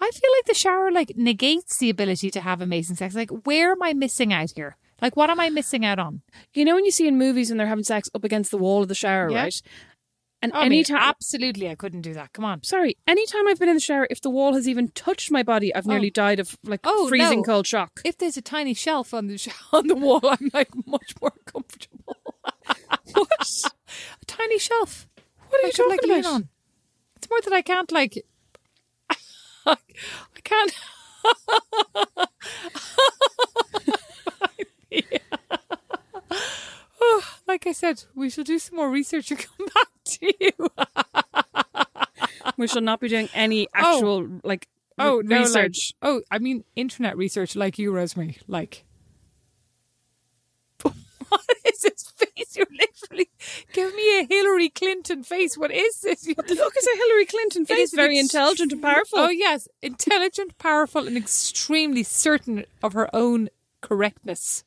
I 0.00 0.10
feel 0.10 0.30
like 0.38 0.46
the 0.46 0.54
shower 0.54 0.90
like 0.90 1.12
negates 1.16 1.78
the 1.78 1.90
ability 1.90 2.30
to 2.30 2.40
have 2.40 2.60
amazing 2.60 2.96
sex. 2.96 3.14
Like, 3.14 3.30
where 3.30 3.72
am 3.72 3.82
I 3.82 3.92
missing 3.92 4.32
out 4.32 4.50
here? 4.54 4.76
Like, 5.02 5.16
what 5.16 5.30
am 5.30 5.40
I 5.40 5.50
missing 5.50 5.84
out 5.84 5.98
on? 5.98 6.22
You 6.54 6.64
know 6.64 6.74
when 6.74 6.84
you 6.84 6.90
see 6.90 7.08
in 7.08 7.18
movies 7.18 7.50
when 7.50 7.58
they're 7.58 7.66
having 7.66 7.84
sex 7.84 8.08
up 8.14 8.24
against 8.24 8.50
the 8.50 8.58
wall 8.58 8.82
of 8.82 8.88
the 8.88 8.94
shower, 8.94 9.30
Yeah. 9.30 9.42
right? 9.42 9.62
And 10.42 10.52
I 10.52 10.64
mean, 10.64 10.72
anytime, 10.80 10.98
absolutely, 11.00 11.70
I 11.70 11.74
couldn't 11.74 12.02
do 12.02 12.12
that. 12.14 12.34
Come 12.34 12.44
on. 12.44 12.62
sorry, 12.62 12.98
anytime 13.06 13.48
I've 13.48 13.58
been 13.58 13.70
in 13.70 13.76
the 13.76 13.80
shower, 13.80 14.06
if 14.10 14.20
the 14.20 14.28
wall 14.28 14.52
has 14.54 14.68
even 14.68 14.88
touched 14.88 15.30
my 15.30 15.42
body, 15.42 15.74
I've 15.74 15.86
nearly 15.86 16.08
oh. 16.08 16.20
died 16.22 16.38
of 16.38 16.58
like 16.64 16.80
Oh, 16.84 17.08
freezing 17.08 17.38
no. 17.38 17.44
cold 17.44 17.66
shock. 17.66 18.02
If 18.04 18.18
there's 18.18 18.36
a 18.36 18.42
tiny 18.42 18.74
shelf 18.74 19.14
on 19.14 19.26
the 19.26 19.38
sh- 19.38 19.48
on 19.72 19.86
the 19.86 19.94
wall, 19.94 20.20
I'm 20.22 20.50
like 20.52 20.68
much 20.86 21.14
more 21.22 21.32
comfortable. 21.46 22.16
what? 23.14 23.72
A 24.22 24.24
tiny 24.26 24.58
shelf. 24.58 25.08
What 25.54 25.62
are 25.62 25.66
I 25.66 25.70
you 25.76 25.88
like, 25.88 26.00
talking 26.00 26.10
lean 26.10 26.20
about? 26.20 26.34
on. 26.34 26.48
It's 27.16 27.30
more 27.30 27.40
that 27.42 27.52
I 27.52 27.62
can't 27.62 27.92
like. 27.92 28.26
I 29.66 29.76
can't. 30.42 30.72
Oh, 37.00 37.22
like 37.46 37.68
I 37.68 37.72
said, 37.72 38.02
we 38.16 38.30
shall 38.30 38.42
do 38.42 38.58
some 38.58 38.76
more 38.76 38.90
research 38.90 39.30
and 39.30 39.38
come 39.58 39.66
back 39.66 39.88
to 40.04 40.32
you. 40.40 40.50
We 42.56 42.66
shall 42.66 42.82
not 42.82 42.98
be 43.00 43.08
doing 43.08 43.28
any 43.32 43.68
oh. 43.68 43.94
actual 43.94 44.28
like 44.42 44.66
re- 44.98 45.04
Oh 45.06 45.20
no, 45.20 45.36
like, 45.36 45.44
research. 45.46 45.94
oh, 46.02 46.22
I 46.32 46.40
mean 46.40 46.64
internet 46.74 47.16
research, 47.16 47.54
like 47.54 47.78
you, 47.78 47.92
Rosemary. 47.92 48.38
Like, 48.48 48.84
what 51.46 51.56
is 51.64 51.80
this 51.80 52.04
face? 52.16 52.56
You're 52.56 52.66
literally 52.70 53.30
give 53.72 53.94
me 53.94 54.20
a 54.20 54.26
Hillary 54.28 54.68
Clinton 54.68 55.22
face. 55.24 55.56
What 55.56 55.70
is 55.70 56.00
this? 56.00 56.22
The 56.22 56.34
Look, 56.36 56.48
is 56.50 56.86
a 56.86 56.96
Hillary 56.96 57.26
Clinton 57.26 57.66
face, 57.66 57.78
is 57.88 57.92
an 57.92 57.96
very 57.96 58.18
ex- 58.18 58.24
intelligent 58.32 58.72
and 58.72 58.82
powerful. 58.82 59.18
Oh 59.18 59.28
yes, 59.28 59.68
intelligent, 59.82 60.58
powerful, 60.58 61.06
and 61.06 61.16
extremely 61.16 62.02
certain 62.02 62.64
of 62.82 62.92
her 62.92 63.08
own 63.14 63.48
correctness. 63.80 64.64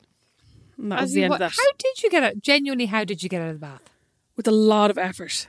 And 0.78 0.92
that 0.92 1.02
was 1.02 1.14
the 1.14 1.24
end 1.24 1.32
what- 1.32 1.42
of 1.42 1.52
that. 1.52 1.60
How 1.62 1.72
did 1.78 2.04
you 2.04 2.10
get 2.10 2.24
out? 2.24 2.42
Genuinely, 2.42 2.86
how 2.86 3.04
did 3.04 3.24
you 3.24 3.30
get 3.30 3.42
out 3.42 3.50
of 3.50 3.56
the 3.60 3.66
bath? 3.66 3.82
With 4.36 4.48
a 4.48 4.52
lot 4.52 4.92
of 4.92 4.98
effort. 4.98 5.48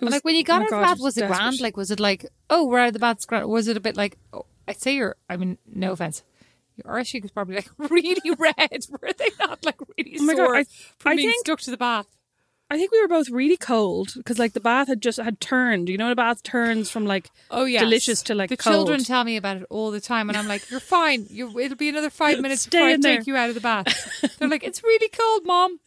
It 0.00 0.04
was- 0.04 0.12
like 0.12 0.24
when 0.24 0.34
you 0.34 0.42
oh 0.42 0.44
got 0.44 0.60
oh 0.60 0.64
out 0.64 0.64
of 0.64 0.70
the 0.70 0.76
bath, 0.84 0.98
was 1.00 1.16
it 1.16 1.20
desperate. 1.20 1.36
grand? 1.36 1.60
Like, 1.60 1.76
was 1.76 1.90
it 1.90 2.00
like, 2.00 2.26
oh, 2.50 2.64
we're 2.66 2.78
out 2.78 2.88
of 2.88 2.92
the 2.94 2.98
bath, 2.98 3.26
grand? 3.26 3.46
Was 3.48 3.68
it 3.68 3.76
a 3.76 3.80
bit 3.80 3.96
like, 3.96 4.16
oh, 4.32 4.46
I'd 4.68 4.80
say 4.80 4.94
your, 4.94 5.16
I 5.28 5.36
mean, 5.36 5.58
no 5.66 5.92
offense, 5.92 6.22
your 6.76 6.92
arse 6.92 7.08
cheek 7.08 7.22
was 7.22 7.32
probably 7.32 7.56
like 7.56 7.68
really 7.90 8.30
red. 8.38 8.56
Were 8.90 9.10
they 9.16 9.28
not 9.40 9.64
like 9.64 9.76
really 9.96 10.16
Oh 10.20 10.24
my 10.24 10.34
God, 10.34 10.44
sore 10.46 10.56
I- 10.56 10.64
from 10.98 11.12
I 11.12 11.16
being 11.16 11.28
think- 11.30 11.40
stuck 11.46 11.60
to 11.60 11.70
the 11.70 11.76
bath? 11.76 12.06
I 12.68 12.76
think 12.76 12.90
we 12.90 13.00
were 13.00 13.06
both 13.06 13.30
really 13.30 13.56
cold 13.56 14.12
because 14.16 14.40
like 14.40 14.52
the 14.52 14.58
bath 14.60 14.88
had 14.88 15.00
just 15.00 15.18
had 15.20 15.38
turned. 15.40 15.88
You 15.88 15.96
know, 15.98 16.08
the 16.08 16.16
bath 16.16 16.42
turns 16.42 16.90
from 16.90 17.06
like 17.06 17.30
Oh 17.48 17.64
yeah, 17.64 17.78
delicious 17.78 18.22
to 18.24 18.34
like 18.34 18.48
the 18.50 18.56
cold. 18.56 18.74
children 18.74 19.04
tell 19.04 19.22
me 19.22 19.36
about 19.36 19.58
it 19.58 19.66
all 19.70 19.92
the 19.92 20.00
time, 20.00 20.28
and 20.28 20.36
I'm 20.36 20.48
like, 20.48 20.68
"You're 20.68 20.80
fine. 20.80 21.26
You, 21.30 21.56
it'll 21.60 21.76
be 21.76 21.88
another 21.88 22.10
five 22.10 22.40
minutes 22.42 22.62
Stay 22.62 22.78
before 22.78 22.88
I 22.88 22.92
in 22.94 23.02
take 23.02 23.26
you 23.28 23.36
out 23.36 23.50
of 23.50 23.54
the 23.54 23.60
bath." 23.60 24.36
They're 24.40 24.48
like, 24.48 24.64
"It's 24.64 24.82
really 24.82 25.08
cold, 25.10 25.42
mom." 25.46 25.78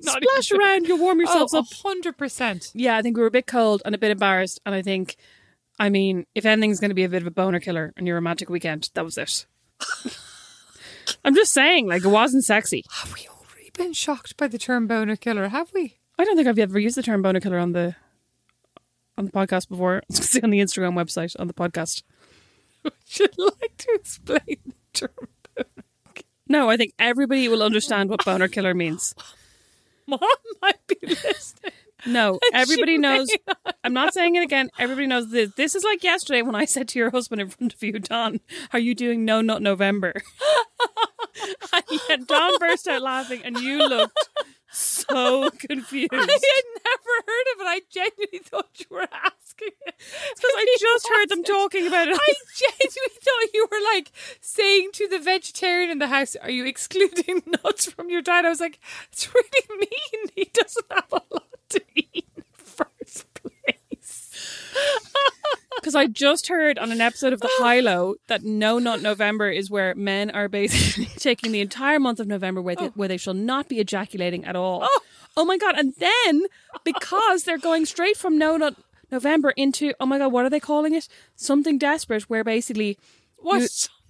Splash 0.00 0.50
around, 0.52 0.86
you'll 0.86 0.98
warm 0.98 1.18
yourselves 1.18 1.54
Oh, 1.54 1.58
up. 1.60 1.66
hundred 1.82 2.16
percent. 2.16 2.70
Yeah, 2.74 2.96
I 2.96 3.02
think 3.02 3.16
we 3.16 3.20
were 3.20 3.28
a 3.28 3.30
bit 3.30 3.46
cold 3.46 3.82
and 3.84 3.94
a 3.94 3.98
bit 3.98 4.10
embarrassed. 4.10 4.60
And 4.66 4.74
I 4.74 4.82
think, 4.82 5.16
I 5.78 5.88
mean, 5.88 6.26
if 6.34 6.44
anything's 6.44 6.80
going 6.80 6.90
to 6.90 6.94
be 6.94 7.04
a 7.04 7.08
bit 7.08 7.22
of 7.22 7.26
a 7.26 7.32
boner 7.32 7.60
killer 7.60 7.92
on 7.98 8.06
your 8.06 8.16
romantic 8.16 8.48
weekend, 8.48 8.90
that 8.94 9.04
was 9.04 9.16
it. 9.16 9.46
I'm 11.24 11.34
just 11.34 11.52
saying, 11.52 11.86
like, 11.86 12.04
it 12.04 12.08
wasn't 12.08 12.44
sexy. 12.44 12.84
Have 13.00 13.14
we 13.14 13.28
already 13.28 13.70
been 13.72 13.92
shocked 13.92 14.36
by 14.36 14.48
the 14.48 14.58
term 14.58 14.86
boner 14.86 15.16
killer? 15.16 15.48
Have 15.48 15.72
we? 15.72 15.98
I 16.18 16.24
don't 16.24 16.36
think 16.36 16.48
I've 16.48 16.58
ever 16.58 16.78
used 16.78 16.96
the 16.96 17.02
term 17.02 17.22
boner 17.22 17.40
killer 17.40 17.58
on 17.58 17.72
the 17.72 17.94
on 19.16 19.24
the 19.24 19.32
podcast 19.32 19.68
before. 19.68 20.02
See 20.10 20.40
on 20.40 20.50
the 20.50 20.60
Instagram 20.60 20.94
website 20.94 21.38
on 21.38 21.46
the 21.46 21.54
podcast. 21.54 22.02
Would 22.84 22.92
you 23.18 23.26
like 23.38 23.76
to 23.78 23.88
explain 23.94 24.58
the 24.66 24.74
term. 24.92 25.28
No, 26.48 26.70
I 26.70 26.78
think 26.78 26.94
everybody 26.98 27.46
will 27.48 27.62
understand 27.62 28.08
what 28.08 28.24
boner 28.24 28.48
killer 28.48 28.72
means. 28.72 29.14
Mom 30.06 30.20
might 30.62 30.86
be 30.86 30.96
listening. 31.02 31.72
No, 32.06 32.38
everybody 32.52 32.98
knows. 32.98 33.30
I'm 33.82 33.92
not 33.92 34.14
saying 34.14 34.36
it 34.36 34.42
again. 34.42 34.70
Everybody 34.78 35.06
knows 35.06 35.30
this. 35.30 35.50
This 35.56 35.74
is 35.74 35.84
like 35.84 36.02
yesterday 36.04 36.42
when 36.42 36.54
I 36.54 36.64
said 36.64 36.88
to 36.88 36.98
your 36.98 37.10
husband 37.10 37.40
in 37.40 37.48
front 37.48 37.74
of 37.74 37.82
you, 37.82 37.98
Don, 37.98 38.40
"Are 38.72 38.78
you 38.78 38.94
doing 38.94 39.24
No 39.24 39.40
Nut 39.40 39.62
November?" 39.62 40.14
and 42.10 42.26
Don 42.26 42.58
burst 42.58 42.86
out 42.88 43.02
laughing, 43.02 43.42
and 43.44 43.58
you 43.58 43.78
looked 43.78 44.28
so 44.70 45.50
confused. 45.58 46.12
I 46.12 46.16
had 46.18 46.64
never 46.84 47.14
heard 47.26 47.46
of 47.54 47.60
it. 47.60 47.66
I 47.66 47.80
genuinely 47.90 48.38
thought 48.40 48.68
you 48.78 48.86
were 48.90 49.08
asking 49.12 49.68
it. 49.86 49.94
Because 49.98 50.52
I 50.56 50.76
just 50.80 51.08
heard 51.08 51.28
them 51.28 51.44
talking 51.44 51.86
about 51.86 52.08
it. 52.08 52.18
I 52.20 52.32
genuinely 52.56 53.18
thought 53.22 53.54
you 53.54 53.66
were 53.70 53.84
like 53.94 54.12
saying 54.40 54.90
to 54.94 55.08
the 55.08 55.18
vegetarian 55.18 55.90
in 55.90 55.98
the 55.98 56.08
house, 56.08 56.36
"Are 56.36 56.50
you 56.50 56.66
excluding 56.66 57.42
nuts 57.64 57.90
from 57.90 58.10
your 58.10 58.22
diet?" 58.22 58.44
I 58.44 58.50
was 58.50 58.60
like, 58.60 58.78
"It's 59.12 59.32
really 59.34 59.80
mean. 59.80 60.30
He 60.34 60.50
doesn't 60.52 60.86
have 60.90 61.12
a 61.12 61.22
lot 61.32 61.48
to 61.70 61.82
eat 61.94 62.26
in 62.36 62.44
the 62.56 62.64
first 62.64 63.26
place." 63.34 64.32
Because 65.80 65.94
I 65.94 66.06
just 66.06 66.48
heard 66.48 66.78
on 66.78 66.92
an 66.92 67.00
episode 67.00 67.32
of 67.32 67.40
The 67.40 67.50
High 67.58 67.80
Low 67.80 68.16
that 68.26 68.42
No 68.44 68.78
Nut 68.78 69.00
November 69.02 69.48
is 69.50 69.70
where 69.70 69.94
men 69.94 70.30
are 70.30 70.48
basically 70.48 71.06
taking 71.16 71.52
the 71.52 71.60
entire 71.60 71.98
month 72.00 72.20
of 72.20 72.26
November 72.26 72.60
where 72.60 72.76
they, 72.76 72.86
where 72.88 73.08
they 73.08 73.16
shall 73.16 73.34
not 73.34 73.68
be 73.68 73.78
ejaculating 73.80 74.44
at 74.44 74.56
all. 74.56 74.86
Oh. 75.36 75.44
my 75.44 75.56
God. 75.56 75.78
And 75.78 75.94
then 75.98 76.42
because 76.84 77.44
they're 77.44 77.58
going 77.58 77.86
straight 77.86 78.16
from 78.16 78.36
No 78.38 78.56
Nut 78.56 78.74
November 79.10 79.50
into, 79.56 79.94
oh 80.00 80.06
my 80.06 80.18
God, 80.18 80.32
what 80.32 80.44
are 80.44 80.50
they 80.50 80.60
calling 80.60 80.94
it? 80.94 81.08
Something 81.36 81.78
desperate 81.78 82.24
where 82.24 82.44
basically 82.44 82.98
What? 83.38 83.60
you- 83.60 83.68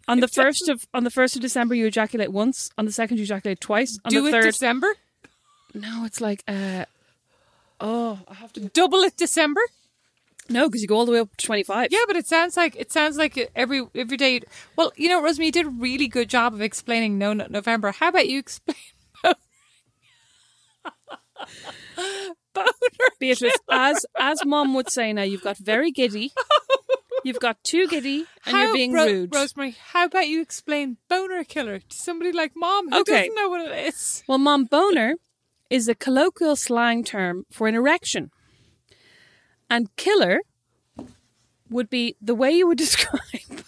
on 0.08 0.20
the 0.20 0.28
first 0.28 0.70
of 0.70 0.86
on 0.94 1.04
the 1.04 1.10
first 1.10 1.36
of 1.36 1.42
December 1.42 1.74
you 1.74 1.86
ejaculate 1.86 2.32
once, 2.32 2.70
on 2.78 2.86
the 2.86 2.92
second 2.92 3.18
you 3.18 3.24
ejaculate 3.24 3.60
twice, 3.60 3.98
on 4.06 4.10
Do 4.10 4.22
the 4.22 4.28
it 4.28 4.32
third 4.32 4.44
December? 4.44 4.94
No, 5.74 6.04
it's 6.06 6.20
like 6.22 6.42
uh 6.48 6.86
oh, 7.78 8.18
I 8.26 8.34
have 8.34 8.52
to 8.54 8.60
Double 8.70 9.00
it 9.02 9.18
December. 9.18 9.60
No 10.48 10.68
because 10.68 10.82
you 10.82 10.88
go 10.88 10.96
all 10.96 11.06
the 11.06 11.12
way 11.12 11.20
up 11.20 11.36
to 11.36 11.46
twenty 11.46 11.62
five. 11.62 11.88
Yeah, 11.90 12.04
but 12.06 12.16
it 12.16 12.26
sounds 12.26 12.56
like 12.56 12.74
it 12.76 12.90
sounds 12.92 13.16
like 13.16 13.50
every 13.54 13.86
every 13.94 14.16
day. 14.16 14.40
Well, 14.76 14.92
you 14.96 15.08
know, 15.08 15.22
Rosemary, 15.22 15.46
you 15.46 15.52
did 15.52 15.66
a 15.66 15.70
really 15.70 16.08
good 16.08 16.28
job 16.28 16.54
of 16.54 16.60
explaining 16.60 17.18
No 17.18 17.32
November. 17.32 17.92
How 17.92 18.08
about 18.08 18.28
you 18.28 18.38
explain 18.38 18.76
boner? 22.54 22.66
Beatrice, 23.20 23.54
as 23.70 24.04
as 24.18 24.44
mom 24.44 24.74
would 24.74 24.90
say 24.90 25.12
now, 25.12 25.22
you've 25.22 25.42
got 25.42 25.56
very 25.58 25.90
giddy. 25.90 26.32
You've 27.24 27.40
got 27.40 27.62
too 27.64 27.88
giddy, 27.88 28.26
and 28.46 28.56
How- 28.56 28.62
you're 28.66 28.74
being 28.74 28.92
Ro- 28.92 29.04
rude. 29.06 29.34
Rosemary, 29.34 29.76
how 29.92 30.04
about 30.06 30.28
you 30.28 30.40
explain 30.40 30.98
boner 31.08 31.42
killer 31.44 31.80
to 31.80 31.96
somebody 31.96 32.30
like 32.32 32.52
mom 32.54 32.90
who 32.90 33.00
Okay. 33.00 33.22
doesn't 33.22 33.34
know 33.34 33.48
what 33.48 33.60
it 33.70 33.86
is? 33.88 34.22
Well, 34.28 34.38
mom, 34.38 34.64
boner 34.64 35.14
is 35.68 35.88
a 35.88 35.94
colloquial 35.94 36.54
slang 36.56 37.02
term 37.04 37.44
for 37.50 37.66
an 37.66 37.74
erection, 37.74 38.30
and 39.70 39.94
killer 39.96 40.40
would 41.70 41.90
be 41.90 42.16
the 42.20 42.34
way 42.34 42.50
you 42.50 42.66
would 42.66 42.78
describe 42.86 43.64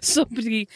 somebody 0.00 0.68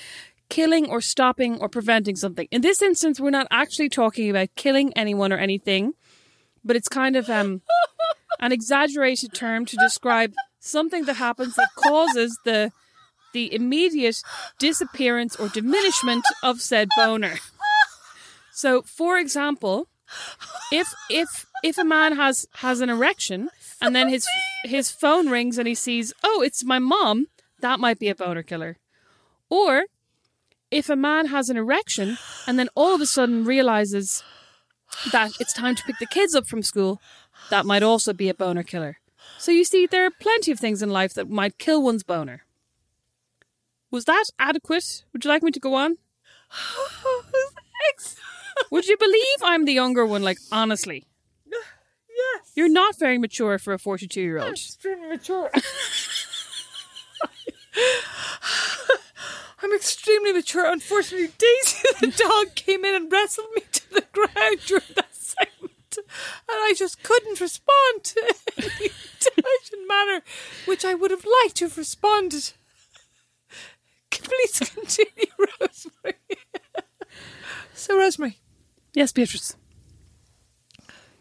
killing 0.49 0.89
or 0.89 1.01
stopping 1.01 1.61
or 1.61 1.69
preventing 1.69 2.17
something. 2.17 2.49
In 2.51 2.63
this 2.63 2.81
instance, 2.81 3.21
we're 3.21 3.31
not 3.31 3.47
actually 3.51 3.89
talking 3.89 4.31
about 4.31 4.49
killing 4.55 4.93
anyone 4.97 5.33
or 5.33 5.39
anything, 5.39 5.93
but 6.65 6.77
it's 6.77 6.89
kind 6.89 7.17
of 7.17 7.29
um, 7.29 7.63
an 8.41 8.53
exaggerated 8.53 9.35
term 9.35 9.67
to 9.67 9.77
describe 9.77 10.33
something 10.59 11.05
that 11.05 11.17
happens 11.17 11.55
that 11.57 11.69
causes 11.77 12.39
the 12.45 12.73
the 13.35 13.53
immediate 13.55 14.23
disappearance 14.59 15.37
or 15.37 15.49
diminishment 15.51 16.25
of 16.43 16.63
said 16.63 16.89
boner. 16.97 17.35
So, 18.53 18.83
for 18.83 19.19
example, 19.19 19.89
if 20.73 20.93
if 21.11 21.47
if 21.63 21.79
a 21.79 21.85
man 21.85 22.17
has 22.17 22.47
has 22.57 22.81
an 22.81 22.91
erection 22.91 23.51
and 23.81 23.95
then 23.95 24.09
his 24.09 24.27
his 24.65 24.91
phone 24.91 25.29
rings 25.29 25.59
and 25.59 25.69
he 25.69 25.75
sees, 25.75 26.13
oh, 26.23 26.43
it's 26.43 26.65
my 26.65 26.79
mom, 26.79 27.27
that 27.61 27.81
might 27.81 27.99
be 27.99 28.09
a 28.09 28.15
boner 28.15 28.43
killer. 28.43 28.77
Or 29.51 29.85
if 30.71 30.91
a 30.91 30.97
man 30.97 31.27
has 31.27 31.49
an 31.49 31.57
erection 31.57 32.19
and 32.47 32.59
then 32.59 32.69
all 32.75 32.95
of 32.95 33.01
a 33.01 33.07
sudden 33.07 33.45
realizes 33.45 34.23
that 35.13 35.33
it's 35.41 35.53
time 35.53 35.75
to 35.75 35.83
pick 35.85 35.99
the 35.99 36.07
kids 36.07 36.35
up 36.35 36.47
from 36.47 36.63
school, 36.63 37.01
that 37.51 37.67
might 37.67 37.83
also 37.83 38.13
be 38.13 38.29
a 38.29 38.35
boner 38.35 38.63
killer. 38.63 38.99
So 39.39 39.53
you 39.53 39.65
see, 39.65 39.87
there 39.87 40.05
are 40.05 40.11
plenty 40.11 40.51
of 40.51 40.59
things 40.59 40.83
in 40.83 40.91
life 40.91 41.15
that 41.15 41.31
might 41.31 41.59
kill 41.59 41.83
one's 41.83 42.03
boner. 42.03 42.43
Was 43.91 44.05
that 44.05 44.25
adequate? 44.39 45.05
Would 45.13 45.25
you 45.25 45.31
like 45.31 45.43
me 45.43 45.51
to 45.51 45.61
go 45.61 45.75
on? 45.75 45.97
Would 48.71 48.87
you 48.87 48.97
believe 48.99 49.37
I'm 49.43 49.65
the 49.65 49.73
younger 49.73 50.05
one? 50.05 50.23
Like, 50.23 50.39
honestly. 50.53 51.07
Yes. 52.35 52.53
You're 52.55 52.69
not 52.69 52.99
very 52.99 53.19
mature 53.19 53.59
for 53.59 53.73
a 53.73 53.79
42 53.79 54.21
year 54.21 54.39
old. 54.39 54.53
extremely 54.53 55.09
mature. 55.09 55.51
I'm 59.63 59.73
extremely 59.75 60.33
mature. 60.33 60.71
Unfortunately, 60.71 61.29
Daisy 61.39 61.89
the 62.01 62.07
dog 62.47 62.55
came 62.55 62.85
in 62.85 62.95
and 62.95 63.11
wrestled 63.13 63.49
me 63.57 63.63
to 63.73 63.91
the 63.95 64.05
ground 64.13 64.59
during 64.67 64.85
that 64.95 65.15
segment. 65.15 65.99
And 65.99 66.05
I 66.49 66.75
just 66.77 67.03
couldn't 67.03 67.41
respond 67.41 68.05
to 68.05 68.35
any 68.59 68.91
intelligent 68.91 69.89
manner, 69.89 70.23
which 70.67 70.85
I 70.85 70.95
would 70.95 71.11
have 71.11 71.25
liked 71.43 71.57
to 71.57 71.65
have 71.67 71.77
responded. 71.77 72.53
Please 74.11 74.59
continue, 74.61 75.27
Rosemary. 75.61 76.17
so, 77.75 77.99
Rosemary, 77.99 78.39
Yes, 78.95 79.13
Beatrice. 79.13 79.57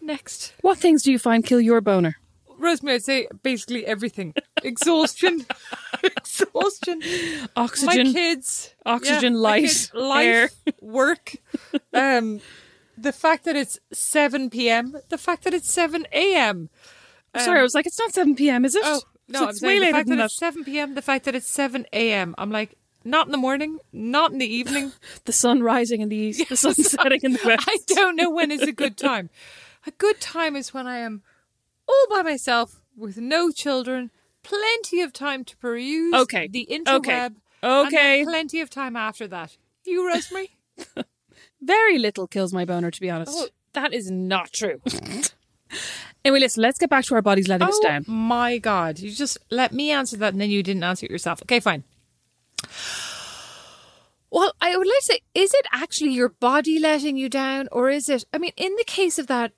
Next. 0.08 0.54
What 0.62 0.78
things 0.80 1.04
do 1.04 1.12
you 1.12 1.20
find 1.20 1.46
kill 1.46 1.62
your 1.62 1.82
boner? 1.82 2.16
Rosemary, 2.60 2.96
I'd 2.96 3.04
say 3.04 3.28
basically 3.44 3.86
everything. 3.86 4.34
Exhaustion. 4.64 5.46
Exhaustion. 6.04 7.02
Oxygen. 7.56 8.08
My 8.08 8.14
kids. 8.14 8.74
Oxygen, 8.86 9.34
my 9.34 9.40
light, 9.40 9.62
kids, 9.64 9.92
life, 9.94 10.26
air. 10.26 10.50
work. 10.82 11.36
Um, 11.94 12.42
the 12.98 13.12
fact 13.14 13.46
that 13.46 13.56
it's 13.56 13.80
7 13.94 14.50
p.m., 14.50 14.96
the 15.10 15.20
fact 15.20 15.44
that 15.44 15.54
it's 15.54 15.72
7 15.72 16.08
a.m. 16.12 16.70
Sorry, 17.38 17.60
I 17.60 17.62
was 17.62 17.76
like, 17.76 17.86
it's 17.86 18.00
not 18.00 18.12
7 18.14 18.36
p.m., 18.36 18.66
is 18.66 18.74
it? 18.76 18.82
Oh, 18.84 19.02
no, 19.28 19.40
So 19.40 19.44
I'm 19.44 19.50
it's 19.52 19.60
saying 19.60 19.80
way 19.82 19.86
the 19.86 19.92
fact 19.92 20.08
than 20.08 20.18
that, 20.18 20.24
that. 20.24 20.26
it's 20.32 20.38
7 20.40 20.64
p.m., 20.64 20.96
the 20.96 21.04
fact 21.04 21.26
that 21.26 21.36
it's 21.36 21.48
7 21.48 21.86
a.m. 21.94 22.34
I'm 22.40 22.50
like, 22.50 22.76
not 23.06 23.28
in 23.28 23.32
the 23.32 23.38
morning, 23.38 23.78
not 23.94 24.32
in 24.32 24.40
the 24.40 24.52
evening. 24.52 24.94
The 25.26 25.34
sun 25.34 25.62
rising 25.62 26.02
in 26.02 26.10
the 26.10 26.16
east, 26.16 26.50
the 26.50 26.58
sun 26.58 26.74
setting 26.74 27.20
in 27.22 27.34
the 27.34 27.40
west. 27.46 27.66
I 27.68 27.78
don't 27.88 28.16
know 28.16 28.32
when 28.32 28.50
is 28.50 28.62
a 28.64 28.72
good 28.72 28.98
time. 28.98 29.30
A 29.88 29.92
good 29.92 30.20
time 30.20 30.56
is 30.56 30.74
when 30.74 30.86
I 30.86 30.98
am 30.98 31.24
all 31.88 32.06
by 32.10 32.22
myself 32.22 32.82
with 32.96 33.18
no 33.18 33.52
children, 33.52 34.12
plenty 34.44 35.02
of 35.02 35.14
time 35.14 35.46
to 35.46 35.56
peruse 35.58 36.14
Okay. 36.14 36.48
the 36.48 36.68
interweb. 36.70 37.36
Okay. 37.64 37.88
Okay. 37.88 38.24
plenty 38.24 38.60
of 38.60 38.70
time 38.70 38.96
after 38.96 39.28
that. 39.30 39.58
You, 39.86 40.06
Rosemary? 40.08 40.58
Very 41.62 41.98
little 41.98 42.28
kills 42.28 42.54
my 42.54 42.66
boner, 42.66 42.92
to 42.92 43.02
be 43.02 43.10
honest. 43.10 43.32
oh, 43.34 43.48
that 43.74 43.94
is 43.94 44.12
not 44.12 44.52
true. 44.54 44.82
Anyway, 46.26 46.40
listen, 46.40 46.62
let's 46.64 46.78
get 46.78 46.90
back 46.90 47.06
to 47.06 47.16
our 47.16 47.22
bodies 47.22 47.48
letting 47.48 47.68
us 47.68 47.78
oh 47.78 47.88
down. 47.88 48.04
my 48.08 48.58
God. 48.58 49.00
You 49.00 49.12
just 49.12 49.38
let 49.50 49.72
me 49.72 49.92
answer 49.92 50.18
that 50.18 50.34
and 50.34 50.42
then 50.42 50.50
you 50.50 50.62
didn't 50.64 50.84
answer 50.84 51.06
it 51.06 51.12
yourself. 51.12 51.42
Okay, 51.44 51.60
fine. 51.62 51.84
Well, 54.30 54.52
I 54.60 54.76
would 54.76 54.88
like 54.88 55.00
to 55.00 55.06
say, 55.06 55.20
is 55.34 55.54
it 55.54 55.66
actually 55.72 56.12
your 56.12 56.30
body 56.30 56.80
letting 56.80 57.16
you 57.16 57.30
down? 57.30 57.70
Or 57.72 57.90
is 57.90 58.10
it, 58.10 58.26
I 58.34 58.40
mean, 58.40 58.52
in 58.58 58.76
the 58.78 58.84
case 58.86 59.18
of 59.18 59.28
that, 59.28 59.54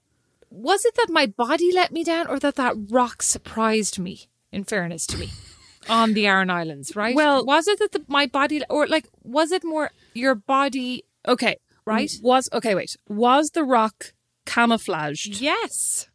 was 0.50 0.86
it 0.86 0.96
that 0.96 1.08
my 1.10 1.26
body 1.26 1.72
let 1.74 1.92
me 1.92 2.04
down 2.04 2.28
or 2.28 2.40
that 2.40 2.56
that 2.56 2.76
rock 2.90 3.22
surprised 3.22 4.00
me, 4.00 4.30
in 4.52 4.64
fairness 4.64 5.06
to 5.08 5.18
me, 5.18 5.30
on 5.90 6.14
the 6.14 6.28
Aran 6.28 6.50
Islands, 6.50 6.96
right? 6.96 7.16
Well- 7.16 7.46
was 7.46 7.68
it 7.68 7.80
that 7.80 7.92
the, 7.92 8.04
my 8.08 8.26
body, 8.28 8.62
or 8.70 8.88
like, 8.88 9.08
was 9.24 9.52
it 9.52 9.64
more 9.64 9.92
your 10.14 10.36
body? 10.36 11.06
Okay. 11.28 11.58
Right. 11.86 12.12
Was, 12.22 12.50
okay, 12.54 12.76
wait. 12.76 12.96
Was 13.08 13.52
the 13.52 13.64
rock 13.64 14.14
camouflaged? 14.46 15.42
Yes. 15.42 16.09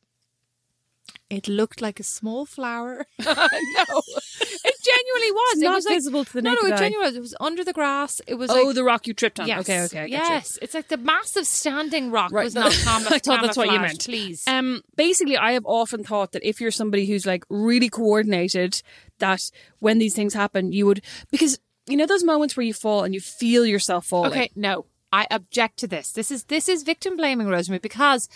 It 1.35 1.49
looked 1.49 1.81
like 1.83 1.99
a 2.01 2.03
small 2.05 2.47
flower. 2.47 3.07
no, 3.19 3.35
it 3.35 4.75
genuinely 4.85 5.33
was. 5.33 5.53
It's 5.55 5.63
it 5.63 5.65
not 5.65 5.75
was 5.75 5.85
like, 5.87 5.95
visible 5.97 6.25
to 6.25 6.33
the 6.33 6.43
no, 6.43 6.51
naked 6.53 6.63
no, 6.63 6.69
no, 6.69 6.75
it 6.75 6.79
genuinely 6.79 7.07
was. 7.09 7.17
It 7.17 7.21
was 7.21 7.35
under 7.41 7.65
the 7.65 7.73
grass. 7.73 8.21
It 8.27 8.35
was 8.35 8.51
Oh, 8.51 8.65
like 8.67 8.75
the 8.75 8.85
rock 8.85 9.07
you 9.07 9.15
tripped 9.15 9.41
on. 9.41 9.47
yes, 9.49 9.61
Okay, 9.61 9.83
okay, 9.83 9.99
I 10.01 10.09
get 10.09 10.23
you. 10.29 10.35
yes. 10.35 10.59
It's 10.63 10.75
like 10.75 10.89
the 10.89 10.97
massive 10.97 11.47
standing 11.47 12.11
rock 12.11 12.31
Right. 12.33 12.45
was 12.45 12.55
not 12.55 12.73
cam- 12.85 13.07
I 13.09 13.19
thought 13.19 13.43
that's 13.43 13.57
what 13.57 13.71
you 13.71 13.81
meant. 13.81 14.05
Please, 14.05 14.45
Um, 14.47 14.83
basically, 14.97 15.37
I 15.37 15.53
have 15.53 15.65
often 15.67 16.05
thought 16.05 16.33
that 16.33 16.43
if 16.49 16.61
you're 16.61 16.71
somebody 16.71 17.07
who's 17.07 17.27
like 17.27 17.45
really 17.49 17.89
coordinated, 17.89 18.81
that 19.19 19.51
when 19.81 19.99
these 19.99 20.15
things 20.15 20.35
happen, 20.35 20.73
you 20.73 20.87
would 20.87 21.03
because 21.31 21.59
you 21.87 21.97
know 21.97 22.07
those 22.07 22.25
moments 22.25 22.57
where 22.57 22.65
you 22.65 22.73
fall 22.75 23.05
and 23.05 23.13
you 23.15 23.21
feel 23.21 23.67
yourself 23.67 24.07
falling. 24.07 24.31
Okay, 24.33 24.51
no, 24.57 24.87
I 25.13 25.27
object 25.31 25.79
to 25.79 25.87
this. 25.87 26.13
This 26.13 26.31
is 26.31 26.45
this 26.45 26.69
is 26.69 26.83
victim 26.83 27.17
blaming, 27.17 27.47
Rosemary, 27.49 27.79
because 27.81 28.29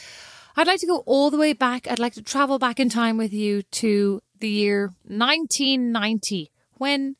I'd 0.58 0.66
like 0.66 0.80
to 0.80 0.88
go 0.88 1.04
all 1.06 1.30
the 1.30 1.38
way 1.38 1.52
back. 1.52 1.86
I'd 1.88 2.00
like 2.00 2.14
to 2.14 2.22
travel 2.22 2.58
back 2.58 2.80
in 2.80 2.88
time 2.88 3.16
with 3.16 3.32
you 3.32 3.62
to 3.62 4.20
the 4.40 4.48
year 4.48 4.92
1990 5.04 6.50
when 6.78 7.14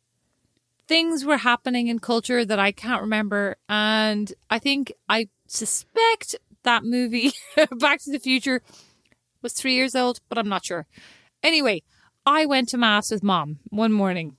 things 0.89 1.25
were 1.25 1.37
happening 1.37 1.87
in 1.87 2.01
culture 2.01 2.45
that 2.45 2.59
I 2.59 2.73
can't 2.73 3.01
remember, 3.01 3.55
and 3.69 4.33
I 4.51 4.59
think 4.59 4.93
I 5.09 5.29
suspect 5.47 6.35
that 6.65 6.83
movie 6.83 7.31
Back 7.79 8.01
to 8.01 8.11
the 8.11 8.19
Future 8.19 8.61
was 9.41 9.53
three 9.53 9.75
years 9.75 9.95
old, 9.95 10.19
but 10.29 10.37
I'm 10.37 10.49
not 10.49 10.65
sure. 10.65 10.89
Anyway, 11.41 11.85
I 12.27 12.45
went 12.45 12.69
to 12.71 12.77
mass 12.77 13.13
with 13.13 13.23
mom 13.23 13.61
one 13.69 13.93
morning. 13.93 14.37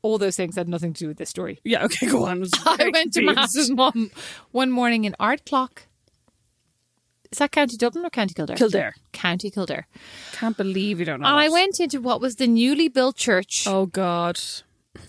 All 0.00 0.16
those 0.16 0.36
things 0.36 0.56
had 0.56 0.66
nothing 0.66 0.94
to 0.94 1.00
do 1.00 1.08
with 1.08 1.18
this 1.18 1.28
story. 1.28 1.60
Yeah. 1.62 1.84
Okay. 1.84 2.06
Go 2.06 2.24
on. 2.24 2.42
I 2.64 2.90
went 2.90 3.12
to 3.14 3.22
mass 3.22 3.54
with 3.54 3.68
mom 3.70 4.10
one 4.50 4.70
morning 4.70 5.04
in 5.04 5.14
Ardclough. 5.20 5.84
Is 7.34 7.38
that 7.38 7.50
County 7.50 7.76
Dublin 7.76 8.06
or 8.06 8.10
County 8.10 8.32
Kildare? 8.32 8.54
Kildare. 8.54 8.94
County 9.12 9.50
Kildare. 9.50 9.88
Can't 10.34 10.56
believe 10.56 11.00
you 11.00 11.04
don't 11.04 11.20
know. 11.20 11.26
And 11.26 11.36
I 11.36 11.48
went 11.48 11.80
into 11.80 12.00
what 12.00 12.20
was 12.20 12.36
the 12.36 12.46
newly 12.46 12.86
built 12.86 13.16
church. 13.16 13.64
Oh 13.66 13.86
God. 13.86 14.38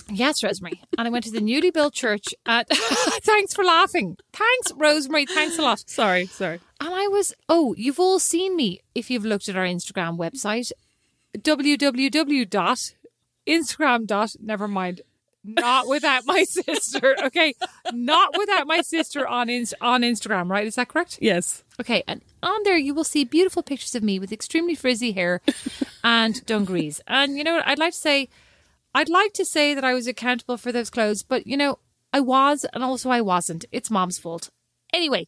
Yes, 0.10 0.44
Rosemary. 0.44 0.82
And 0.98 1.08
I 1.08 1.12
went 1.12 1.26
to 1.26 1.32
the 1.32 1.40
newly 1.40 1.70
built 1.70 1.94
church 1.94 2.34
at. 2.48 2.68
Thanks 2.74 3.54
for 3.54 3.64
laughing. 3.64 4.18
Thanks, 4.34 4.72
Rosemary. 4.76 5.28
Thanks 5.28 5.60
a 5.60 5.62
lot. 5.62 5.84
Sorry. 5.88 6.26
Sorry. 6.26 6.60
And 6.82 6.96
I 6.96 7.06
was, 7.10 7.36
oh, 7.48 7.76
you've 7.78 8.00
all 8.00 8.18
seen 8.18 8.56
me 8.56 8.80
if 8.96 9.12
you've 9.12 9.24
looked 9.24 9.48
at 9.48 9.56
our 9.56 9.66
Instagram 9.66 10.18
website, 10.18 10.72
www.instagram. 11.38 12.48
dot 14.08 14.36
Never 14.42 14.68
mind. 14.68 15.02
Not 15.46 15.88
without 15.88 16.26
my 16.26 16.44
sister. 16.50 17.16
Okay. 17.24 17.54
Not 17.94 18.38
without 18.38 18.68
my 18.68 18.82
sister 18.82 19.28
on 19.28 19.50
Inst- 19.50 19.74
on 19.82 20.02
Instagram, 20.02 20.50
right? 20.50 20.66
Is 20.66 20.76
that 20.76 20.88
correct? 20.88 21.20
Yes. 21.22 21.64
Okay. 21.80 22.04
And 22.08 22.22
on 22.42 22.64
there, 22.64 22.78
you 22.78 22.94
will 22.94 23.04
see 23.04 23.24
beautiful 23.24 23.64
pictures 23.64 23.96
of 23.96 24.04
me 24.04 24.20
with 24.20 24.32
extremely 24.32 24.76
frizzy 24.76 25.12
hair 25.12 25.42
and 26.04 26.46
dungarees. 26.46 27.02
And 27.08 27.38
you 27.38 27.44
know 27.44 27.56
what? 27.56 27.68
I'd 27.68 27.80
like 27.80 27.94
to 27.94 28.00
say, 28.00 28.30
I'd 28.94 29.10
like 29.10 29.34
to 29.34 29.46
say 29.46 29.74
that 29.74 29.84
I 29.84 29.94
was 29.94 30.08
accountable 30.08 30.58
for 30.58 30.72
those 30.72 30.90
clothes, 30.90 31.24
but 31.24 31.46
you 31.46 31.58
know, 31.58 31.80
I 32.12 32.22
was 32.22 32.66
and 32.74 32.84
also 32.84 33.10
I 33.10 33.22
wasn't. 33.22 33.66
It's 33.72 33.92
mom's 33.92 34.18
fault. 34.18 34.50
Anyway, 34.94 35.28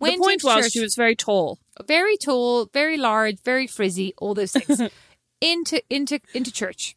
the 0.00 0.16
point 0.16 0.44
was 0.44 0.64
church, 0.64 0.72
she 0.72 0.80
was 0.80 0.94
very 0.94 1.16
tall. 1.16 1.58
very 1.86 2.16
tall, 2.16 2.66
very 2.72 2.96
large, 2.96 3.42
very 3.42 3.66
frizzy, 3.66 4.14
all 4.18 4.34
those 4.34 4.52
things. 4.52 4.80
into 5.40 5.82
into 5.90 6.20
into 6.32 6.52
church. 6.52 6.96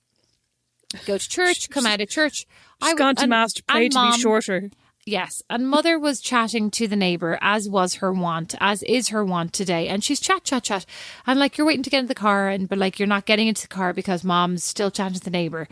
Go 1.05 1.17
to 1.17 1.29
church, 1.29 1.69
come 1.69 1.85
out 1.85 2.01
of 2.01 2.09
church. 2.09 2.45
She's 2.81 2.89
w- 2.91 2.97
gone 2.97 3.15
to 3.15 3.23
and- 3.23 3.29
mass 3.29 3.53
to 3.53 3.63
pray 3.63 3.89
to 3.89 3.93
mom- 3.95 4.13
be 4.13 4.19
shorter. 4.19 4.69
Yes, 5.05 5.41
and 5.49 5.69
mother 5.69 5.97
was 5.97 6.19
chatting 6.19 6.69
to 6.71 6.85
the 6.85 6.97
neighbor, 6.97 7.38
as 7.41 7.69
was 7.69 7.95
her 7.95 8.11
wont, 8.11 8.55
as 8.59 8.83
is 8.83 9.07
her 9.07 9.23
wont 9.23 9.53
today. 9.53 9.88
And 9.88 10.03
she's 10.03 10.19
chat, 10.19 10.43
chat, 10.43 10.63
chat, 10.63 10.85
and 11.25 11.39
like 11.39 11.57
you're 11.57 11.65
waiting 11.65 11.83
to 11.83 11.89
get 11.89 11.99
into 11.99 12.09
the 12.09 12.15
car, 12.15 12.49
and 12.49 12.67
but 12.67 12.77
like 12.77 12.99
you're 12.99 13.07
not 13.07 13.25
getting 13.25 13.47
into 13.47 13.61
the 13.61 13.67
car 13.69 13.93
because 13.93 14.25
mom's 14.25 14.65
still 14.65 14.91
chatting 14.91 15.13
to 15.17 15.23
the 15.23 15.29
neighbor. 15.29 15.69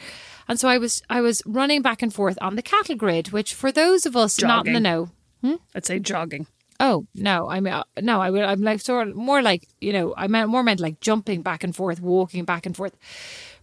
And 0.48 0.58
so 0.58 0.70
I 0.70 0.78
was, 0.78 1.02
I 1.10 1.20
was 1.20 1.42
running 1.46 1.82
back 1.82 2.02
and 2.02 2.14
forth 2.14 2.38
on 2.42 2.56
the 2.56 2.62
cattle 2.62 2.96
grid, 2.96 3.34
which 3.34 3.54
for 3.54 3.74
those 3.74 4.06
of 4.06 4.16
us 4.16 4.42
not 4.42 4.68
in 4.68 4.74
the 4.74 4.80
Jogging. 4.80 5.12
know, 5.44 5.60
I'd 5.76 5.86
say 5.86 6.00
jogging. 6.00 6.48
Oh 6.80 7.06
no, 7.14 7.50
I 7.50 7.60
mean 7.60 7.74
uh, 7.74 7.84
no, 8.02 8.22
I 8.22 8.30
would. 8.30 8.42
I'm 8.44 8.62
like 8.62 8.80
sort 8.80 9.10
of 9.10 9.16
more 9.16 9.42
like 9.42 9.68
you 9.82 9.92
know, 9.92 10.14
I 10.16 10.28
meant 10.28 10.48
more 10.50 10.64
meant 10.64 10.80
like 10.80 11.02
jumping 11.02 11.42
back 11.42 11.62
and 11.64 11.76
forth, 11.76 12.00
walking 12.02 12.46
back 12.46 12.66
and 12.66 12.76
forth. 12.76 12.96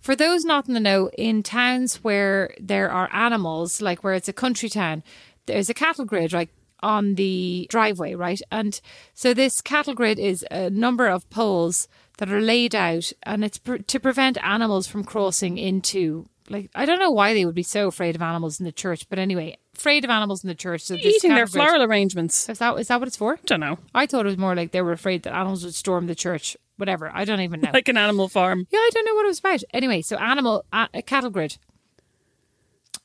For 0.02 0.16
those 0.16 0.44
not 0.44 0.66
in 0.66 0.74
the 0.74 0.80
know, 0.80 1.10
in 1.16 1.44
towns 1.44 2.02
where 2.02 2.54
there 2.60 2.90
are 2.90 3.08
animals, 3.12 3.80
like 3.80 4.02
where 4.02 4.14
it's 4.14 4.28
a 4.28 4.32
country 4.32 4.68
town, 4.68 5.04
there's 5.46 5.70
a 5.70 5.74
cattle 5.74 6.04
grid 6.04 6.32
right 6.32 6.50
on 6.82 7.14
the 7.14 7.68
driveway, 7.70 8.14
right? 8.14 8.42
And 8.50 8.80
so 9.14 9.32
this 9.32 9.60
cattle 9.62 9.94
grid 9.94 10.18
is 10.18 10.44
a 10.50 10.68
number 10.70 11.06
of 11.06 11.30
poles 11.30 11.86
that 12.18 12.32
are 12.32 12.40
laid 12.40 12.74
out, 12.74 13.12
and 13.22 13.44
it's 13.44 13.58
pr- 13.58 13.76
to 13.76 14.00
prevent 14.00 14.36
animals 14.42 14.88
from 14.88 15.04
crossing 15.04 15.56
into. 15.56 16.26
Like 16.50 16.70
I 16.74 16.84
don't 16.84 16.98
know 16.98 17.12
why 17.12 17.32
they 17.32 17.44
would 17.44 17.54
be 17.54 17.62
so 17.62 17.86
afraid 17.86 18.16
of 18.16 18.22
animals 18.22 18.58
in 18.58 18.66
the 18.66 18.72
church, 18.72 19.08
but 19.08 19.20
anyway, 19.20 19.56
afraid 19.76 20.02
of 20.04 20.10
animals 20.10 20.42
in 20.42 20.48
the 20.48 20.54
church. 20.56 20.82
So 20.82 20.96
this 20.96 21.16
Eating 21.16 21.34
their 21.34 21.46
floral 21.46 21.82
arrangements. 21.82 22.48
is 22.48 22.58
that 22.58 22.76
is 22.78 22.88
that 22.88 22.98
what 22.98 23.06
it's 23.06 23.16
for? 23.16 23.38
don't 23.46 23.60
know. 23.60 23.78
I 23.94 24.06
thought 24.06 24.26
it 24.26 24.30
was 24.30 24.36
more 24.36 24.56
like 24.56 24.72
they 24.72 24.82
were 24.82 24.92
afraid 24.92 25.22
that 25.22 25.34
animals 25.34 25.64
would 25.64 25.74
storm 25.74 26.08
the 26.08 26.16
church. 26.16 26.56
Whatever. 26.76 27.10
I 27.14 27.24
don't 27.24 27.40
even 27.40 27.60
know. 27.62 27.70
Like 27.72 27.88
an 27.88 27.96
animal 27.96 28.28
farm. 28.28 28.66
yeah, 28.70 28.78
I 28.78 28.90
don't 28.92 29.04
know 29.06 29.14
what 29.14 29.24
it 29.24 29.28
was 29.28 29.38
about. 29.40 29.62
Anyway, 29.72 30.02
so 30.02 30.16
animal 30.16 30.64
a, 30.72 30.88
a 30.94 31.02
cattle 31.02 31.30
grid, 31.30 31.58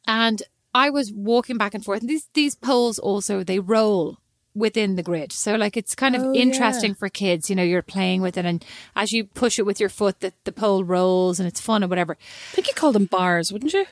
and 0.07 0.41
I 0.73 0.89
was 0.89 1.11
walking 1.11 1.57
back 1.57 1.73
and 1.73 1.83
forth. 1.83 2.01
And 2.01 2.09
these 2.09 2.29
these 2.33 2.55
poles 2.55 2.99
also 2.99 3.43
they 3.43 3.59
roll 3.59 4.17
within 4.55 4.95
the 4.95 5.03
grid, 5.03 5.31
so 5.31 5.55
like 5.55 5.77
it's 5.77 5.93
kind 5.95 6.15
of 6.15 6.23
Oh, 6.23 6.33
interesting 6.33 6.91
yeah. 6.91 6.95
for 6.97 7.09
kids. 7.09 7.49
You 7.49 7.55
know, 7.55 7.63
you're 7.63 7.81
playing 7.81 8.21
with 8.21 8.37
it, 8.37 8.45
and 8.45 8.63
as 8.95 9.11
you 9.11 9.25
push 9.25 9.59
it 9.59 9.65
with 9.65 9.79
your 9.79 9.89
foot, 9.89 10.19
the 10.21 10.33
the 10.45 10.51
pole 10.51 10.83
rolls, 10.83 11.39
and 11.39 11.47
it's 11.47 11.61
fun 11.61 11.83
or 11.83 11.87
whatever. 11.87 12.17
I 12.51 12.55
think 12.55 12.67
you 12.67 12.73
call 12.73 12.91
them 12.91 13.05
bars, 13.05 13.51
wouldn't 13.51 13.73
you? 13.73 13.85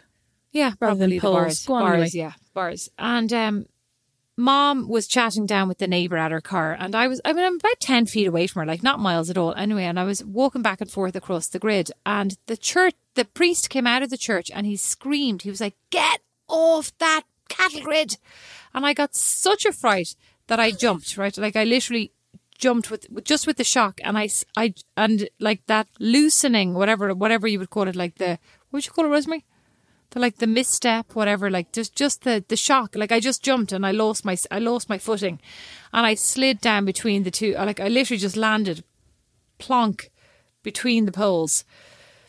Yeah, 0.51 0.71
Rather 0.79 0.95
than 0.97 1.09
probably 1.09 1.17
the 1.17 1.21
poles. 1.21 1.35
bars. 1.35 1.65
Go 1.65 1.73
on, 1.73 1.81
bars, 1.81 1.93
anyway. 1.95 2.09
yeah, 2.13 2.31
bars. 2.53 2.89
And 2.97 3.33
um, 3.33 3.65
mom 4.37 4.87
was 4.87 5.07
chatting 5.07 5.45
down 5.45 5.67
with 5.67 5.77
the 5.77 5.87
neighbour 5.87 6.17
at 6.17 6.31
her 6.31 6.41
car, 6.41 6.75
and 6.79 6.95
I 6.95 7.07
was, 7.07 7.21
I 7.23 7.33
mean, 7.33 7.45
I'm 7.45 7.55
about 7.55 7.79
10 7.79 8.05
feet 8.05 8.27
away 8.27 8.47
from 8.47 8.61
her, 8.61 8.65
like 8.65 8.83
not 8.83 8.99
miles 8.99 9.29
at 9.29 9.37
all. 9.37 9.53
Anyway, 9.53 9.83
and 9.83 9.99
I 9.99 10.03
was 10.03 10.23
walking 10.23 10.61
back 10.61 10.81
and 10.81 10.91
forth 10.91 11.15
across 11.15 11.47
the 11.47 11.59
grid, 11.59 11.91
and 12.05 12.37
the 12.47 12.57
church, 12.57 12.95
the 13.15 13.25
priest 13.25 13.69
came 13.69 13.87
out 13.87 14.03
of 14.03 14.09
the 14.09 14.17
church 14.17 14.51
and 14.53 14.65
he 14.65 14.75
screamed. 14.75 15.41
He 15.43 15.49
was 15.49 15.61
like, 15.61 15.75
Get 15.89 16.21
off 16.47 16.91
that 16.99 17.23
cattle 17.49 17.81
grid. 17.81 18.17
And 18.73 18.85
I 18.85 18.93
got 18.93 19.15
such 19.15 19.65
a 19.65 19.71
fright 19.71 20.15
that 20.47 20.59
I 20.59 20.71
jumped, 20.71 21.17
right? 21.17 21.35
Like 21.37 21.55
I 21.55 21.63
literally 21.63 22.11
jumped 22.57 22.91
with, 22.91 23.09
with 23.09 23.25
just 23.25 23.47
with 23.47 23.57
the 23.57 23.63
shock 23.63 23.99
and 24.03 24.17
I, 24.17 24.29
I, 24.55 24.73
and 24.95 25.29
like 25.39 25.65
that 25.67 25.87
loosening, 25.99 26.73
whatever, 26.73 27.13
whatever 27.13 27.47
you 27.47 27.59
would 27.59 27.69
call 27.69 27.87
it, 27.87 27.95
like 27.95 28.15
the, 28.15 28.39
what 28.69 28.77
would 28.77 28.85
you 28.85 28.91
call 28.91 29.05
it, 29.05 29.09
Rosemary? 29.09 29.45
Like 30.19 30.37
the 30.37 30.47
misstep, 30.47 31.13
whatever, 31.13 31.49
like 31.49 31.71
just 31.71 31.95
just 31.95 32.23
the 32.23 32.43
the 32.47 32.55
shock. 32.55 32.95
Like 32.95 33.11
I 33.11 33.19
just 33.19 33.43
jumped 33.43 33.71
and 33.71 33.85
I 33.85 33.91
lost 33.91 34.25
my 34.25 34.37
I 34.49 34.59
lost 34.59 34.89
my 34.89 34.97
footing, 34.97 35.39
and 35.93 36.05
I 36.05 36.15
slid 36.15 36.61
down 36.61 36.85
between 36.85 37.23
the 37.23 37.31
two. 37.31 37.53
Like 37.53 37.79
I 37.79 37.87
literally 37.87 38.19
just 38.19 38.37
landed, 38.37 38.83
plonk, 39.57 40.11
between 40.63 41.05
the 41.05 41.11
poles, 41.11 41.65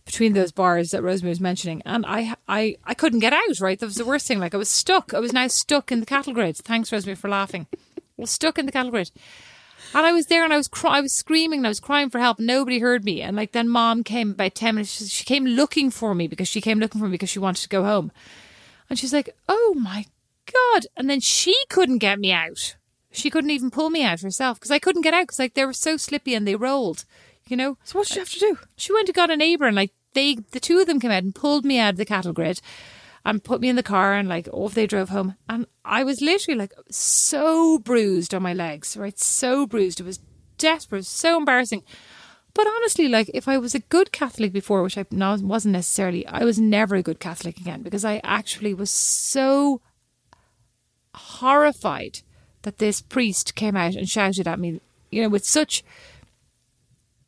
between 0.04 0.32
those 0.32 0.52
bars 0.52 0.90
that 0.90 1.02
Rosemary 1.02 1.30
was 1.30 1.40
mentioning, 1.40 1.82
and 1.84 2.04
I 2.06 2.34
I 2.48 2.76
I 2.84 2.94
couldn't 2.94 3.20
get 3.20 3.32
out. 3.32 3.60
Right, 3.60 3.78
that 3.78 3.86
was 3.86 3.96
the 3.96 4.04
worst 4.04 4.26
thing. 4.26 4.40
Like 4.40 4.54
I 4.54 4.58
was 4.58 4.68
stuck. 4.68 5.14
I 5.14 5.20
was 5.20 5.32
now 5.32 5.46
stuck 5.46 5.92
in 5.92 6.00
the 6.00 6.06
cattle 6.06 6.34
grid. 6.34 6.56
Thanks, 6.56 6.92
Rosemary, 6.92 7.16
for 7.16 7.28
laughing. 7.28 7.66
I 7.72 8.22
was 8.22 8.30
stuck 8.30 8.58
in 8.58 8.66
the 8.66 8.72
cattle 8.72 8.90
grid. 8.90 9.10
And 9.94 10.06
I 10.06 10.12
was 10.12 10.26
there 10.26 10.44
and 10.44 10.52
I 10.52 10.56
was 10.56 10.68
cry- 10.68 10.98
I 10.98 11.00
was 11.00 11.12
screaming 11.12 11.60
and 11.60 11.66
I 11.66 11.70
was 11.70 11.80
crying 11.80 12.10
for 12.10 12.18
help. 12.18 12.38
Nobody 12.38 12.78
heard 12.78 13.04
me. 13.04 13.22
And 13.22 13.36
like 13.36 13.52
then 13.52 13.68
mom 13.68 14.04
came 14.04 14.30
about 14.32 14.54
10 14.54 14.74
minutes. 14.74 14.92
She, 14.92 15.04
she 15.06 15.24
came 15.24 15.44
looking 15.44 15.90
for 15.90 16.14
me 16.14 16.28
because 16.28 16.48
she 16.48 16.60
came 16.60 16.78
looking 16.78 17.00
for 17.00 17.06
me 17.06 17.12
because 17.12 17.30
she 17.30 17.38
wanted 17.38 17.62
to 17.62 17.68
go 17.68 17.84
home. 17.84 18.12
And 18.88 18.98
she's 18.98 19.12
like, 19.12 19.30
oh 19.48 19.74
my 19.78 20.04
God. 20.52 20.86
And 20.96 21.08
then 21.08 21.20
she 21.20 21.56
couldn't 21.68 21.98
get 21.98 22.18
me 22.18 22.32
out. 22.32 22.76
She 23.10 23.30
couldn't 23.30 23.50
even 23.50 23.70
pull 23.70 23.90
me 23.90 24.04
out 24.04 24.20
herself 24.20 24.58
because 24.58 24.70
I 24.70 24.78
couldn't 24.78 25.02
get 25.02 25.14
out 25.14 25.22
because 25.22 25.38
like 25.38 25.54
they 25.54 25.64
were 25.64 25.72
so 25.72 25.96
slippy 25.96 26.34
and 26.34 26.46
they 26.46 26.54
rolled, 26.54 27.04
you 27.48 27.56
know? 27.56 27.78
So 27.82 27.98
what 27.98 28.08
did 28.08 28.16
you 28.16 28.20
have 28.20 28.30
to 28.30 28.38
do? 28.38 28.58
She 28.76 28.92
went 28.92 29.08
and 29.08 29.14
got 29.14 29.30
a 29.30 29.36
neighbour 29.36 29.66
and 29.66 29.76
like 29.76 29.92
they, 30.12 30.34
the 30.34 30.60
two 30.60 30.78
of 30.78 30.86
them 30.86 31.00
came 31.00 31.10
out 31.10 31.22
and 31.22 31.34
pulled 31.34 31.64
me 31.64 31.78
out 31.78 31.94
of 31.94 31.96
the 31.96 32.04
cattle 32.04 32.32
grid 32.32 32.60
and 33.26 33.42
put 33.42 33.60
me 33.60 33.68
in 33.68 33.74
the 33.74 33.82
car 33.82 34.14
and 34.14 34.28
like 34.28 34.48
off 34.52 34.74
they 34.74 34.86
drove 34.86 35.08
home. 35.08 35.34
And 35.48 35.66
I 35.84 36.04
was 36.04 36.22
literally 36.22 36.56
like 36.56 36.72
so 36.88 37.76
bruised 37.80 38.32
on 38.32 38.42
my 38.42 38.54
legs, 38.54 38.96
right? 38.96 39.18
So 39.18 39.66
bruised. 39.66 39.98
It 39.98 40.04
was 40.06 40.20
desperate, 40.58 41.04
so 41.04 41.36
embarrassing. 41.36 41.82
But 42.54 42.68
honestly, 42.68 43.08
like 43.08 43.28
if 43.34 43.48
I 43.48 43.58
was 43.58 43.74
a 43.74 43.80
good 43.80 44.12
Catholic 44.12 44.52
before, 44.52 44.80
which 44.84 44.96
I 44.96 45.04
no, 45.10 45.36
wasn't 45.42 45.72
necessarily, 45.72 46.24
I 46.28 46.44
was 46.44 46.60
never 46.60 46.94
a 46.94 47.02
good 47.02 47.18
Catholic 47.18 47.58
again 47.58 47.82
because 47.82 48.04
I 48.04 48.20
actually 48.22 48.74
was 48.74 48.92
so 48.92 49.80
horrified 51.12 52.20
that 52.62 52.78
this 52.78 53.00
priest 53.00 53.56
came 53.56 53.76
out 53.76 53.96
and 53.96 54.08
shouted 54.08 54.46
at 54.46 54.60
me, 54.60 54.80
you 55.10 55.22
know, 55.22 55.28
with 55.28 55.44
such 55.44 55.82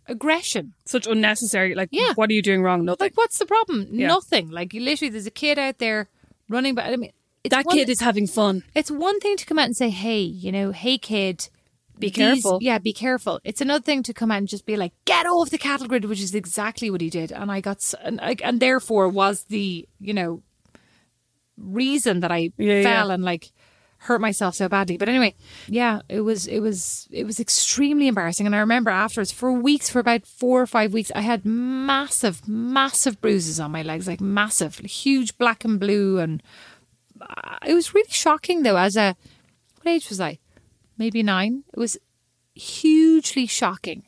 aggression. 0.09 0.75
Such 0.85 1.07
unnecessary. 1.07 1.75
Like, 1.75 1.89
Yeah. 1.93 2.13
what 2.15 2.31
are 2.31 2.33
you 2.33 2.43
doing 2.43 2.63
wrong? 2.63 2.85
Nothing. 2.85 3.05
Like, 3.07 3.17
what's 3.17 3.39
the 3.39 3.47
problem? 3.47 3.89
Yeah. 3.93 4.09
Nothing. 4.09 4.51
Like, 4.51 4.75
you 4.75 4.81
literally, 4.81 5.11
there's 5.11 5.27
a 5.27 5.31
kid 5.31 5.59
out 5.59 5.79
there 5.79 6.09
running, 6.49 6.75
but 6.75 6.87
I 6.87 6.97
mean, 6.97 7.13
it's 7.45 7.55
that 7.55 7.67
one, 7.67 7.77
kid 7.77 7.89
is 7.89 8.01
having 8.01 8.27
fun. 8.27 8.65
It's 8.75 8.91
one 8.91 9.21
thing 9.21 9.37
to 9.37 9.47
come 9.47 9.59
out 9.59 9.67
and 9.67 9.77
say, 9.77 9.91
"Hey, 9.91 10.21
you 10.23 10.51
know, 10.51 10.73
hey 10.73 10.99
kid, 10.99 11.49
Be 11.99 12.09
these- 12.09 12.17
careful. 12.17 12.59
Yeah, 12.61 12.79
be 12.79 12.93
careful. 12.93 13.41
It's 13.45 13.61
another 13.61 13.83
thing 13.83 14.03
to 14.05 14.13
come 14.15 14.31
out 14.33 14.39
and 14.39 14.49
just 14.49 14.67
be 14.67 14.77
like, 14.77 14.93
"Get 15.05 15.27
off 15.27 15.51
the 15.51 15.59
cattle 15.59 15.87
grid," 15.87 16.05
which 16.07 16.21
is 16.21 16.35
exactly 16.35 16.91
what 16.91 17.01
he 17.01 17.11
did, 17.11 17.31
and 17.33 17.51
I 17.51 17.61
got, 17.61 17.95
and, 18.03 18.21
I- 18.21 18.37
and 18.43 18.61
therefore 18.61 19.09
was 19.09 19.45
the, 19.49 19.87
you 20.01 20.15
know, 20.15 20.43
reason 21.57 22.21
that 22.21 22.31
I 22.33 22.53
Yeah, 22.57 22.83
fell 22.83 23.11
and 23.11 23.25
like 23.25 23.51
hurt 23.99 24.21
myself 24.21 24.55
so 24.55 24.69
badly. 24.69 24.97
But 24.97 25.09
anyway, 25.09 25.35
yeah, 25.67 26.01
it 26.09 26.21
was 26.21 26.47
it 26.47 26.61
was 26.61 27.09
it 27.11 27.25
was 27.25 27.41
extremely 27.41 28.09
embarrassing. 28.09 28.47
And 28.47 28.55
I 28.55 28.61
remember 28.61 28.91
afterwards 28.91 29.33
for 29.33 29.53
weeks, 29.53 29.91
for 29.91 29.99
about 29.99 30.27
four 30.27 30.61
or 30.61 30.67
five 30.67 30.93
weeks, 30.93 31.13
I 31.15 31.21
had 31.21 31.45
massive, 31.45 32.47
massive 32.49 33.21
bruises 33.21 33.59
on 33.61 33.73
my 33.73 33.83
legs, 33.83 34.07
like 34.07 34.21
massive, 34.21 34.79
huge 34.79 35.37
black 35.37 35.65
and 35.65 35.81
blue, 35.81 36.19
and 36.19 36.43
uh, 37.21 37.59
it 37.67 37.75
was 37.75 37.95
really 37.95 38.11
shocking 38.11 38.63
though. 38.63 38.79
As 38.79 38.97
a 38.97 39.17
what 39.77 39.93
age 39.93 40.09
was 40.09 40.21
I? 40.21 40.39
Maybe 40.97 41.23
nine. 41.23 41.65
It 41.73 41.79
was 41.79 41.99
hugely 42.55 43.47
shocking 43.47 44.05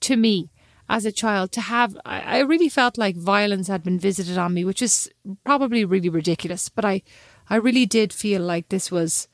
to 0.00 0.16
me 0.16 0.50
as 0.88 1.04
a 1.04 1.12
child 1.12 1.50
to 1.52 1.60
have 1.60 1.96
I, 2.04 2.20
I 2.20 2.38
really 2.40 2.68
felt 2.68 2.98
like 2.98 3.16
violence 3.16 3.68
had 3.68 3.82
been 3.82 3.98
visited 3.98 4.36
on 4.36 4.52
me 4.52 4.64
which 4.64 4.82
is 4.82 5.10
probably 5.44 5.84
really 5.84 6.08
ridiculous 6.10 6.68
but 6.68 6.84
i 6.84 7.02
i 7.48 7.56
really 7.56 7.86
did 7.86 8.12
feel 8.12 8.42
like 8.42 8.68
this 8.68 8.90
was 8.90 9.28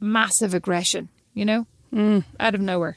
massive 0.00 0.54
aggression 0.54 1.08
you 1.34 1.44
know 1.44 1.66
mm. 1.92 2.24
out 2.40 2.54
of 2.54 2.60
nowhere 2.60 2.96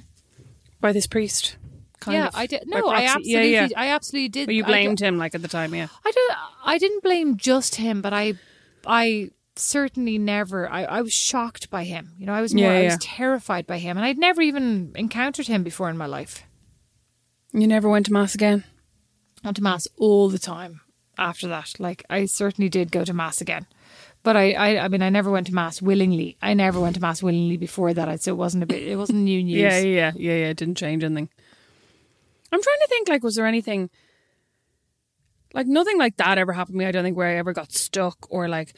By 0.81 0.91
this 0.91 1.07
priest. 1.07 1.57
Kind 1.99 2.17
yeah 2.17 2.27
of. 2.27 2.35
i 2.35 2.45
did 2.45 2.63
no 2.67 2.87
i 2.89 3.03
absolutely 3.03 3.53
Yeah, 3.53 3.67
yeah. 3.67 3.79
i 3.79 3.89
absolutely 3.89 4.29
did 4.29 4.47
But 4.47 4.55
you 4.55 4.63
blamed 4.63 4.99
him, 4.99 5.17
like, 5.17 5.33
at 5.33 5.41
the 5.41 5.47
time, 5.47 5.73
yeah. 5.73 5.87
I 6.05 6.11
don't. 6.11 6.37
I 6.65 6.77
didn't 6.77 7.03
blame 7.03 7.37
just 7.37 7.75
him, 7.75 8.01
but 8.01 8.13
I, 8.13 8.33
I 8.85 9.31
certainly 9.55 10.17
never. 10.17 10.69
I, 10.69 10.83
I 10.83 11.01
was 11.01 11.13
shocked 11.13 11.69
by 11.69 11.85
him. 11.85 12.11
You 12.17 12.25
know, 12.25 12.33
I 12.33 12.41
was 12.41 12.53
more. 12.53 12.65
Yeah, 12.65 12.79
I 12.79 12.85
was 12.85 12.97
terrified 12.99 13.65
by 13.65 13.77
him, 13.79 13.97
and 13.97 14.05
I'd 14.05 14.17
never 14.17 14.41
even 14.41 14.91
encountered 14.95 15.47
him 15.47 15.63
before 15.63 15.89
in 15.89 15.97
my 15.97 16.05
life. 16.05 16.43
You 17.53 17.65
never 17.65 17.87
went 17.87 18.07
to 18.07 18.13
Mass 18.13 18.35
again? 18.35 18.65
went 19.45 19.57
to 19.57 19.63
mass 19.63 19.87
all 19.97 20.29
the 20.29 20.39
time 20.39 20.81
after 21.17 21.47
that. 21.47 21.73
Like 21.79 22.03
I 22.09 22.25
certainly 22.25 22.69
did 22.69 22.91
go 22.91 23.03
to 23.05 23.13
mass 23.13 23.41
again. 23.41 23.65
But 24.23 24.35
I, 24.35 24.53
I, 24.53 24.85
I 24.85 24.87
mean, 24.87 25.03
I 25.03 25.09
never 25.09 25.29
went 25.29 25.45
to 25.47 25.53
mass 25.53 25.83
willingly. 25.83 26.35
I 26.41 26.55
never 26.55 26.79
went 26.79 26.95
to 26.95 27.01
mass 27.01 27.21
willingly 27.21 27.57
before 27.57 27.93
that. 27.93 28.21
So 28.23 28.31
it 28.31 28.37
wasn't 28.37 28.63
a 28.63 28.65
bit. 28.65 28.81
It 28.81 28.95
wasn't 28.95 29.19
new 29.19 29.43
news. 29.49 29.61
Yeah, 29.61 29.77
yeah, 29.77 30.11
yeah, 30.15 30.33
yeah. 30.33 30.47
It 30.47 30.57
didn't 30.57 30.77
change 30.77 31.03
anything. 31.03 31.29
I'm 32.51 32.61
trying 32.61 32.79
to 32.81 32.87
think, 32.89 33.07
like, 33.07 33.23
was 33.23 33.35
there 33.35 33.45
anything, 33.45 33.91
like, 35.53 35.67
nothing 35.67 35.99
like 35.99 36.17
that 36.17 36.39
ever 36.39 36.53
happened 36.53 36.73
to 36.73 36.79
me. 36.79 36.85
I 36.85 36.91
don't 36.91 37.03
think 37.03 37.15
where 37.17 37.27
I 37.27 37.35
ever 37.35 37.53
got 37.53 37.71
stuck 37.71 38.17
or 38.31 38.47
like, 38.47 38.73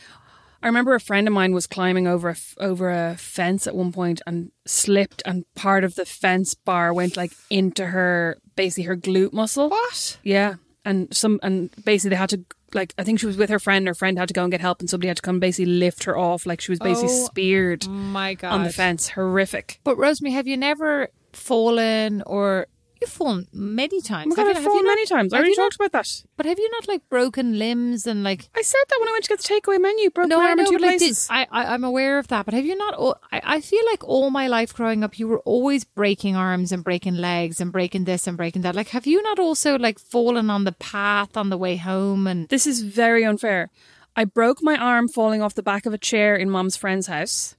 I 0.61 0.67
remember 0.67 0.95
a 0.95 0.99
friend 0.99 1.27
of 1.27 1.33
mine 1.33 1.53
was 1.53 1.67
climbing 1.67 2.07
over 2.07 2.29
a 2.29 2.31
f- 2.31 2.55
over 2.59 2.89
a 2.89 3.15
fence 3.15 3.67
at 3.67 3.75
one 3.75 3.91
point 3.93 4.21
and 4.27 4.51
slipped, 4.65 5.21
and 5.23 5.45
part 5.55 5.83
of 5.83 5.95
the 5.95 6.05
fence 6.05 6.55
bar 6.55 6.93
went 6.93 7.15
like 7.15 7.31
into 7.49 7.85
her, 7.85 8.38
basically 8.55 8.83
her 8.83 8.97
glute 8.97 9.31
muscle. 9.33 9.69
What? 9.69 10.17
Yeah, 10.23 10.55
and 10.88 11.13
some 11.15 11.39
and 11.43 11.69
basically 11.85 12.11
they 12.11 12.15
had 12.15 12.29
to 12.29 12.43
like 12.73 12.93
I 12.97 13.03
think 13.03 13.19
she 13.19 13.25
was 13.25 13.38
with 13.38 13.49
her 13.49 13.59
friend. 13.59 13.88
Her 13.88 13.93
friend 13.93 14.17
had 14.17 14.27
to 14.29 14.33
go 14.33 14.43
and 14.43 14.51
get 14.51 14.61
help, 14.61 14.79
and 14.79 14.89
somebody 14.89 15.07
had 15.09 15.17
to 15.17 15.21
come 15.21 15.39
basically 15.39 15.71
lift 15.71 16.05
her 16.05 16.17
off. 16.17 16.45
Like 16.45 16.61
she 16.61 16.71
was 16.71 16.79
basically 16.79 17.11
Oh 17.11 17.25
speared 17.25 17.88
My 17.88 18.33
God. 18.33 18.53
on 18.53 18.63
the 18.63 18.71
fence. 18.71 19.09
Horrific. 19.09 19.79
But 19.83 19.97
Rosemary, 19.97 20.33
have 20.33 20.47
you 20.47 20.57
never 20.57 21.09
fallen 21.33 22.23
or 22.25 22.67
you've 23.02 23.10
fallen 23.10 23.48
many 23.54 24.02
times? 24.02 24.34
Oh 24.34 24.36
God, 24.36 24.48
have 24.48 24.58
I've 24.58 24.64
you, 24.64 24.70
fallen 24.70 24.86
many 24.86 25.06
times. 25.06 25.34
I 25.34 25.38
already 25.38 25.52
you 25.52 25.58
not- 25.58 25.64
talked 25.72 25.76
about 25.76 25.91
that. 25.93 26.24
But 26.36 26.45
have 26.45 26.60
you 26.60 26.70
not 26.72 26.88
like 26.88 27.08
broken 27.10 27.58
limbs 27.58 28.06
and 28.08 28.24
like? 28.24 28.50
I 28.56 28.62
said 28.62 28.80
that 28.89 28.98
when 29.00 29.10
I 29.10 29.12
went 29.12 29.24
to 29.26 29.30
get 29.30 29.39
the 29.39 29.48
takeaway 29.48 29.80
menu. 29.82 30.10
Broke 30.10 30.28
No, 30.30 30.38
my 30.39 30.50
arm 30.50 30.60
in 30.60 30.66
two 30.66 30.74
but 30.74 30.82
like, 30.82 30.91
did, 30.91 31.00
places. 31.00 31.28
I, 31.30 31.48
I 31.52 31.74
I'm 31.74 31.84
aware 31.84 32.20
of 32.20 32.28
that. 32.28 32.45
But 32.45 32.54
have 32.54 32.66
you 32.66 32.76
not? 32.78 32.93
al- 32.93 33.20
I 33.32 33.41
I 33.43 33.62
feel 33.62 33.84
like 33.91 34.04
all 34.04 34.30
my 34.30 34.48
life 34.48 34.74
growing 34.74 35.04
up, 35.04 35.18
you 35.20 35.28
were 35.28 35.39
always 35.39 35.84
breaking 35.84 36.36
arms 36.36 36.72
and 36.72 36.84
breaking 36.84 37.16
legs 37.16 37.60
and 37.62 37.72
breaking 37.72 38.06
this 38.06 38.28
and 38.28 38.38
breaking 38.38 38.62
that. 38.64 38.76
Like, 38.76 38.89
have 38.89 39.08
you 39.08 39.22
not 39.24 39.39
also 39.39 39.78
like 39.78 40.00
fallen 40.00 40.50
on 40.50 40.64
the 40.64 40.72
path 40.74 41.36
on 41.38 41.50
the 41.50 41.58
way 41.58 41.78
home 41.78 42.28
and? 42.28 42.48
This 42.50 42.68
is 42.68 42.82
very 42.82 43.24
unfair. 43.26 43.70
I 44.16 44.26
broke 44.26 44.64
my 44.64 44.76
arm 44.76 45.08
falling 45.08 45.41
off 45.43 45.54
the 45.54 45.62
back 45.62 45.86
of 45.86 45.93
a 45.93 45.98
chair 45.98 46.36
in 46.36 46.50
mom's 46.50 46.76
friend's 46.76 47.06
house 47.08 47.56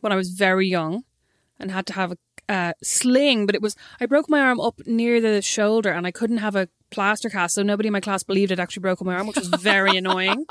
when 0.00 0.12
I 0.12 0.16
was 0.16 0.30
very 0.30 0.66
young 0.66 1.04
and 1.58 1.70
had 1.70 1.86
to 1.88 1.92
have 1.92 2.10
a 2.10 2.16
uh, 2.50 2.72
sling, 2.82 3.46
but 3.46 3.54
it 3.54 3.62
was, 3.62 3.76
I 4.00 4.06
broke 4.06 4.28
my 4.28 4.40
arm 4.40 4.60
up 4.60 4.80
near 4.84 5.20
the 5.20 5.40
shoulder 5.40 5.90
and 5.92 6.04
I 6.06 6.10
couldn't 6.10 6.38
have 6.38 6.56
a 6.56 6.68
plaster 6.90 7.30
cast. 7.30 7.54
So 7.54 7.62
nobody 7.62 7.86
in 7.86 7.92
my 7.92 8.00
class 8.00 8.24
believed 8.24 8.50
I'd 8.50 8.58
actually 8.58 8.80
broken 8.80 9.06
my 9.06 9.14
arm, 9.14 9.28
which 9.28 9.36
was 9.36 9.46
very 9.48 9.96
annoying. 9.96 10.46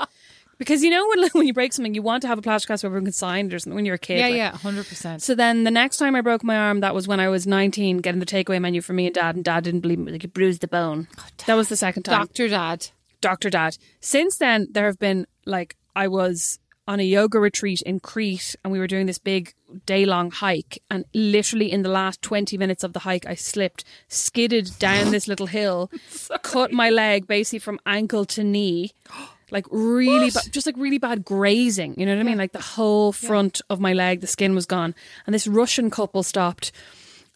Because 0.56 0.82
you 0.82 0.88
know, 0.88 1.06
when, 1.08 1.28
when 1.32 1.46
you 1.46 1.52
break 1.52 1.74
something, 1.74 1.94
you 1.94 2.00
want 2.00 2.22
to 2.22 2.28
have 2.28 2.38
a 2.38 2.42
plaster 2.42 2.68
cast 2.68 2.80
so 2.80 2.88
everyone 2.88 3.04
can 3.04 3.12
sign 3.12 3.46
it 3.46 3.54
or 3.54 3.58
something 3.58 3.76
when 3.76 3.84
you're 3.84 3.96
a 3.96 3.98
kid. 3.98 4.18
Yeah, 4.18 4.26
like. 4.28 4.36
yeah, 4.36 4.56
hundred 4.56 4.86
percent. 4.86 5.22
So 5.22 5.34
then 5.34 5.64
the 5.64 5.70
next 5.70 5.98
time 5.98 6.14
I 6.14 6.22
broke 6.22 6.42
my 6.42 6.56
arm, 6.56 6.80
that 6.80 6.94
was 6.94 7.06
when 7.06 7.20
I 7.20 7.28
was 7.28 7.46
19, 7.46 7.98
getting 7.98 8.20
the 8.20 8.26
takeaway 8.26 8.60
menu 8.60 8.80
for 8.80 8.94
me 8.94 9.06
and 9.06 9.14
dad, 9.14 9.36
and 9.36 9.44
dad 9.44 9.64
didn't 9.64 9.80
believe 9.80 9.98
me. 9.98 10.12
Like, 10.12 10.24
it 10.24 10.32
bruised 10.32 10.62
the 10.62 10.68
bone. 10.68 11.06
that 11.46 11.54
was 11.54 11.68
the 11.68 11.76
second 11.76 12.04
time. 12.04 12.18
Doctor 12.18 12.48
Dad. 12.48 12.88
Dr. 13.20 13.50
Dad. 13.50 13.76
Since 14.00 14.38
then, 14.38 14.68
there 14.70 14.86
have 14.86 14.98
been 14.98 15.26
like 15.44 15.76
I 15.94 16.08
was 16.08 16.58
on 16.86 17.00
a 17.00 17.04
yoga 17.04 17.38
retreat 17.38 17.82
in 17.82 18.00
Crete 18.00 18.56
and 18.62 18.72
we 18.72 18.78
were 18.78 18.86
doing 18.86 19.06
this 19.06 19.18
big 19.18 19.54
day 19.86 20.04
long 20.04 20.30
hike. 20.30 20.82
And 20.90 21.04
literally 21.14 21.70
in 21.70 21.82
the 21.82 21.88
last 21.88 22.22
20 22.22 22.58
minutes 22.58 22.82
of 22.82 22.92
the 22.92 23.00
hike, 23.00 23.26
I 23.26 23.34
slipped, 23.34 23.84
skidded 24.08 24.78
down 24.78 25.10
this 25.10 25.28
little 25.28 25.46
hill, 25.46 25.90
cut 26.42 26.72
my 26.72 26.90
leg 26.90 27.26
basically 27.26 27.60
from 27.60 27.80
ankle 27.86 28.24
to 28.26 28.44
knee. 28.44 28.92
Like 29.52 29.66
really, 29.72 30.30
ba- 30.30 30.48
just 30.52 30.66
like 30.66 30.76
really 30.78 30.98
bad 30.98 31.24
grazing. 31.24 31.98
You 31.98 32.06
know 32.06 32.14
what 32.14 32.20
I 32.20 32.22
mean? 32.22 32.38
Like 32.38 32.52
the 32.52 32.60
whole 32.60 33.10
front 33.10 33.60
of 33.68 33.80
my 33.80 33.92
leg, 33.92 34.20
the 34.20 34.28
skin 34.28 34.54
was 34.54 34.64
gone. 34.64 34.94
And 35.26 35.34
this 35.34 35.48
Russian 35.48 35.90
couple 35.90 36.22
stopped 36.22 36.70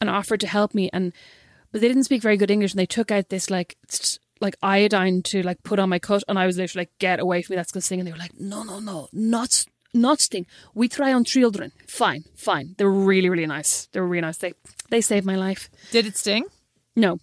and 0.01 0.09
offered 0.09 0.39
to 0.39 0.47
help 0.47 0.75
me. 0.75 0.89
And 0.93 1.13
but 1.73 1.81
they 1.81 1.89
didn't 1.89 2.05
speak 2.05 2.23
very 2.23 2.37
good 2.37 2.53
English, 2.53 2.71
and 2.71 2.79
they 2.79 2.87
took 2.87 3.11
out 3.11 3.31
this 3.31 3.51
like 3.51 3.77
like 4.41 4.57
iodine 4.63 5.23
to 5.23 5.43
like 5.43 5.63
put 5.63 5.79
on 5.79 5.89
my 5.89 5.99
cut, 5.99 6.23
and 6.29 6.39
I 6.39 6.47
was 6.47 6.57
literally 6.57 6.83
like, 6.83 6.99
"Get 6.99 7.21
away 7.21 7.43
from 7.43 7.55
me! 7.55 7.57
That's 7.57 7.73
gonna 7.73 7.83
sting." 7.83 8.01
And 8.01 8.07
they 8.07 8.13
were 8.13 8.19
like, 8.19 8.39
"No, 8.39 8.63
no, 8.63 8.79
no, 8.81 9.09
not 9.13 9.65
not 9.93 10.21
sting. 10.21 10.47
We 10.75 10.89
try 10.89 11.13
on 11.13 11.25
children. 11.25 11.71
Fine, 11.87 12.25
fine. 12.35 12.75
They 12.79 12.85
were 12.85 12.91
really, 12.93 13.29
really 13.29 13.47
nice. 13.47 13.87
They 13.93 14.01
were 14.01 14.09
really 14.09 14.23
nice. 14.23 14.39
They 14.39 14.53
they 14.91 15.01
saved 15.01 15.25
my 15.27 15.37
life. 15.37 15.71
Did 15.93 16.07
it 16.07 16.17
sting? 16.17 16.45
No, 16.97 17.19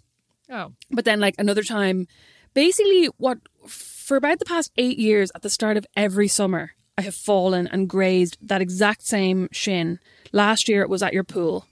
Oh, 0.49 0.73
but 0.89 1.05
then 1.05 1.19
like 1.19 1.35
another 1.37 1.63
time, 1.63 2.07
basically 2.53 3.05
what 3.17 3.39
for 3.67 4.15
about 4.17 4.39
the 4.39 4.45
past 4.45 4.71
eight 4.77 4.97
years, 4.97 5.31
at 5.35 5.41
the 5.41 5.49
start 5.49 5.77
of 5.77 5.85
every 5.95 6.27
summer, 6.27 6.71
I 6.97 7.01
have 7.03 7.15
fallen 7.15 7.67
and 7.67 7.87
grazed 7.89 8.37
that 8.41 8.61
exact 8.61 9.03
same 9.07 9.47
shin. 9.51 9.99
Last 10.33 10.67
year 10.67 10.81
it 10.81 10.89
was 10.89 11.03
at 11.03 11.13
your 11.13 11.23
pool 11.23 11.65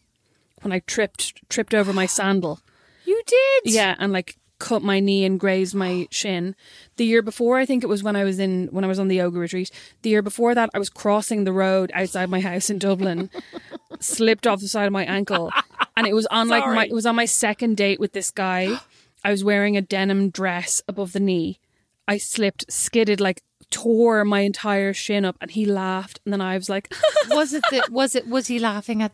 when 0.61 0.71
I 0.71 0.79
tripped 0.79 1.47
tripped 1.49 1.73
over 1.73 1.91
my 1.93 2.05
sandal. 2.17 2.59
you 3.05 3.21
did. 3.25 3.73
Yeah, 3.73 3.95
and 3.99 4.11
like 4.13 4.37
cut 4.59 4.81
my 4.81 4.99
knee 4.99 5.25
and 5.25 5.39
grazed 5.39 5.73
my 5.73 6.07
shin. 6.11 6.55
The 6.97 7.05
year 7.05 7.21
before, 7.21 7.57
I 7.57 7.65
think 7.65 7.83
it 7.83 7.87
was 7.87 8.03
when 8.03 8.15
I 8.15 8.23
was 8.23 8.39
in 8.39 8.67
when 8.71 8.83
I 8.83 8.87
was 8.87 8.99
on 8.99 9.07
the 9.07 9.17
yoga 9.17 9.39
retreat. 9.39 9.71
The 10.01 10.09
year 10.09 10.21
before 10.21 10.53
that, 10.55 10.69
I 10.73 10.79
was 10.79 10.89
crossing 10.89 11.43
the 11.43 11.53
road 11.53 11.91
outside 11.93 12.29
my 12.29 12.39
house 12.39 12.69
in 12.69 12.79
Dublin, 12.79 13.29
slipped 13.99 14.45
off 14.45 14.59
the 14.59 14.67
side 14.67 14.85
of 14.85 14.93
my 14.93 15.05
ankle, 15.05 15.51
and 15.97 16.05
it 16.05 16.13
was 16.13 16.27
on 16.27 16.47
like 16.47 16.65
my 16.65 16.85
it 16.85 16.93
was 16.93 17.05
on 17.05 17.15
my 17.15 17.25
second 17.25 17.77
date 17.77 17.99
with 17.99 18.13
this 18.13 18.31
guy. 18.31 18.79
I 19.23 19.31
was 19.31 19.43
wearing 19.43 19.75
a 19.75 19.81
denim 19.81 20.29
dress 20.29 20.81
above 20.87 21.11
the 21.11 21.19
knee. 21.19 21.59
I 22.07 22.17
slipped, 22.17 22.71
skidded, 22.71 23.19
like 23.19 23.43
tore 23.69 24.23
my 24.23 24.41
entire 24.41 24.93
shin 24.93 25.25
up, 25.25 25.35
and 25.41 25.51
he 25.51 25.65
laughed, 25.65 26.21
and 26.25 26.31
then 26.33 26.41
I 26.41 26.55
was 26.57 26.69
like. 26.69 26.93
was 27.29 27.53
it 27.53 27.63
the 27.69 27.83
was 27.91 28.15
it 28.15 28.27
was 28.27 28.47
he 28.47 28.59
laughing 28.59 29.01
at 29.01 29.11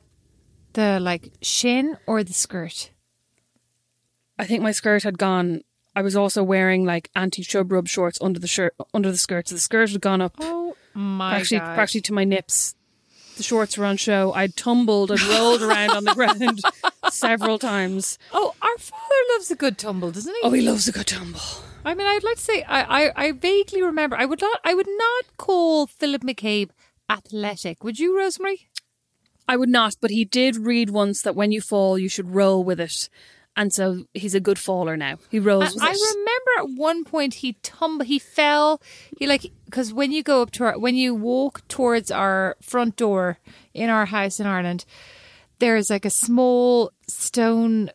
the 0.73 0.99
like 0.99 1.31
shin 1.41 1.97
or 2.05 2.23
the 2.23 2.33
skirt? 2.33 2.91
I 4.37 4.45
think 4.45 4.61
my 4.63 4.71
skirt 4.71 5.03
had 5.03 5.17
gone. 5.17 5.61
I 5.95 6.01
was 6.01 6.15
also 6.15 6.43
wearing 6.43 6.83
like 6.85 7.09
anti 7.15 7.43
chub 7.43 7.71
rub 7.71 7.87
shorts 7.87 8.17
under 8.21 8.39
the 8.39 8.47
shirt, 8.47 8.75
under 8.93 9.11
the 9.11 9.17
skirt. 9.17 9.47
So 9.47 9.55
the 9.55 9.61
skirt 9.61 9.91
had 9.91 10.01
gone 10.01 10.21
up 10.21 10.35
Oh 10.39 10.75
my 10.93 11.37
actually, 11.37 11.59
god! 11.59 11.79
actually 11.79 12.01
to 12.01 12.13
my 12.13 12.23
nips. 12.25 12.75
The 13.37 13.43
shorts 13.43 13.77
were 13.77 13.85
on 13.85 13.97
show. 13.97 14.31
I 14.33 14.47
tumbled 14.47 15.11
and 15.11 15.21
rolled 15.23 15.61
around 15.61 15.91
on 15.91 16.03
the 16.05 16.13
ground 16.15 16.61
several 17.11 17.59
times. 17.59 18.17
oh, 18.33 18.53
our 18.61 18.77
father 18.77 19.21
loves 19.33 19.51
a 19.51 19.55
good 19.55 19.77
tumble, 19.77 20.11
doesn't 20.11 20.33
he? 20.33 20.39
Oh, 20.43 20.51
he 20.51 20.61
loves 20.61 20.87
a 20.87 20.93
good 20.93 21.07
tumble. 21.07 21.41
I 21.83 21.93
mean, 21.95 22.07
I'd 22.07 22.23
like 22.23 22.37
to 22.37 22.41
say 22.41 22.63
I, 22.63 23.03
I, 23.07 23.11
I 23.27 23.31
vaguely 23.33 23.81
remember. 23.83 24.15
I 24.17 24.25
would 24.25 24.41
not. 24.41 24.59
I 24.63 24.73
would 24.73 24.87
not 24.87 25.37
call 25.37 25.85
Philip 25.85 26.23
Mac 26.23 26.37
Cabe 26.37 26.71
athletic. 27.09 27.83
Would 27.83 27.99
you, 27.99 28.17
Rosemary? 28.17 28.67
I 29.47 29.57
would 29.57 29.69
not, 29.69 29.95
but 30.01 30.09
he 30.11 30.25
did 30.25 30.55
read 30.57 30.89
once 30.89 31.21
that 31.21 31.35
when 31.35 31.51
you 31.51 31.61
fall, 31.61 31.99
you 31.99 32.09
should 32.09 32.33
roll 32.33 32.63
with 32.63 32.79
it. 32.79 33.09
And 33.57 33.71
so 33.71 34.03
he's 34.13 34.35
a 34.35 34.41
good 34.41 34.59
faller 34.59 34.97
now. 34.97 35.17
He 35.29 35.39
rolls 35.39 35.73
with 35.73 35.83
I 35.83 35.91
it. 35.91 36.15
remember 36.15 36.73
at 36.73 36.77
one 36.77 37.05
point 37.05 37.35
he 37.35 37.53
tumbled, 37.63 38.07
he 38.07 38.19
fell. 38.19 38.81
He 39.17 39.27
like 39.27 39.51
because 39.65 39.93
when 39.93 40.11
you 40.11 40.23
go 40.23 40.41
up 40.41 40.51
to 40.51 40.65
our, 40.65 40.77
when 40.77 40.95
you 40.95 41.15
walk 41.15 41.65
towards 41.69 42.11
our 42.11 42.57
front 42.61 42.97
door 42.97 43.37
in 43.73 43.89
our 43.89 44.05
house 44.07 44.41
in 44.41 44.47
Ireland, 44.47 44.83
there's 45.59 45.89
like 45.89 46.05
a 46.05 46.09
small 46.09 46.91
stone. 47.07 47.91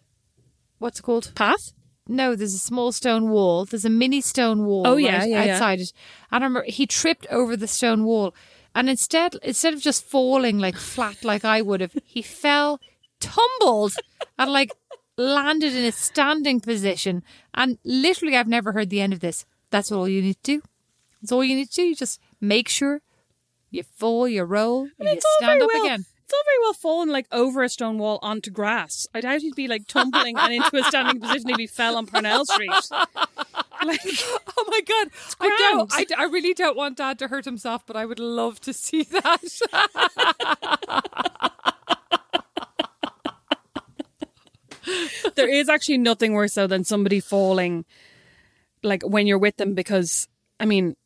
What's 0.78 1.00
it 1.00 1.02
called? 1.02 1.32
Path? 1.34 1.72
No, 2.08 2.34
there's 2.34 2.54
a 2.54 2.58
small 2.58 2.90
stone 2.90 3.28
wall. 3.28 3.66
There's 3.66 3.84
a 3.84 3.90
mini 3.90 4.20
stone 4.20 4.64
wall. 4.64 4.86
Oh, 4.86 4.96
yeah, 4.96 5.18
right 5.18 5.28
yeah, 5.28 5.44
yeah. 5.44 5.54
outside 5.54 5.80
it. 5.80 5.92
And 6.32 6.42
I 6.42 6.46
remember 6.46 6.64
he 6.68 6.86
tripped 6.86 7.26
over 7.30 7.56
the 7.56 7.68
stone 7.68 8.04
wall, 8.04 8.34
and 8.74 8.88
instead 8.88 9.36
instead 9.42 9.74
of 9.74 9.80
just 9.80 10.04
falling 10.04 10.58
like 10.58 10.76
flat 10.76 11.22
like 11.22 11.44
I 11.44 11.60
would 11.62 11.80
have, 11.80 11.94
he 12.04 12.22
fell, 12.22 12.80
tumbled, 13.20 13.94
and 14.38 14.50
like 14.50 14.72
landed 15.20 15.74
in 15.74 15.84
a 15.84 15.92
standing 15.92 16.60
position. 16.60 17.22
And 17.54 17.78
literally, 17.84 18.36
I've 18.36 18.48
never 18.48 18.72
heard 18.72 18.90
the 18.90 19.00
end 19.00 19.12
of 19.12 19.20
this. 19.20 19.44
That's 19.70 19.92
all 19.92 20.08
you 20.08 20.22
need 20.22 20.42
to 20.42 20.58
do. 20.58 20.62
That's 21.20 21.32
all 21.32 21.44
you 21.44 21.54
need 21.54 21.68
to 21.70 21.74
do. 21.74 21.82
You 21.82 21.94
just 21.94 22.20
make 22.40 22.68
sure 22.68 23.02
you 23.70 23.82
fall, 23.82 24.26
you 24.26 24.42
roll, 24.42 24.88
and 24.98 25.08
you 25.08 25.20
stand 25.38 25.62
up 25.62 25.68
well. 25.72 25.84
again. 25.84 26.00
It's 26.24 26.32
all 26.32 26.44
very 26.44 26.58
well 26.62 26.72
falling 26.74 27.08
like 27.08 27.26
over 27.32 27.62
a 27.62 27.68
stone 27.68 27.98
wall 27.98 28.18
onto 28.22 28.50
grass. 28.50 29.06
I 29.14 29.20
doubt 29.20 29.40
he'd 29.40 29.56
be 29.56 29.68
like 29.68 29.86
tumbling 29.88 30.38
and 30.38 30.52
into 30.54 30.76
a 30.76 30.84
standing 30.84 31.20
position 31.20 31.50
if 31.50 31.56
he 31.56 31.66
fell 31.66 31.96
on 31.96 32.06
Parnell 32.06 32.44
Street. 32.46 32.70
Like, 33.82 34.00
Oh 34.58 34.64
my 34.68 34.80
god! 34.82 35.08
I 35.40 35.48
don't. 35.48 35.90
I. 35.94 36.04
I 36.18 36.24
really 36.24 36.52
don't 36.52 36.76
want 36.76 36.98
Dad 36.98 37.18
to 37.20 37.28
hurt 37.28 37.46
himself, 37.46 37.86
but 37.86 37.96
I 37.96 38.04
would 38.04 38.18
love 38.18 38.60
to 38.60 38.74
see 38.74 39.04
that. 39.04 39.40
there 45.34 45.48
is 45.48 45.68
actually 45.68 45.98
nothing 45.98 46.32
worse 46.32 46.54
though 46.54 46.66
than 46.66 46.84
somebody 46.84 47.20
falling 47.20 47.84
like 48.82 49.02
when 49.02 49.26
you're 49.26 49.38
with 49.38 49.56
them 49.56 49.74
because 49.74 50.28
I 50.58 50.66
mean, 50.66 50.96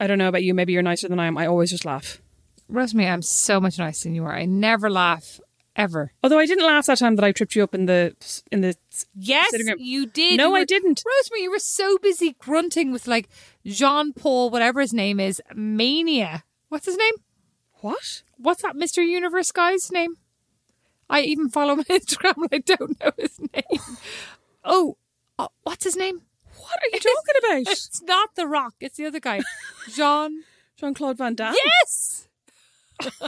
I 0.00 0.06
don't 0.06 0.18
know 0.18 0.28
about 0.28 0.42
you, 0.42 0.54
maybe 0.54 0.72
you're 0.72 0.82
nicer 0.82 1.08
than 1.08 1.20
I 1.20 1.26
am. 1.26 1.38
I 1.38 1.46
always 1.46 1.70
just 1.70 1.84
laugh. 1.84 2.20
Rosemary, 2.68 3.08
I'm 3.08 3.22
so 3.22 3.60
much 3.60 3.78
nicer 3.78 4.08
than 4.08 4.14
you 4.14 4.24
are. 4.24 4.34
I 4.34 4.44
never 4.44 4.90
laugh 4.90 5.40
ever. 5.76 6.12
Although 6.22 6.38
I 6.38 6.46
didn't 6.46 6.66
laugh 6.66 6.86
that 6.86 6.98
time 6.98 7.16
that 7.16 7.24
I 7.24 7.32
tripped 7.32 7.54
you 7.54 7.62
up 7.62 7.74
in 7.74 7.86
the 7.86 8.14
in 8.50 8.60
the 8.60 8.76
Yes, 9.14 9.52
you 9.78 10.06
did. 10.06 10.36
No, 10.36 10.50
You 10.50 10.62
I 10.62 10.64
didn't. 10.64 11.02
Rosemary, 11.04 11.42
you 11.42 11.50
were 11.50 11.58
so 11.58 11.98
busy 11.98 12.34
grunting 12.38 12.92
with 12.92 13.06
like 13.06 13.28
Jean 13.64 14.12
Paul, 14.12 14.50
whatever 14.50 14.80
his 14.80 14.92
name 14.92 15.20
is, 15.20 15.42
mania. 15.54 16.44
What's 16.68 16.86
his 16.86 16.96
name? 16.96 17.14
What? 17.80 18.22
What's 18.36 18.62
that 18.62 18.76
Mr. 18.76 19.06
Universe 19.06 19.52
guy's 19.52 19.90
name? 19.92 20.16
I 21.14 21.20
even 21.20 21.48
follow 21.48 21.74
him 21.74 21.78
on 21.78 21.84
Instagram 22.00 22.36
and 22.38 22.48
I 22.52 22.58
don't 22.58 23.00
know 23.00 23.12
his 23.16 23.38
name. 23.38 23.80
Oh, 24.64 24.96
uh, 25.38 25.46
what's 25.62 25.84
his 25.84 25.94
name? 25.96 26.22
What 26.56 26.80
are 26.82 26.88
you 26.92 26.98
talking 26.98 27.62
about? 27.62 27.72
It's 27.78 28.02
not 28.02 28.34
The 28.34 28.48
Rock. 28.48 28.74
It's 28.80 28.96
the 28.96 29.06
other 29.06 29.20
guy. 29.20 29.40
Jean. 29.94 30.42
Jean 30.76 30.92
Claude 30.92 31.18
Van 31.18 31.36
Damme? 31.36 31.54
Yes! 31.64 32.26
I 33.00 33.06
was 33.06 33.20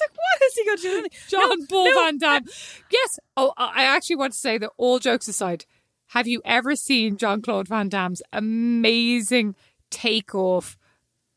like, 0.00 0.14
what 0.14 0.42
has 0.42 0.54
he 0.54 0.64
got 0.64 0.78
to 0.78 0.82
do? 0.82 1.02
with? 1.02 1.12
John 1.28 1.58
No, 1.60 1.66
Paul 1.68 1.84
no. 1.86 1.94
Van 2.04 2.18
Damme. 2.18 2.44
Yes. 2.90 3.18
Oh, 3.36 3.52
I 3.56 3.82
actually 3.84 4.16
want 4.16 4.32
to 4.32 4.38
say 4.38 4.58
that 4.58 4.70
all 4.76 5.00
jokes 5.00 5.26
aside, 5.26 5.64
have 6.08 6.28
you 6.28 6.40
ever 6.44 6.76
seen 6.76 7.16
John 7.16 7.42
Claude 7.42 7.66
Van 7.66 7.88
Damme's 7.88 8.22
amazing 8.32 9.56
takeoff? 9.90 10.78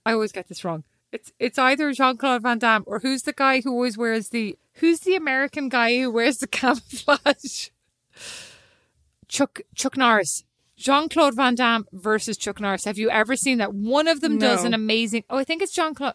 I 0.05 0.13
always 0.13 0.32
get 0.32 0.47
this 0.47 0.63
wrong. 0.63 0.84
It's 1.12 1.32
it's 1.39 1.57
either 1.57 1.91
Jean 1.93 2.18
Claude 2.18 2.43
Van 2.43 2.60
Damme 2.60 2.84
or 2.86 2.99
who's 2.99 3.24
the 3.24 3.34
guy 3.34 3.62
who 3.62 3.72
always 3.72 3.97
wears 3.97 4.30
the 4.30 4.57
who's 4.76 4.99
the 5.01 5.16
American 5.16 5.70
guy 5.70 5.99
who 5.99 6.12
wears 6.12 6.38
the 6.38 6.47
camouflage? 6.60 7.70
Chuck 9.28 9.62
Chuck 9.76 9.97
Norris. 9.97 10.43
Jean 10.78 11.10
Claude 11.10 11.36
Van 11.36 11.55
Damme 11.55 11.86
versus 11.91 12.38
Chuck 12.38 12.62
Norris. 12.62 12.86
Have 12.86 12.97
you 12.97 13.10
ever 13.10 13.36
seen 13.36 13.57
that? 13.57 13.74
One 13.74 14.07
of 14.07 14.22
them 14.22 14.38
does 14.38 14.64
an 14.64 14.74
amazing. 14.74 15.26
Oh, 15.30 15.38
I 15.38 15.43
think 15.43 15.62
it's 15.62 15.74
Jean 15.74 15.93
Claude. 15.93 16.14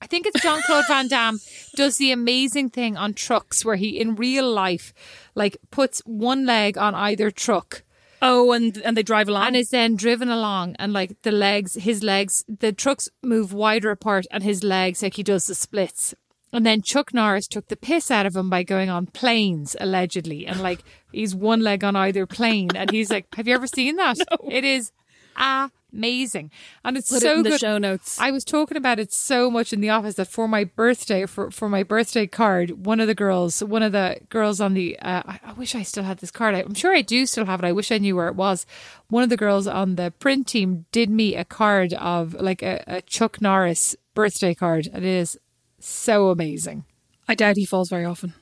I 0.00 0.06
think 0.06 0.26
it's 0.26 0.40
Jean 0.42 0.60
Claude 0.66 0.84
Van 0.86 1.08
Damme 1.08 1.40
does 1.74 1.96
the 1.96 2.12
amazing 2.12 2.70
thing 2.70 2.96
on 2.96 3.14
trucks 3.14 3.64
where 3.64 3.74
he 3.76 3.98
in 3.98 4.14
real 4.14 4.48
life 4.48 4.94
like 5.34 5.56
puts 5.72 6.00
one 6.06 6.46
leg 6.46 6.78
on 6.78 6.94
either 6.94 7.30
truck 7.32 7.82
Oh, 8.28 8.52
and 8.52 8.76
and 8.78 8.96
they 8.96 9.02
drive 9.02 9.28
along. 9.28 9.46
and 9.46 9.56
is 9.56 9.70
then 9.70 9.94
driven 9.94 10.28
along 10.28 10.74
and 10.78 10.92
like 10.92 11.22
the 11.22 11.30
legs 11.30 11.74
his 11.74 12.02
legs 12.02 12.44
the 12.48 12.72
trucks 12.72 13.08
move 13.22 13.52
wider 13.52 13.90
apart 13.90 14.26
and 14.30 14.42
his 14.42 14.64
legs 14.64 15.02
like 15.02 15.14
he 15.14 15.22
does 15.22 15.46
the 15.46 15.54
splits. 15.54 16.14
And 16.52 16.64
then 16.64 16.80
Chuck 16.80 17.12
Norris 17.12 17.46
took 17.48 17.68
the 17.68 17.76
piss 17.76 18.10
out 18.10 18.24
of 18.24 18.34
him 18.34 18.48
by 18.48 18.62
going 18.62 18.88
on 18.88 19.06
planes 19.06 19.76
allegedly. 19.78 20.46
And 20.46 20.60
like 20.60 20.82
he's 21.12 21.34
one 21.34 21.60
leg 21.60 21.84
on 21.84 21.94
either 21.94 22.26
plane 22.26 22.70
and 22.74 22.90
he's 22.90 23.10
like 23.10 23.26
have 23.36 23.46
you 23.46 23.54
ever 23.54 23.66
seen 23.66 23.96
that? 23.96 24.16
It 24.50 24.64
is 24.64 24.90
amazing 25.92 26.50
and 26.84 26.96
it's 26.96 27.10
Put 27.10 27.22
so 27.22 27.40
it 27.40 27.44
good 27.44 27.60
show 27.60 27.78
notes. 27.78 28.18
I 28.20 28.30
was 28.30 28.44
talking 28.44 28.76
about 28.76 28.98
it 28.98 29.12
so 29.12 29.50
much 29.50 29.72
in 29.72 29.80
the 29.80 29.90
office 29.90 30.14
that 30.16 30.28
for 30.28 30.48
my 30.48 30.64
birthday, 30.64 31.26
for, 31.26 31.50
for 31.50 31.68
my 31.68 31.82
birthday 31.82 32.26
card, 32.26 32.86
one 32.86 33.00
of 33.00 33.06
the 33.06 33.14
girls, 33.14 33.62
one 33.62 33.82
of 33.82 33.92
the 33.92 34.18
girls 34.28 34.60
on 34.60 34.74
the, 34.74 34.98
uh, 34.98 35.22
I, 35.26 35.40
I 35.44 35.52
wish 35.52 35.74
I 35.74 35.82
still 35.82 36.04
had 36.04 36.18
this 36.18 36.30
card. 36.30 36.54
I, 36.54 36.60
I'm 36.60 36.74
sure 36.74 36.94
I 36.94 37.02
do 37.02 37.26
still 37.26 37.46
have 37.46 37.60
it. 37.62 37.66
I 37.66 37.72
wish 37.72 37.90
I 37.92 37.98
knew 37.98 38.16
where 38.16 38.28
it 38.28 38.36
was. 38.36 38.66
One 39.08 39.22
of 39.22 39.30
the 39.30 39.36
girls 39.36 39.66
on 39.66 39.96
the 39.96 40.12
print 40.18 40.46
team 40.46 40.86
did 40.92 41.10
me 41.10 41.34
a 41.36 41.44
card 41.44 41.92
of 41.94 42.34
like 42.34 42.62
a, 42.62 42.82
a 42.86 43.02
Chuck 43.02 43.40
Norris 43.40 43.96
birthday 44.14 44.54
card. 44.54 44.88
And 44.92 45.04
it 45.04 45.10
is 45.10 45.38
so 45.78 46.30
amazing. 46.30 46.84
I 47.28 47.34
doubt 47.34 47.56
he 47.56 47.64
falls 47.64 47.88
very 47.88 48.04
often. 48.04 48.34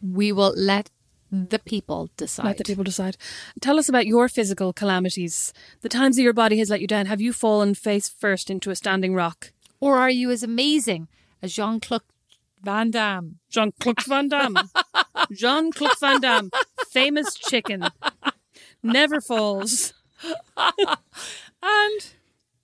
We 0.00 0.32
will 0.32 0.54
let 0.56 0.90
the 1.30 1.58
people 1.58 2.10
decide. 2.16 2.44
Let 2.44 2.58
the 2.58 2.64
people 2.64 2.84
decide. 2.84 3.16
Tell 3.60 3.78
us 3.78 3.88
about 3.88 4.06
your 4.06 4.28
physical 4.28 4.72
calamities. 4.72 5.52
The 5.82 5.88
times 5.88 6.16
that 6.16 6.22
your 6.22 6.32
body 6.32 6.58
has 6.58 6.70
let 6.70 6.80
you 6.80 6.86
down. 6.86 7.06
Have 7.06 7.20
you 7.20 7.32
fallen 7.32 7.74
face 7.74 8.08
first 8.08 8.50
into 8.50 8.70
a 8.70 8.76
standing 8.76 9.14
rock? 9.14 9.52
or 9.80 9.96
are 9.98 10.10
you 10.10 10.30
as 10.30 10.42
amazing 10.42 11.08
as 11.42 11.54
Jean 11.54 11.80
Claude 11.80 12.02
Van 12.62 12.90
Damme? 12.90 13.38
Jean 13.48 13.72
Claude 13.80 14.04
Van 14.04 14.28
Damme. 14.28 14.56
Jean 15.32 15.72
Claude 15.72 15.98
Van 15.98 16.20
Damme. 16.20 16.50
Famous 16.90 17.34
chicken. 17.34 17.88
Never 18.82 19.20
falls. 19.20 19.94
and 20.56 22.12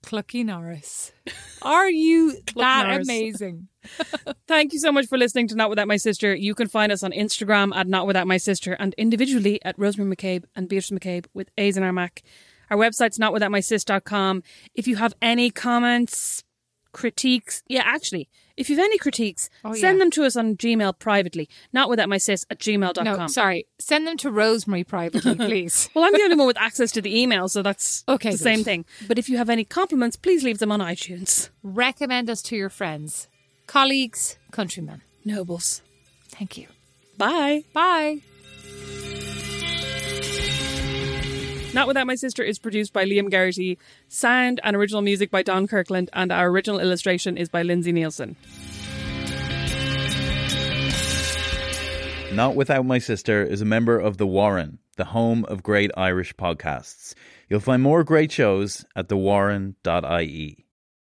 Clucky 0.03 0.45
Norris. 0.45 1.11
Are 1.63 1.89
you 1.89 2.37
that 2.55 2.87
Norris. 2.87 3.07
amazing? 3.07 3.67
Thank 4.47 4.73
you 4.73 4.79
so 4.79 4.91
much 4.91 5.07
for 5.07 5.17
listening 5.17 5.47
to 5.49 5.55
Not 5.55 5.69
Without 5.69 5.87
My 5.87 5.97
Sister. 5.97 6.33
You 6.35 6.55
can 6.55 6.67
find 6.67 6.91
us 6.91 7.03
on 7.03 7.11
Instagram 7.11 7.75
at 7.75 7.87
Not 7.87 8.07
Without 8.07 8.27
My 8.27 8.37
Sister 8.37 8.73
and 8.73 8.93
individually 8.97 9.59
at 9.63 9.77
Rosemary 9.77 10.09
Mac 10.09 10.17
Cabe 10.19 10.43
and 10.55 10.67
Beatrice 10.69 10.91
Mac 10.91 11.01
Cabe 11.01 11.25
with 11.33 11.49
A's 11.57 11.77
in 11.77 11.83
our 11.83 11.93
Mac. 11.93 12.23
Our 12.69 12.77
website's 12.77 13.17
notwithoutmysis.com. 13.17 14.43
If 14.75 14.87
you 14.87 14.97
have 14.97 15.13
any 15.21 15.49
comments, 15.51 16.43
critiques, 16.91 17.63
yeah, 17.67 17.83
actually, 17.85 18.27
if 18.57 18.69
you 18.69 18.75
have 18.75 18.83
any 18.85 18.97
critiques, 18.97 19.49
Oh, 19.63 19.73
send 19.73 20.01
them 20.01 20.09
to 20.11 20.23
us 20.25 20.35
on 20.35 20.57
Gmail 20.57 20.97
privately. 20.99 21.47
not 21.71 21.89
without 21.89 22.09
my 22.09 22.15
Notwithoutmysis 22.17 22.45
at 22.49 22.59
gmail.com. 22.59 23.03
No, 23.05 23.27
sorry. 23.27 23.67
Send 23.79 24.07
them 24.07 24.17
to 24.17 24.31
Rosemary 24.31 24.83
privately, 24.83 25.35
please. 25.47 25.89
Well, 25.93 26.03
I'm 26.05 26.11
the 26.13 26.21
only 26.23 26.35
one 26.35 26.47
with 26.47 26.57
access 26.59 26.91
to 26.93 27.01
the 27.01 27.15
email, 27.21 27.47
so 27.49 27.61
that's 27.61 28.03
Okay, 28.07 28.31
the 28.31 28.37
good. 28.37 28.43
same 28.43 28.63
thing. 28.63 28.85
But 29.07 29.19
if 29.19 29.29
you 29.29 29.37
have 29.37 29.49
any 29.49 29.63
compliments, 29.63 30.15
please 30.15 30.43
leave 30.43 30.57
them 30.57 30.71
on 30.71 30.79
iTunes. 30.79 31.49
Recommend 31.61 32.29
us 32.29 32.41
to 32.43 32.55
your 32.55 32.69
friends, 32.69 33.27
colleagues, 33.67 34.37
countrymen. 34.51 35.01
Nobles. 35.23 35.81
Thank 36.29 36.57
you. 36.57 36.67
Bye. 37.17 37.63
Bye. 37.73 38.21
Not 41.73 41.87
Without 41.87 42.07
My 42.07 42.15
Sister 42.15 42.41
is 42.41 42.57
produced 42.57 42.93
by 42.93 43.05
Liam 43.05 43.29
Geraghty. 43.29 43.77
Sound 44.07 44.59
and 44.63 44.75
original 44.75 45.01
music 45.01 45.29
by 45.29 45.43
Don 45.43 45.67
Kirkland, 45.67 46.09
and 46.13 46.31
our 46.31 46.47
original 46.47 46.79
illustration 46.79 47.37
is 47.37 47.49
by 47.49 47.61
Lindsay 47.61 47.93
Neilson. 47.93 48.35
Not 52.33 52.55
Without 52.55 52.85
My 52.85 52.99
Sister 52.99 53.43
is 53.43 53.61
a 53.61 53.65
member 53.65 53.99
of 53.99 54.17
The 54.17 54.27
Warren, 54.27 54.79
the 54.95 55.05
home 55.05 55.45
of 55.45 55.61
great 55.61 55.91
Irish 55.97 56.33
podcasts. 56.35 57.13
You'll 57.49 57.59
find 57.59 57.81
more 57.81 58.03
great 58.03 58.31
shows 58.31 58.85
at 58.95 59.07
thewarren.ie. 59.07 60.66